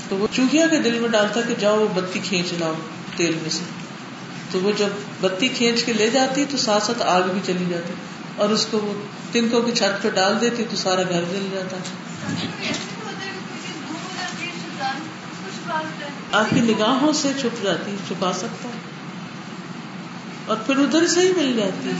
تو 0.08 0.16
وہ 0.16 0.26
چوہیا 0.32 0.66
کے 0.66 0.78
دل 0.78 0.98
میں 0.98 1.08
ڈالتا 1.08 1.40
کہ 1.40 1.54
جاؤ 1.60 1.78
وہ 1.78 1.88
بتی 1.94 2.20
کھینچ 2.22 2.52
لاؤ 2.52 2.72
تیل 3.16 3.34
میں 3.42 3.50
سے۔ 3.50 3.64
تو 4.50 4.60
وہ 4.60 4.72
جب 4.76 4.88
بتی 5.20 5.48
کھینچ 5.48 5.82
کے 5.82 5.92
لے 5.92 6.10
جاتی 6.10 6.44
تو 6.50 6.56
ساتھ 6.56 6.84
ساتھ 6.84 7.02
آگ 7.02 7.22
بھی 7.22 7.40
چلی 7.46 7.64
جاتی۔ 7.68 7.92
اور 8.36 8.48
اس 8.48 8.66
کو 8.70 8.78
وہ 8.78 8.92
تنکوں 9.32 9.62
کی 9.62 9.72
چھت 9.72 10.02
پہ 10.02 10.10
ڈال 10.10 10.40
دیتی 10.40 10.64
تو 10.70 10.76
سارا 10.76 11.02
گھر 11.02 11.24
جل 11.30 11.48
جاتا۔ 11.52 11.76
آپ 16.32 16.46
کی 16.54 16.60
نگاہوں 16.60 17.12
سے 17.12 17.28
چھپ 17.40 17.64
جاتی، 17.64 17.96
چھپا 18.08 18.32
سکتا۔ 18.32 18.68
اور 20.50 20.58
پھر 20.66 20.78
ادھر 20.78 21.06
سے 21.06 21.20
ہی 21.20 21.32
مل 21.36 21.52
جاتی 21.56 21.90
ہے۔ 21.90 21.94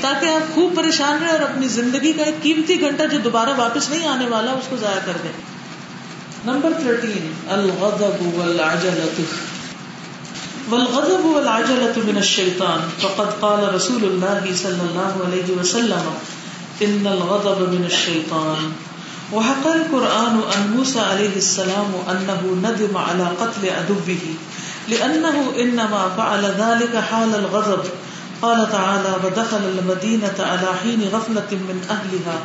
تاکہ 0.00 0.26
آپ 0.26 0.54
خوب 0.54 0.76
پریشان 0.76 1.18
رہے 1.22 1.30
اور 1.30 1.40
اپنی 1.40 1.68
زندگی 1.68 2.12
کا 2.12 2.22
ایک 2.22 2.42
قیمتی 2.42 2.80
گھنٹہ 2.80 3.02
جو 3.12 3.18
دوبارہ 3.18 3.48
واپس 3.56 3.90
نہیں 3.90 4.06
آنے 4.06 4.26
والا 4.26 4.52
اس 4.52 4.64
کو 4.70 4.76
ضائع 4.76 4.98
کر 5.06 5.12
دیں۔ 5.22 5.32
نمبر 6.44 6.72
تھرٹین، 6.82 7.32
الغضب 7.48 8.38
والعجلة 8.38 9.22
والغضب 10.68 11.24
والعجلة 11.24 12.00
من 12.04 12.16
الشيطان 12.16 12.78
فقد 13.00 13.40
قال 13.40 13.74
رسول 13.74 14.04
الله 14.04 14.54
صلى 14.62 14.82
الله 14.82 15.24
عليه 15.26 15.60
وسلم، 15.60 16.10
ان 16.80 17.06
الغضب 17.06 17.74
من 17.74 17.84
الشيطان 17.84 18.72
وحق 19.32 19.66
القرآن 19.66 20.40
عن 20.54 20.76
موسى 20.76 20.98
عليه 20.98 21.36
السلام 21.36 21.96
انه 22.06 22.68
ندم 22.68 22.96
على 22.96 23.24
قتل 23.38 23.68
ادبه 23.68 24.34
لانه 24.88 25.52
انما 25.58 26.08
فعل 26.16 26.44
ذلك 26.44 26.96
حال 26.96 27.34
الغضب. 27.34 27.84
قال 28.42 28.72
تعالى 28.72 29.16
ودخل 29.24 29.60
المدينة 29.78 30.34
على 30.38 30.68
حين 30.82 31.08
غفلة 31.12 31.50
من 31.50 31.86
اهلها 31.90 32.40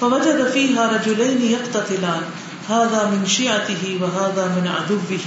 فوجد 0.00 0.50
فيها 0.50 0.92
رجلين 0.92 1.42
يقتتلان، 1.42 2.22
هذا 2.68 3.10
من 3.12 3.26
شيعته 3.26 3.98
وهذا 4.02 4.44
من 4.46 4.66
عدوه، 4.68 5.26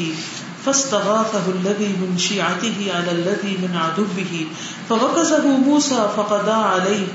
فاستغاثه 0.66 1.44
الذي 1.48 1.88
من 1.88 2.18
شيعته 2.18 2.92
على 2.96 3.12
الذي 3.12 3.58
من 3.58 3.78
عدوه، 3.78 4.46
فوكزه 4.90 5.48
موسى 5.48 6.10
فقضى 6.18 6.52
عليه. 6.52 7.08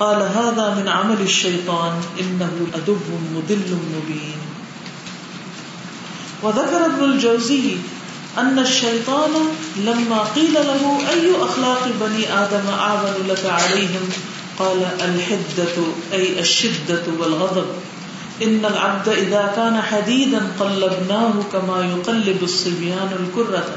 قال 0.00 0.22
هذا 0.22 0.74
من 0.74 0.88
عمل 0.88 1.20
الشيطان 1.20 1.92
انه 2.20 2.66
عدو 2.74 2.96
مضل 3.34 3.78
مبين. 3.94 4.38
وذكر 6.42 6.86
ابن 6.86 7.04
الجوزي 7.04 7.76
ان 8.38 8.58
الشيطان 8.58 9.30
لما 9.76 10.18
قيل 10.18 10.54
له 10.54 10.98
اي 11.10 11.44
اخلاق 11.44 11.88
بني 12.00 12.32
ادم 12.32 12.68
اعظم 12.68 13.26
لك 13.28 13.46
عليهم؟ 13.46 14.08
قال 14.58 14.86
الحده 15.00 15.84
اي 16.12 16.40
الشده 16.40 17.02
والغضب. 17.18 17.66
ان 18.42 18.64
العبد 18.64 19.08
اذا 19.08 19.52
كان 19.56 19.82
حديدا 19.82 20.42
قلبناه 20.60 21.32
كما 21.52 21.84
يقلب 21.84 22.42
الصبيان 22.42 23.10
الكرة. 23.20 23.76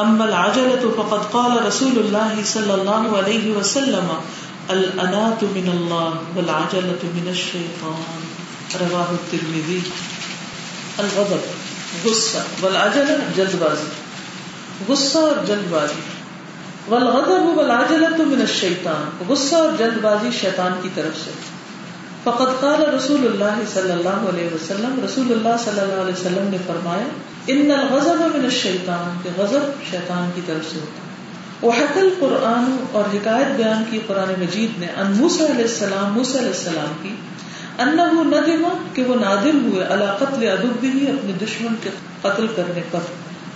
اما 0.00 0.24
العجلة 0.24 0.92
فقد 0.96 1.24
قال 1.24 1.66
رسول 1.66 1.98
الله 1.98 2.44
صلى 2.44 2.74
الله 2.74 3.16
عليه 3.16 3.50
وسلم 3.50 4.08
الانات 4.70 5.44
من 5.44 5.68
الله 5.74 6.14
والعجلة 6.36 7.02
من 7.02 7.26
الشيطان. 7.30 8.04
رواه 8.80 9.08
الترمذي. 9.10 9.82
الغضب. 11.00 11.40
غصہ 12.04 12.38
والعجلة 12.62 13.16
جلد 13.36 13.54
بازی 13.58 13.88
غصہ 14.88 15.18
اور 15.18 15.44
جلد 15.46 15.70
بازی 15.70 16.00
والغضب 16.88 17.58
والعجلة 17.58 18.24
من 18.26 18.40
الشيطان 18.40 19.10
غصہ 19.28 19.54
اور 19.54 19.72
جلد 19.78 19.98
بازی 20.00 20.28
شیطان 20.40 20.72
کی 20.82 20.88
طرف 20.94 21.24
سے۔ 21.24 21.30
فقط 22.24 22.60
قال 22.60 22.94
رسول 22.94 23.26
اللہ 23.26 23.60
صلی 23.74 23.92
اللہ 23.92 24.08
علیہ 24.08 24.54
وسلم، 24.54 25.00
رسول 25.04 25.32
اللہ 25.32 25.56
صلی 25.64 25.80
اللہ 25.80 26.00
علیہ 26.02 26.20
وسلم 26.20 26.48
نے 26.50 26.56
فرمایا، 26.66 27.04
ان 27.46 27.70
الغضب 27.70 28.36
من 28.36 28.44
الشیطان 28.44 29.18
کہ 29.22 29.30
غضب 29.36 29.90
شیطان 29.90 30.30
کی 30.34 30.40
طرف 30.46 30.72
سے 30.72 30.80
ہوتا 30.80 31.00
ہے۔ 31.02 31.10
وحکل 31.62 32.14
قرآن 32.20 32.84
اور 32.92 33.04
حکایت 33.14 33.56
بیان 33.56 33.84
کی 33.90 33.98
قرآن 34.06 34.40
مجید 34.40 34.80
نے 34.80 34.86
ان 34.86 35.12
موسیٰ 35.12 35.50
علیہ 35.50 35.64
السلام، 35.64 36.12
موسیٰ 36.12 36.36
علیہ 36.36 36.48
السلام 36.48 36.92
کی 37.02 37.14
انہو 37.80 38.22
ندم 38.22 38.68
کہ 38.94 39.04
وہ 39.04 39.14
نادم 39.14 39.72
ہوئے 39.72 39.86
علا 39.86 40.16
قتل 40.18 40.48
ادب 40.48 40.80
بھی 40.80 41.10
اپنے 41.10 41.32
دشمن 41.32 41.74
کے 41.82 41.90
قتل 42.22 42.46
کرنے 42.56 42.80
پر 42.90 42.98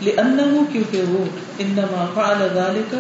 لئنہو 0.01 0.65
کیونکہ 0.73 1.03
وہ 1.03 1.25
انما 1.59 2.07
فعل 2.15 2.49
ذالک 2.55 2.95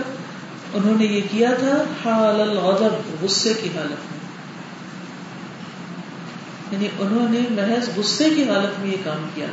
انہوں 0.74 0.94
نے 0.98 1.04
یہ 1.04 1.20
کیا 1.30 1.50
تھا، 1.58 1.82
حال 2.04 2.40
الغضب، 2.40 3.24
غصے 3.24 3.54
کی 3.62 3.68
حالت 3.76 3.90
میں۔ 3.90 4.18
یعنی 6.70 6.88
انہوں 6.98 7.28
نے 7.30 7.38
محض 7.50 7.88
غصے 7.96 8.30
کی 8.30 8.42
حالت 8.42 8.80
میں 8.80 8.90
یہ 8.90 8.96
کام 9.04 9.28
کیا۔ 9.34 9.46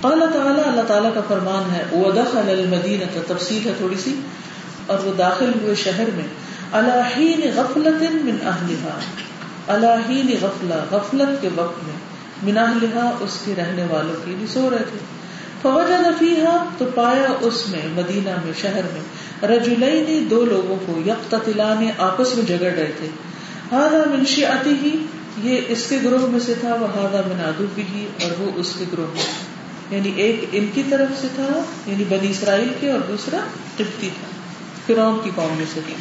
قال 0.00 0.20
تعالیٰ، 0.32 0.66
اللہ 0.66 0.80
تعالیٰ 0.88 1.14
کا 1.14 1.20
فرمان 1.28 1.74
ہے، 1.74 1.84
وَدَخَلَ 1.92 2.50
الْمَدِينَةَ، 2.50 3.20
تفصیل 3.26 3.68
ہے 3.68 3.74
تھوڑی 3.78 3.94
سی، 3.96 4.14
اور 4.86 4.98
وہ 5.04 5.14
داخل 5.14 5.52
ہوئے 5.62 5.74
شہر 5.74 6.04
میں 6.14 6.24
الہین 6.72 7.40
غفلت 7.54 8.02
من 8.12 8.36
اہلہا 8.42 8.98
الہین 9.68 10.34
غفلہ، 10.40 10.74
غفلت 10.90 11.42
کے 11.42 11.48
وقت 11.54 11.84
میں 11.84 11.98
من 12.42 12.58
اہلہا 12.58 13.10
اس 13.20 13.38
کے 13.44 13.54
رہنے 13.58 13.84
والوں 13.90 14.14
کی 14.24 14.34
بھی 14.38 14.46
سو 14.46 14.70
رہے 14.70 14.84
تھے 14.90 14.98
فوجد 15.62 16.18
فیہا 16.18 16.64
تو 16.78 16.84
پایا 16.94 17.32
اس 17.40 17.62
میں، 17.68 17.80
مدینہ 17.94 18.30
میں، 18.44 18.52
شہر 18.60 18.86
میں۔ 18.92 19.04
رجلین، 19.48 20.26
دو 20.30 20.44
لوگوں 20.44 20.76
کو 20.86 21.00
یقتتلان، 21.06 21.90
آپس 21.98 22.34
میں 22.36 22.44
جگڑ 22.44 22.70
رہے 22.76 22.92
تھے۔ 22.98 23.08
هذا 23.70 24.02
من 24.10 24.24
شیعته 24.26 24.96
یہ 25.42 25.60
اس 25.68 25.86
کے 25.88 25.98
گروہ 26.04 26.26
میں 26.30 26.40
سے 26.40 26.54
تھا 26.60 26.74
وہ 26.80 26.86
ہادا 26.96 27.20
منادو 27.26 27.64
بھی 27.74 28.06
اور 28.22 28.40
وہ 28.40 28.50
اس 28.54 28.72
کے 28.78 28.84
گروہ 28.92 29.06
میں 29.14 29.24
یعنی 29.90 30.12
ایک 30.16 30.44
ان 30.52 30.66
کی 30.74 30.82
طرف 30.90 31.20
سے 31.20 31.28
تھا 31.34 31.60
یعنی 31.86 32.04
بنی 32.08 32.30
اسرائیل 32.30 32.68
کے، 32.80 32.92
اور 32.92 33.00
دوسرا 33.08 33.38
قبطی 33.76 34.08
تھا، 34.20 34.28
فرعون 34.86 35.18
کی 35.24 35.30
قوم 35.34 35.56
میں 35.56 35.66
سے 35.74 35.80
تھی 35.86 35.94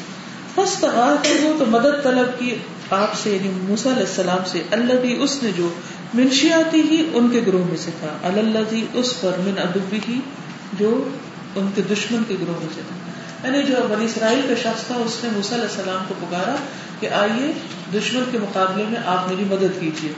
بس 0.55 0.75
تو 0.79 1.65
مدد 1.67 2.03
طلب 2.03 2.39
کی۔ 2.39 2.55
آپ 2.89 3.11
سے 3.23 3.29
یعنی 3.29 3.47
موسیٰ 3.47 3.91
علیہ 3.91 4.05
السلام 4.07 4.45
سے 4.45 4.61
اللہ 4.71 4.93
بھی 4.93 5.23
اس 5.23 5.43
نے 5.43 5.51
جو 5.57 5.69
منشیاتی 6.13 6.81
ہی 6.81 7.09
ان 7.13 7.29
کے 7.29 7.41
گروہ 7.47 7.65
میں 7.65 7.77
سے 7.77 7.91
تھا۔ 7.99 8.17
اللہ 8.23 8.75
اس 8.93 9.21
پر 9.21 9.31
من 9.37 9.53
ادبی 9.57 9.99
ہی 10.07 10.19
جو 10.73 11.09
ان 11.55 11.67
کے 11.75 11.81
دشمن 11.81 12.23
کے 12.27 12.33
گروہ 12.41 12.59
میں 12.59 12.69
سے 12.75 12.81
تھا۔ 12.87 12.95
یعنی 13.47 13.63
جو 13.63 13.75
بنی 13.89 14.05
اسرائیل 14.05 14.41
کا 14.49 14.55
شخص 14.61 14.83
تھا، 14.83 14.95
اس 14.95 15.23
نے 15.23 15.29
موسیٰ 15.33 15.53
علیہ 15.53 15.77
السلام 15.77 16.05
کو 16.07 16.13
پکارا 16.19 16.55
کہ 16.99 17.09
آئیے 17.09 17.53
دشمن 17.93 18.23
کے 18.31 18.37
مقابلے 18.37 18.83
میں 18.89 19.01
آپ 19.05 19.29
میری 19.29 19.43
مدد 19.43 19.79
کیجیے۔ 19.79 20.13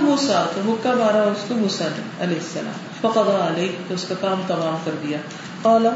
موسا 0.00 0.46
تو 0.54 0.60
مکہ 0.64 0.88
مارا 0.88 1.22
اس 1.22 1.44
کو 1.48 1.54
موسا 1.54 1.84
نے 1.84 2.24
علیہ 2.24 2.36
السلام۔ 2.36 2.72
فقد 3.00 3.28
علیہ، 3.28 3.68
تو 3.88 3.94
اس 3.94 4.04
کا 4.08 4.14
کام 4.20 4.40
تمام 4.46 4.76
کر 4.84 4.90
دیا۔ 5.02 5.18
قال 5.62 5.86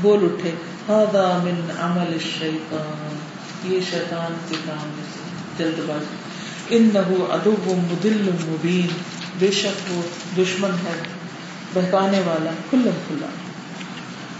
بول 0.00 0.24
اٹھے۔ 0.24 0.50
هذا 0.92 1.38
من 1.42 1.70
عمل 1.78 2.12
الشیطان. 2.12 3.25
یہ 3.64 3.80
شیطان 3.90 4.34
کے 4.48 4.54
کام 4.66 4.88
میں 4.96 5.04
سے 5.14 5.64
جلد 5.64 5.88
بازی 5.88 6.14
انه 6.76 7.12
عدو 7.30 7.56
مدل 7.66 8.30
مبین۔ 8.46 8.86
بے 9.38 9.50
شک 9.50 9.92
وہ 9.92 10.02
دشمن 10.36 10.70
ہے، 10.70 11.02
بہکانے 11.74 12.20
والا، 12.26 12.50
کھلم 12.70 12.90
کھلا۔ 13.08 13.26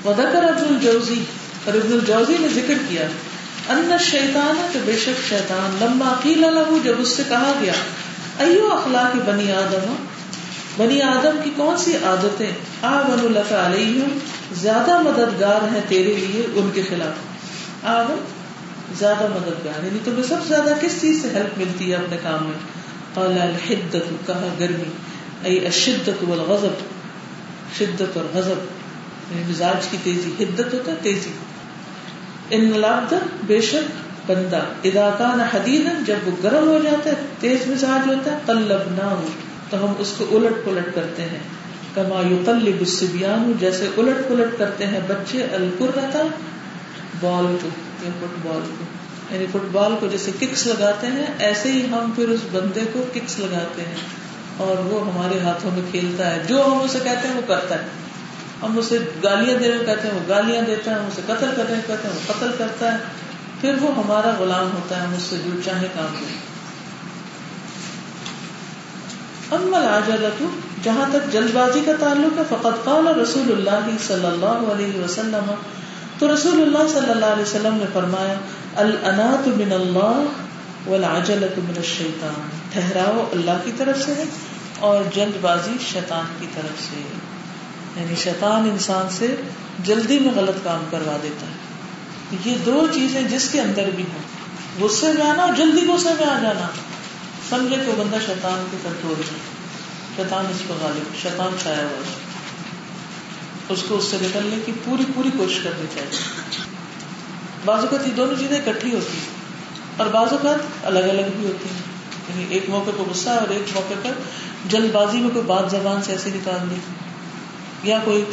وذکر 0.09 0.43
ابن 0.43 0.75
الجوزی، 0.75 1.25
اور 1.65 1.75
ابن 1.75 1.93
الجوزی 1.93 2.37
نے 2.41 2.49
ذکر 2.55 2.75
کیا، 2.89 3.03
ان 3.69 3.93
الشیطان 3.93 4.67
کہ 4.73 4.79
بے 4.85 4.93
شک 4.93 5.29
شیطان، 5.29 5.77
لما 5.81 6.15
قیل 6.23 6.41
له 6.41 6.79
جب 6.85 6.95
اس 6.99 7.09
سے 7.09 7.23
کہا 7.29 7.53
گیا، 7.61 7.73
ایو 8.39 8.69
اخلاق 8.73 9.17
بنی 9.27 9.53
آدم 9.53 9.95
بنی 10.77 11.03
آدم 11.03 11.39
کی 11.45 11.51
کون 11.57 11.77
سی 11.77 11.97
عادتیں 12.05 12.51
آون 12.83 13.33
لک 13.33 13.53
علیہم؟ 13.53 14.19
زیادہ 14.53 15.03
مددگار 15.03 15.73
ہیں 15.73 15.81
تیرے 15.89 16.15
لیے 16.15 16.47
ان 16.55 16.71
کے 16.75 16.83
خلاف۔ 16.89 17.87
آون 17.87 18.36
زیادہ 18.95 19.27
مددگار. 19.35 19.85
یعنی 19.85 19.99
تمہیں 20.05 20.23
سب 20.23 20.37
سے 20.43 20.49
زیادہ 20.49 20.73
کس 20.81 21.01
چیز 21.01 21.23
سے 21.23 21.29
ہیلپ 21.35 21.59
ملتی 21.59 21.91
ہے 21.91 21.97
اپنے 21.97 22.17
کام 22.23 22.45
میں؟ 22.45 22.59
قال 23.15 23.39
الحدت 23.41 24.27
کہا 24.27 24.55
گرمی. 24.61 24.91
ای 25.43 25.65
الشدت 25.65 26.25
والغضب. 26.25 26.83
شدت 27.79 28.17
اور 28.17 28.25
غضب. 28.35 28.65
یعنی 29.31 29.43
مزاج 29.49 29.87
کی 29.91 29.97
تیزی. 30.03 30.45
حدت 30.45 30.75
ہوتا 30.75 30.93
ہے 30.93 30.97
تیزی. 31.03 31.31
ان 32.51 32.81
لابد 32.81 33.15
بے 33.47 33.61
شک 33.61 34.07
بندہ. 34.27 34.61
ادا 34.85 35.11
کان 35.19 35.41
حدید 35.41 36.07
جب 36.07 36.17
وہ 36.25 36.31
گرم 36.43 36.69
ہو 36.69 36.79
جاتا 36.83 37.11
ہے، 37.11 37.15
تیز 37.41 37.67
مزاج 37.67 38.09
ہوتا 38.09 38.33
ہے 38.33 38.37
قلب 38.47 38.95
نہ 38.97 39.03
ہو 39.03 39.27
تو 39.71 39.85
ہم 39.85 39.95
اس 39.99 40.15
کو 40.19 40.37
الٹ 40.37 40.65
پلٹ 40.65 40.95
کرتے 40.95 41.23
ہیں. 41.23 41.39
کما 41.95 42.21
یقلب 42.21 42.81
السبیان 42.81 43.53
جیسے 43.61 43.89
الٹ 43.97 44.29
پلٹ 44.29 44.59
کرتے 44.59 44.87
ہیں 44.87 45.01
بچے 45.07 45.43
القرتا 45.43 46.27
بال 47.21 47.57
کو. 47.63 47.69
یا 48.07 48.13
فٹ 48.19 48.47
بال 48.47 48.61
کو۔ 48.79 48.85
یعنی 49.35 49.47
فٹ 49.47 49.73
بال 49.73 49.95
کو 50.01 50.07
جیسے 50.07 50.31
ککس 50.41 50.67
لگاتے 50.67 51.07
ہیں، 51.07 51.27
ایسے 51.39 51.73
ہی 51.73 51.87
ہم 51.87 52.13
پھر 52.17 52.29
اس 52.29 52.41
بندے 52.53 52.81
کو 52.93 53.05
ککس 53.15 53.39
لگاتے 53.39 53.83
ہیں۔ 53.83 53.95
اور 54.57 54.79
وہ 54.79 55.13
ہمارے 55.13 55.41
ہاتھوں 55.41 55.71
میں 55.71 55.83
کھیلتا 55.91 56.31
ہے۔ 56.31 56.43
جو 56.49 56.65
ہم 56.67 56.81
اسے 56.81 56.99
کہتے 57.05 57.29
ہیں، 57.29 57.35
وہ 57.35 57.41
کرتا 57.49 57.75
ہے۔ 57.75 57.87
ہم 58.63 58.79
اسے 58.79 58.99
گالیاں 59.23 59.59
دے 59.59 59.73
کہتے 59.87 60.09
ہیں، 60.09 60.15
وہ 60.15 60.29
گالیاں 60.29 60.63
دیتا 60.63 60.91
ہے، 60.91 60.97
ہم 60.97 61.07
اسے 61.07 61.23
قتل 61.27 61.47
کر 61.57 61.65
رہے 61.69 61.81
کہتے 61.87 62.09
ہیں، 62.09 62.15
وہ 62.15 62.33
قتل 62.33 62.51
کرتا 62.59 62.93
ہے۔ 62.93 62.99
پھر 63.61 63.75
وہ 63.81 63.95
ہمارا 63.97 64.31
غلام 64.39 64.71
ہوتا 64.73 64.97
ہے، 64.97 65.07
ہم 65.07 65.15
اس 65.15 65.23
سے 65.23 65.37
جو 65.45 65.61
چاہے 65.65 65.87
کام 65.95 66.15
کریں۔ 66.15 66.57
اما 69.51 69.79
العجلت 69.79 70.43
جہاں 70.85 71.05
تک 71.13 71.33
جلد 71.33 71.51
بازی 71.53 71.81
کا 71.87 71.93
تعلق 72.01 72.39
ہے 72.39 72.45
فقط 72.49 72.85
قال 72.85 73.07
رسول 73.07 73.53
اللہ 73.53 73.91
صلی 74.07 74.27
اللہ 74.27 74.73
علیہ 74.73 75.01
وسلم 75.01 75.55
تو 76.19 76.35
رسول 76.35 76.63
اللہ 76.63 76.89
صلی 76.89 77.11
اللہ 77.11 77.27
علیہ 77.27 77.43
وسلم 77.43 77.75
نے 77.75 77.85
فرمایا، 77.93 78.35
الانات 78.77 79.49
من 79.49 79.73
اللہ 79.73 80.23
والعجلت 80.89 81.59
من 81.59 81.73
الشیطان۔ 81.77 82.49
ٹھہراؤ 82.73 83.29
اللہ 83.33 83.51
کی 83.65 83.73
طرف 83.77 84.03
سے 84.03 84.15
ہے 84.15 84.25
اور 84.79 85.05
جلد 85.15 85.37
بازی 85.41 85.73
شیطان 85.93 86.25
کی 86.41 86.47
طرف 86.55 86.83
سے۔ 86.83 87.03
یعنی 88.01 88.15
شیطان 88.15 88.71
انسان 88.71 89.11
سے 89.11 89.37
جلدی 89.79 90.19
میں 90.19 90.33
غلط 90.37 90.65
کام 90.65 90.85
کروا 90.91 91.17
دیتا 91.23 91.47
ہے۔ 91.47 91.53
یہ 92.45 92.57
دو 92.67 92.87
چیزیں 92.95 93.23
جس 93.23 93.49
کے 93.53 93.61
اندر 93.61 93.89
بھی 93.97 94.05
ہوں۔ 94.05 94.23
غصے 94.85 95.13
میں 95.13 95.31
آنا 95.31 95.43
اور 95.43 95.55
جلدی 95.55 95.87
غصے 95.87 96.11
میں 96.19 96.27
آ 96.27 96.39
جانا۔ 96.43 96.67
سمجھے 97.49 97.77
کہ 97.77 97.91
وہ 97.91 98.05
بندہ 98.05 98.17
شیطان 98.27 98.67
کے 98.71 98.77
کنٹرول 98.83 99.15
میں 99.19 99.57
شیطان 100.17 100.45
اس 100.51 100.63
کو 100.67 100.75
غالب 100.81 101.23
شیطان 101.23 101.57
چھایا 101.63 101.83
ہوا 101.83 102.03
اس 103.69 103.83
کو 103.89 103.97
اس 103.97 104.05
سے 104.05 104.17
نکلنے 104.21 104.57
کی 104.67 104.73
پوری 104.85 105.03
پوری 105.15 105.31
کوشش 105.39 105.61
کرنی 105.65 105.87
چاہیے۔ 105.95 106.19
بعض 107.65 107.81
اوقات 107.81 108.07
یہ 108.07 108.13
دونوں 108.13 108.35
چیزیں 108.39 108.57
اکٹھی 108.57 108.95
ہوتی 108.95 109.19
ہیں 109.19 109.27
اور 109.97 110.07
بعض 110.07 110.33
اوقات 110.33 110.87
الگ 110.87 110.99
الگ 110.99 111.23
بھی 111.37 111.47
ہوتی 111.47 111.69
ہیں۔ 111.69 111.97
یعنی 112.29 112.45
ایک 112.49 112.65
موقع 112.69 112.91
پہ 112.91 113.11
غصہ 113.11 113.31
اور 113.31 113.49
ایک 113.49 113.71
موقع 113.75 113.95
پر 114.03 114.13
جلد 114.69 114.93
بازی 114.93 115.19
میں 115.19 115.31
کوئی 115.31 115.45
بات 115.45 115.71
زبان 115.71 116.03
سے 116.03 116.13
ایسے 116.13 116.31
نکال 116.35 116.71
دی۔ 116.71 116.77
یا 117.83 117.99
کوئی 118.05 118.25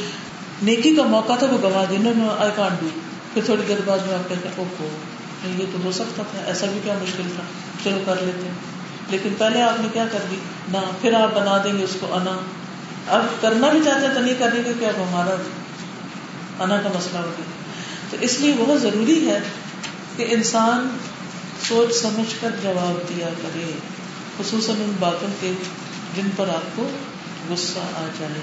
نیکی 0.61 0.95
کا 0.95 1.03
موقع 1.03 1.33
تھا 1.39 1.47
وہ 1.51 1.57
گوا 1.61 1.85
دی، 1.89 1.97
نو 1.97 2.35
آئی 2.39 2.51
کانٹ 2.55 2.81
ڈو 2.81 2.87
پھر 3.33 3.41
تھوڑی 3.45 3.61
دیر 3.67 3.77
بعد 3.85 3.99
میں 4.07 4.13
آپ 4.13 4.29
کہتے 4.29 4.47
ہیں، 4.47 4.55
اوکو 4.57 4.89
یہ 5.45 5.65
تو 5.71 5.77
ہو 5.83 5.91
سکتا 5.91 6.23
تھا، 6.31 6.43
ایسا 6.45 6.65
بھی 6.65 6.79
کیا 6.83 6.93
مشکل 7.01 7.23
تھا۔ 7.35 7.43
چلو 7.83 7.97
کر 8.05 8.15
لیتے 8.21 8.45
ہیں۔ 8.45 8.53
لیکن 9.09 9.29
پہلے 9.37 9.61
آپ 9.61 9.81
نے 9.81 9.87
کیا 9.93 10.05
کر 10.11 10.19
دی؟ 10.31 10.35
نہ، 10.71 10.77
پھر 11.01 11.13
آپ 11.13 11.35
بنا 11.35 11.57
دیں 11.63 11.77
گے 11.77 11.83
اس 11.83 11.97
کو، 11.99 12.13
انا۔ 12.13 12.37
اب 13.07 13.25
کرنا 13.41 13.69
بھی 13.69 13.79
چاہتے 13.85 14.07
ہیں 14.07 14.13
تو 14.13 14.19
نہیں 14.19 14.33
کرنے 14.39 14.63
کا 14.63 14.71
کیا 14.79 14.89
ہمارا 14.89 15.35
انا 16.63 16.81
کا 16.81 16.89
مسئلہ 16.95 17.17
ہو 17.17 17.31
گیا۔ 17.37 17.45
تو 18.09 18.17
اس 18.21 18.39
لیے 18.39 18.55
بہت 18.57 18.81
ضروری 18.81 19.29
ہے 19.29 19.39
کہ 20.15 20.25
انسان 20.29 20.97
سوچ 21.67 21.95
سمجھ 21.95 22.35
کر 22.41 22.49
جواب 22.63 23.09
دیا 23.09 23.29
کرے، 23.41 23.71
خصوصاً 24.37 24.75
ان 24.79 24.93
باتوں 24.99 25.27
کے 25.39 25.53
جن 26.15 26.29
پر 26.35 26.49
آپ 26.49 26.75
کو 26.75 26.89
غصہ 27.49 27.79
آ 27.79 28.07
جائے، 28.19 28.41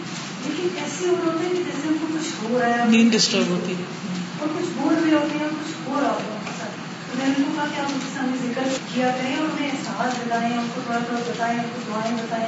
لیکن 0.46 0.68
ایسے 0.82 1.08
ہو 1.08 1.38
رہے 1.38 1.46
ہیں 1.46 1.54
کہ 1.56 1.62
جیسے 1.62 1.88
ان 1.88 1.96
کو 2.00 2.06
کچھ 2.14 2.44
ہو 2.44 2.58
رہا 2.58 2.78
ہے 2.78 2.84
نیند 2.88 3.12
ڈسٹرب 3.12 3.48
ہوتی 3.48 3.72
ہے۔ 3.72 3.82
اور 4.38 4.48
کچھ 4.58 4.66
بول 4.76 4.94
رہے 4.94 5.14
ہوتے 5.14 5.38
ہیں 5.38 5.48
کچھ 5.48 5.88
ہو 5.88 6.00
رہا 6.00 6.08
ہوتا 6.08 6.64
ہے۔ 6.64 6.70
میں 7.18 7.28
نے 7.28 7.34
ان 7.38 7.42
کو 7.42 7.52
کہا 7.56 7.64
کہ 7.76 7.80
آپ 7.80 7.90
سامنے 8.16 8.48
ذکر 8.48 8.62
کیا 8.94 9.08
کریں 9.08 9.36
اور 9.36 9.44
انہیں 9.44 9.70
احساس 9.70 10.26
دلائیں 10.26 10.58
ان 10.58 10.68
کو 10.74 10.80
تھوڑا 10.84 10.98
تھوڑا 10.98 11.20
بتائیں 11.28 11.58
ان 11.58 11.64
کو 11.74 11.92
دعائیں 11.92 12.16
بتائیں۔ 12.16 12.46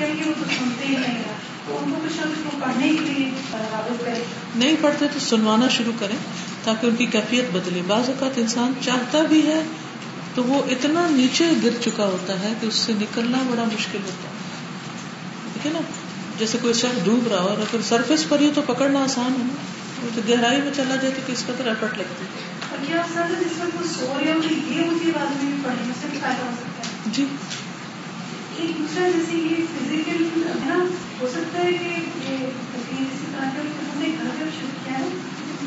وہ 0.00 0.32
تو 0.38 0.44
سنتے 0.58 0.86
ہی 0.86 0.96
نہیں 0.96 1.14
ہیں۔ 1.14 1.34
تو 1.66 1.78
ان 1.82 1.90
کو 1.90 1.96
کچھ 2.04 2.16
نہ 2.16 2.22
کچھ 2.22 2.60
پڑھنے 2.60 2.88
کے 2.88 3.00
لیے 3.00 3.30
راغب 3.52 4.04
کریں۔ 4.04 4.24
نہیں 4.56 4.76
پڑھتے 4.80 5.06
تو 5.12 5.18
سنوانا 5.18 5.68
شروع 5.68 5.92
کریں 5.98 6.16
تاکہ 6.64 6.86
ان 6.86 6.96
کی 6.96 7.06
کیفیت 7.06 7.44
بدلے۔ 7.52 7.82
بعض 7.86 8.08
اوقات 8.08 8.30
انسان 8.36 8.72
چاہتا 8.80 9.22
بھی 9.22 9.46
ہے 9.46 9.62
تو 10.36 10.44
وہ 10.44 10.62
اتنا 10.70 11.08
نیچے 11.10 11.44
گر 11.64 11.68
چکا 11.80 12.04
ہوتا 12.04 12.40
ہے 12.40 12.52
کہ 12.60 12.66
اس 12.66 12.74
سے 12.74 12.92
نکلنا 12.92 13.38
بڑا 13.50 13.64
مشکل 13.64 13.98
ہوتا 14.04 14.28
ہے۔ 14.28 14.34
ٹھیک 15.52 15.66
ہے 15.66 15.70
نا؟ 15.72 15.78
جیسے 16.38 16.58
کوئی 16.62 16.74
شخص 16.74 17.04
ڈوب 17.04 17.28
رہا 17.28 17.40
ہو 17.40 17.48
اور 17.48 17.58
اگر 17.58 17.78
سرفیس 17.88 18.28
پر 18.28 18.40
ہی 18.40 18.50
تو 18.54 18.62
پکڑنا 18.66 19.02
آسان 19.02 19.32
ہے 19.32 19.46
وہ 20.02 20.08
تو 20.14 20.20
گہرائی 20.28 20.60
میں 20.62 20.70
چلا 20.76 20.96
جائے 20.96 21.14
تو 21.16 21.20
کس 21.26 21.44
قدر 21.46 21.66
ایفرٹ 21.66 21.98
لگتی 21.98 22.24
ہے۔ 22.24 22.76
جی۔ 27.12 27.26
ایک 28.56 28.78
دوسرا 28.78 29.08
جیسے 29.08 29.36
یہ 29.36 29.56
فزیکل 29.78 30.24
ہے 30.46 30.52
نا 30.66 30.84
ہو 31.20 31.28
سکتا 31.32 31.58
ہے 31.58 31.72
کہ 31.72 31.88
یہ 32.28 32.46
اسی 32.90 33.26
طرح 33.32 33.40
کا 33.40 33.60
ہم 33.62 33.98
نے 33.98 34.06
گھر 34.06 34.24
جب 34.24 34.46
شروع 34.60 34.84
کیا 34.84 34.98
ہے 34.98 35.08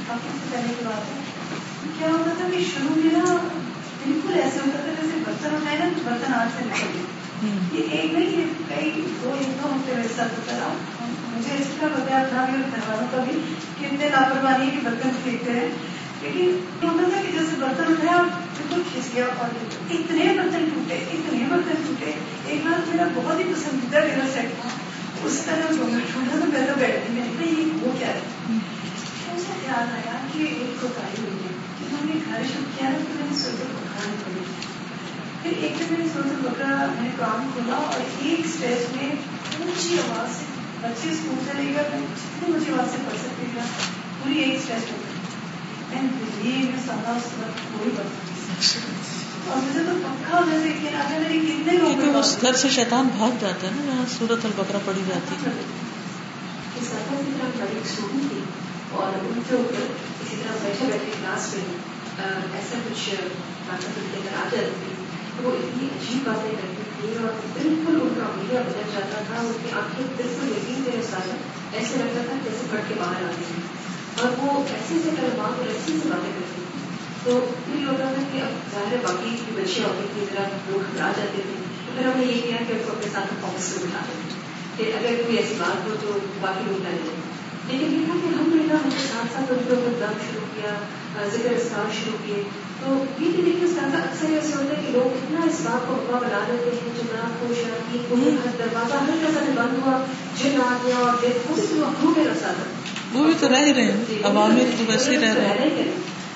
کافی 0.08 0.28
سے 0.34 0.48
پہلے 0.52 0.74
کی 0.80 0.86
بات 0.86 1.10
ہے۔ 1.10 1.22
کیا 2.00 2.08
ہوتا 2.08 2.32
تھا 2.38 2.50
کہ 2.58 2.64
شروع 2.64 2.96
میں 2.96 3.20
نا 3.20 3.36
بالکل 4.10 4.40
ایسے 4.40 4.60
ہوتا 4.60 4.80
تھا 4.84 4.92
جیسے 4.92 5.18
برتن 5.26 5.56
اٹھائے 5.56 5.78
نا 5.80 5.90
تو 5.96 6.02
برتن 6.06 6.34
ہاتھ 6.34 6.58
سے 6.58 6.64
نکل 6.66 6.94
گئے 6.94 7.18
یہ 7.72 7.92
ایک 7.92 8.14
نہیں 8.14 8.32
یہ 8.32 8.54
کئی 8.70 9.06
دو 9.24 9.34
ایک 9.40 9.62
دو 9.62 9.68
ہفتے 9.68 9.96
میرے 9.96 10.08
ساتھ 10.16 10.34
ہوتا 10.34 10.56
رہا 10.56 10.74
مجھے 11.34 11.56
اس 11.56 11.68
کا 11.80 11.88
بتایا 11.88 12.24
گھر 12.32 12.88
والوں 12.88 13.08
کا 13.12 13.24
بھی 13.26 13.38
کہ 13.78 13.86
اتنے 13.86 14.10
لاپرواہی 14.10 14.66
ہے 14.66 14.72
کہ 14.72 14.80
برتن 14.84 15.20
پھینکتے 15.24 15.52
ہیں 15.52 15.68
لیکن 16.22 16.58
ہوتا 16.84 17.10
تھا 17.10 17.22
کہ 17.22 17.32
جیسے 17.32 17.60
برتن 17.60 17.92
اٹھایا 17.92 18.22
بالکل 18.56 18.82
کھس 18.94 19.14
گیا 19.16 19.26
اور 19.38 19.56
اتنے 19.90 20.34
برتن 20.38 20.66
ٹوٹے 20.74 20.96
اتنے 20.96 21.44
برتن 21.50 21.82
ٹوٹے 21.86 22.12
ایک 22.46 22.66
بار 22.66 22.90
میرا 22.90 23.08
بہت 23.14 23.40
ہی 23.40 23.44
پسندیدہ 23.54 24.04
میرا 24.06 24.28
سیٹ 24.34 24.62
تھا 24.62 24.70
اس 25.24 25.42
طرح 25.46 25.72
ڈونر 25.78 26.12
ٹوٹا 26.14 26.40
تو 26.40 26.52
میں 26.52 26.66
تو 26.68 26.80
بیٹھی 26.80 27.14
میں 27.14 27.28
نے 27.38 27.52
یہ 27.52 27.72
وہ 27.82 27.94
کیا 28.00 28.08
ہے 28.08 28.58
ایسا 29.30 29.54
خیال 29.56 29.96
آیا 29.96 30.20
کہ 30.34 30.44
ایک 30.44 30.84
ہوئی 30.84 31.38
ہے 31.44 31.79
ہم 31.92 32.06
نے 32.06 32.44
شروع 32.48 32.66
کیا 32.78 32.90
تو 32.94 33.14
میں 33.16 33.28
نے 33.30 33.38
سوچا 33.38 33.64
پکانے 33.72 34.16
پڑی 34.26 34.44
پھر 35.42 35.52
ایک 35.64 35.80
دن 35.80 35.86
میں 35.90 35.98
نے 36.00 36.06
سوچا 36.14 36.50
بکرا 36.50 36.68
میں 36.68 37.02
نے 37.02 37.10
کام 37.18 37.50
کھولا 37.54 37.76
اور 37.76 38.00
ایک 38.22 38.40
اسٹیج 38.46 38.96
میں 38.96 39.10
اونچی 39.60 39.98
آواز 40.00 40.38
سے 40.38 40.44
بچے 40.82 41.10
اسکول 41.10 41.46
سے 41.46 41.64
لے 41.64 41.74
کر 41.76 41.84
میں 41.92 42.00
جتنی 42.00 42.54
اونچی 42.54 42.72
آواز 42.72 42.92
سے 42.92 42.98
پڑھ 43.06 43.20
سکتی 43.20 43.46
تھا 43.54 43.64
پوری 44.24 44.40
ایک 44.40 44.56
اسٹیج 44.56 44.92
میں۔ 44.92 45.20
میں 45.92 46.82
سارا 46.86 47.12
اس 47.12 47.24
وقت 47.40 47.62
کوئی 47.74 47.92
اور 49.48 49.58
مجھے 49.58 49.80
تو 49.86 49.92
پکا 50.04 50.40
میں 50.48 50.74
کتنے 50.74 51.78
لوگ 51.78 52.16
اس 52.16 52.38
گھر 52.42 52.54
سے 52.54 52.70
شیطان 52.70 53.10
بھاگ 53.18 53.32
جاتا 53.40 53.68
ہے 53.68 53.72
نا 53.76 53.82
جہاں 53.86 54.06
سورت 54.18 54.46
البقرہ 54.46 54.78
پڑی 54.86 55.02
جاتی 55.08 55.36
ہے۔ 55.46 55.52
اور 58.92 59.14
ان 59.16 59.40
کے 59.50 59.56
اوپر 59.56 59.86
اسی 60.50 60.60
طرح 60.60 60.88
بیٹھے 60.88 60.88
بیٹھے 60.88 61.12
کلاس 61.14 61.54
میں 61.54 61.64
ایسا 62.54 62.78
کچھ 62.86 63.10
طاقت 63.68 63.98
لے 63.98 64.22
کر 64.24 64.38
آ 64.38 64.48
جاتی 64.52 64.72
تھی 64.80 64.94
وہ 65.44 65.52
اتنی 65.52 65.88
عجیب 65.98 66.26
باتیں 66.26 66.52
کرتی 66.52 66.84
تھی 66.96 67.16
اور 67.18 67.40
بالکل 67.54 68.00
ان 68.02 68.14
کا 68.18 68.32
میڈیا 68.36 68.62
بدل 68.62 68.90
جاتا 68.94 69.22
تھا 69.28 69.40
ان 69.40 69.52
کی 69.64 69.70
آنکھیں 69.74 70.06
بالکل 70.18 70.48
یقین 70.48 70.82
تھے 70.84 71.02
سارا 71.10 71.36
ایسے 71.72 71.98
لگتا 71.98 72.22
تھا 72.26 72.36
جیسے 72.44 72.66
پڑھ 72.72 72.82
کے 72.88 72.96
باہر 72.98 73.24
آتی 73.26 73.44
تھی 73.54 73.62
اور 74.16 74.40
وہ 74.40 74.58
ایسے 74.74 74.96
سے 75.04 75.10
کلمات 75.16 75.60
اور 75.60 75.68
ایسی 75.68 75.98
سے 76.04 76.10
باتیں 76.10 76.32
کرتی 76.32 76.62
تھی 76.72 76.80
تو 77.24 77.40
پھر 77.66 77.80
یہ 77.80 77.86
ہوتا 77.86 78.12
تھا 78.16 78.24
کہ 78.32 78.42
اب 78.42 78.58
ظاہر 78.72 78.96
باقی 79.04 79.36
کی 79.46 79.52
بچیاں 79.56 79.88
ہوتی 79.90 80.08
تھیں 80.14 80.26
ذرا 80.34 80.48
لوگ 80.70 80.82
گھبرا 80.82 81.12
جاتے 81.18 81.42
تھے 81.46 81.56
تو 81.86 81.92
پھر 81.96 82.06
ہم 82.06 82.20
نے 82.20 82.26
یہ 82.26 82.42
کیا 82.42 82.58
کہ 82.68 82.74
اس 82.74 82.86
کو 82.86 82.92
اپنے 82.92 83.12
ساتھ 83.14 83.34
فوکس 83.42 83.64
سے 83.64 83.86
بٹھا 83.86 84.00
دیں 84.08 84.38
کہ 84.78 84.92
اگر 84.94 85.22
کوئی 85.26 85.38
ایسی 85.38 85.56
بات 85.58 85.88
ہو 85.88 85.96
تو 86.02 86.18
باقی 86.42 86.64
لوگ 86.68 86.84
نہ 86.84 86.90
لیں 86.90 87.29
لیکن 87.72 87.94
یہ 87.94 88.06
تھا 88.06 88.14
کہ 88.14 88.28
ہم 88.28 88.50
نے 88.56 88.74
ہم 88.74 88.90
کے 88.90 89.08
ساتھ 89.14 89.34
ساتھ 89.34 89.52
ان 89.52 89.58
اوپر 89.70 89.92
دم 90.00 90.18
شروع 90.32 90.46
کیا 90.56 90.74
ذکر 91.34 91.52
اسکار 91.52 91.92
شروع 92.04 92.18
کیے۔ 92.26 92.44
تو 92.80 93.04
یہ 93.24 93.30
بھی 93.36 93.44
دیکھیے 93.44 93.66
استاد 93.66 93.96
اکثر 93.96 94.26
ایسے 94.32 94.54
ہوتا 94.56 94.78
ہے 94.78 94.84
کہ 94.86 94.92
لوگ 94.92 95.06
اتنا 95.06 95.40
اس 95.46 95.62
بات 95.64 95.88
کو 95.88 95.94
ہوا 95.94 96.20
بنا 96.20 96.40
دیتے 96.48 96.70
ہیں 96.70 96.90
جو 96.96 97.02
نہ 97.12 97.30
کو 97.40 97.54
شرابی 97.54 97.98
کوئی 98.10 98.22
ہر 98.22 98.56
دروازہ 98.58 98.94
ہر 98.94 99.18
جگہ 99.22 99.40
سے 99.46 99.52
بند 99.56 99.78
ہوا 99.78 100.04
جن 100.38 100.62
آ 100.62 100.78
گیا 100.86 100.96
اور 100.96 101.14
ڈیتھ 101.22 101.48
پوری 101.48 101.62
تو 101.70 101.86
اخرو 101.86 102.14
میں 102.18 102.26
رسا 102.26 102.48
تھا۔ 102.48 102.64
وہ 103.14 103.24
بھی 103.24 103.34
تو 103.40 103.50
رہ 103.50 103.66
ہی 103.66 103.74
رہے 103.74 103.84
ہیں 103.84 104.04
عوامل 104.24 104.72
تو 104.78 104.84
ویسے 104.88 105.18
رہ 105.18 105.34
رہے 105.34 105.70
ہیں۔ 105.78 105.92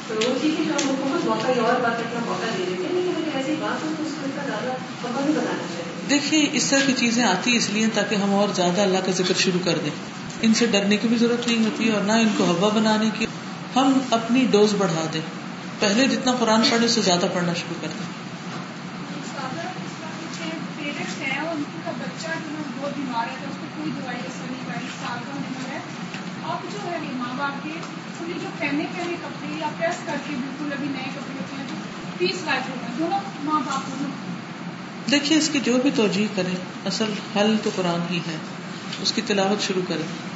تو 0.08 0.16
وہ 0.16 0.34
ٹھیک 0.42 0.60
ہے 0.60 0.66
ہم 0.66 0.96
بہت 1.00 1.26
موقع 1.26 1.48
اور 1.48 1.82
بات 1.82 2.14
کا 2.14 2.20
موقع 2.26 2.46
دے 2.58 2.64
دیتے 2.70 2.84
ہیں 2.84 2.94
لیکن 2.94 3.38
ایسی 3.38 3.56
بات 3.60 3.84
ہو 3.86 3.90
تو 3.98 4.04
اس 4.04 4.12
کو 4.22 4.26
اتنا 4.26 4.44
زیادہ 4.46 4.78
موقع 5.04 5.20
نہیں 5.20 5.32
بنانا 5.32 5.64
چاہیے۔ 5.76 6.10
دیکھیے 6.10 6.50
اس 6.54 6.70
طرح 6.70 6.80
کی 6.86 6.94
چیزیں 6.98 7.24
آتی 7.24 7.56
اس 7.56 7.70
لیے 7.70 7.88
تاکہ 7.94 8.16
ہم 8.16 8.34
اور 8.34 8.48
زیادہ 8.56 8.82
اللہ 8.82 8.98
کا 9.06 9.12
ذکر 9.12 9.34
شروع 9.38 9.60
کر 9.66 9.78
دیں۔ 9.84 10.13
ان 10.44 10.54
سے 10.54 10.66
ڈرنے 10.66 10.98
کی 10.98 11.08
بھی 11.08 11.18
ضرورت 11.18 11.48
نہیں 11.48 11.66
ہوتی 11.66 11.90
اور 11.90 12.02
نہ 12.02 12.12
ان 12.12 12.28
کو 12.38 12.44
ہوا 12.46 12.70
بنانے 12.70 13.10
کی۔ 13.18 13.26
ہم 13.76 14.00
اپنی 14.12 14.48
ڈوز 14.52 14.76
بڑھا 14.78 15.06
دیں۔ 15.14 15.22
پہلے 15.80 16.08
جتنا 16.08 16.36
قرآن 16.40 16.62
پڑھنے 16.70 16.88
سے 16.88 17.02
زیادہ 17.02 17.26
پڑھنا 17.34 17.54
شروع 17.54 17.76
کر 17.82 17.88
دیں۔ 17.88 18.24
دیکھیے، 35.12 35.38
اس 35.38 35.50
کی 35.54 35.60
جو 35.60 35.78
بھی 35.78 35.92
توجہ 35.96 36.36
کریں، 36.36 36.56
اصل 36.86 37.14
حل 37.36 37.56
تو 37.64 37.70
قرآن 37.76 38.14
ہی 38.14 38.18
ہے۔ 38.18 38.38
اس 39.02 39.12
کی 39.12 39.22
تلاوت 39.22 39.64
شروع 39.64 39.82
کریں۔ 39.88 40.33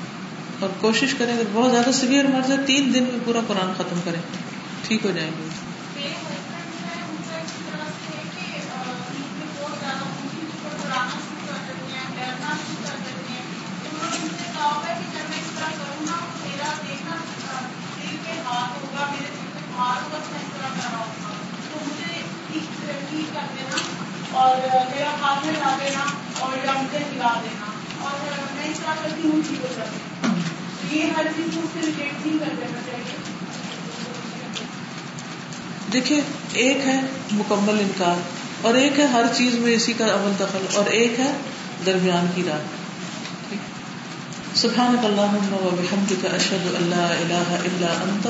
اور 0.60 0.70
کوشش 0.82 1.14
کریں 1.18 1.34
اگر 1.34 1.50
بہت 1.54 1.72
زیادہ 1.72 1.92
سیویئر 1.94 2.28
مرض 2.28 2.52
ہے، 2.52 2.58
تین 2.66 2.94
دن 2.94 3.04
میں 3.04 3.20
پورا 3.26 3.40
قرآن 3.48 3.74
ختم 3.78 4.00
کریں۔ 4.04 4.22
ٹھیک 4.84 5.06
ہو 5.06 5.12
جائیں 5.12 5.30
گے 5.30 5.48
میرے 5.96 6.14
ہسبینڈ 6.14 6.72
جو 6.72 6.88
ہے 6.88 7.02
ان 7.02 7.18
کا 7.28 7.38
اس 7.38 7.52
طرح 7.66 7.90
سے 7.96 8.18
ہے 8.18 8.24
کہ 8.26 8.46
عید 8.48 8.66
میں 9.34 9.48
بہت 9.54 9.80
زیادہ 9.80 10.06
خوشی 10.12 10.46
پر 10.64 10.76
کرانا 10.82 11.20
شروع 11.20 11.46
کر 11.48 11.62
دیتے 11.68 11.98
ہیں 11.98 12.08
ڈرنا 12.16 12.54
شروع 12.58 12.84
کر 12.84 12.98
دیتے 13.06 13.34
ہیں 13.34 13.44
تو 13.84 13.90
انہوں 13.90 14.10
نے 14.12 14.18
ان 14.20 14.30
سے 14.30 14.46
کہا 14.46 14.66
ہوگا 14.66 14.94
کہ 14.94 15.06
جب 15.14 15.30
میں 15.30 15.40
اس 15.40 15.52
طرح 15.56 15.72
کروں 15.78 16.06
نا 16.06 16.18
میرا 16.44 16.72
دیکھنا 16.84 17.16
دل 17.98 18.16
پہ 18.26 18.40
ہاتھ 18.46 18.78
ہوگا 18.78 19.08
میرے 19.12 19.30
دل 19.32 19.48
پہ 19.54 19.66
بھار 19.72 20.02
ہوگا 20.04 20.20
تو 20.20 20.32
میں 20.32 20.42
اس 20.42 20.54
طرح 20.54 20.76
کر 20.76 20.92
رہا 20.92 20.98
ہوں 20.98 21.12
تو 21.70 21.86
مجھے 21.86 22.22
ٹھیک 23.10 23.34
کر 23.34 23.56
دینا 23.56 23.86
اور 24.40 24.58
میرا 24.92 25.12
ہاتھ 25.22 25.46
میں 25.46 25.54
لا 25.60 25.76
دینا 25.80 26.06
اور 26.40 26.58
یا 26.66 26.74
مجھے 26.82 27.04
ہلا 27.06 27.34
دینا 27.44 27.72
اور 28.02 28.20
میں 28.56 28.70
اس 28.70 28.80
طرح 28.80 29.02
کرتی 29.04 29.28
ہوں 29.28 29.42
ٹھیک 29.48 29.62
ہو 29.62 29.74
جاتی 29.78 29.98
ہوں 30.24 30.36
یہ 30.92 31.18
ہر 31.18 31.28
چیز 31.36 31.56
کو 31.56 31.62
اس 31.62 31.70
سے 31.74 31.80
ریلیٹ 31.82 32.26
نہیں 32.26 32.38
کر 32.40 32.54
دینا 32.58 32.82
چاہیے 32.86 33.16
دیکھیں، 35.98 36.22
ایک 36.54 36.78
ہے 36.86 37.00
مکمل 37.32 37.78
انکار 37.80 38.18
اور 38.62 38.74
ایک 38.76 39.00
ہے 39.00 39.06
ہر 39.06 39.26
چیز 39.36 39.56
میں 39.60 39.74
اسی 39.76 39.94
کا 39.98 40.06
عمل 40.06 40.34
دخل 40.40 40.66
اور 40.74 40.86
ایک 40.98 41.20
ہے 41.20 41.32
درمیان 41.86 42.26
کی 42.36 42.44
رات۔ 42.48 42.76
سبحانك 44.56 45.04
اللهم 45.06 45.50
وبحمدك 45.64 46.24
اشهد 46.36 46.64
ان 46.78 46.86
لا 46.90 47.08
اله 47.18 47.58
الا 47.66 47.90
انت 48.06 48.26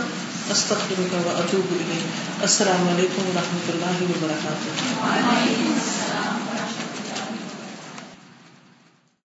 استغفرك 0.51 1.13
واتوب 1.27 1.69
اليك 1.75 2.41
السلام 2.41 2.83
علیکم 2.95 3.29
و 3.29 3.31
رحمۃ 3.35 3.71
اللہ 3.75 4.03
وبرکاتہ 4.09 4.67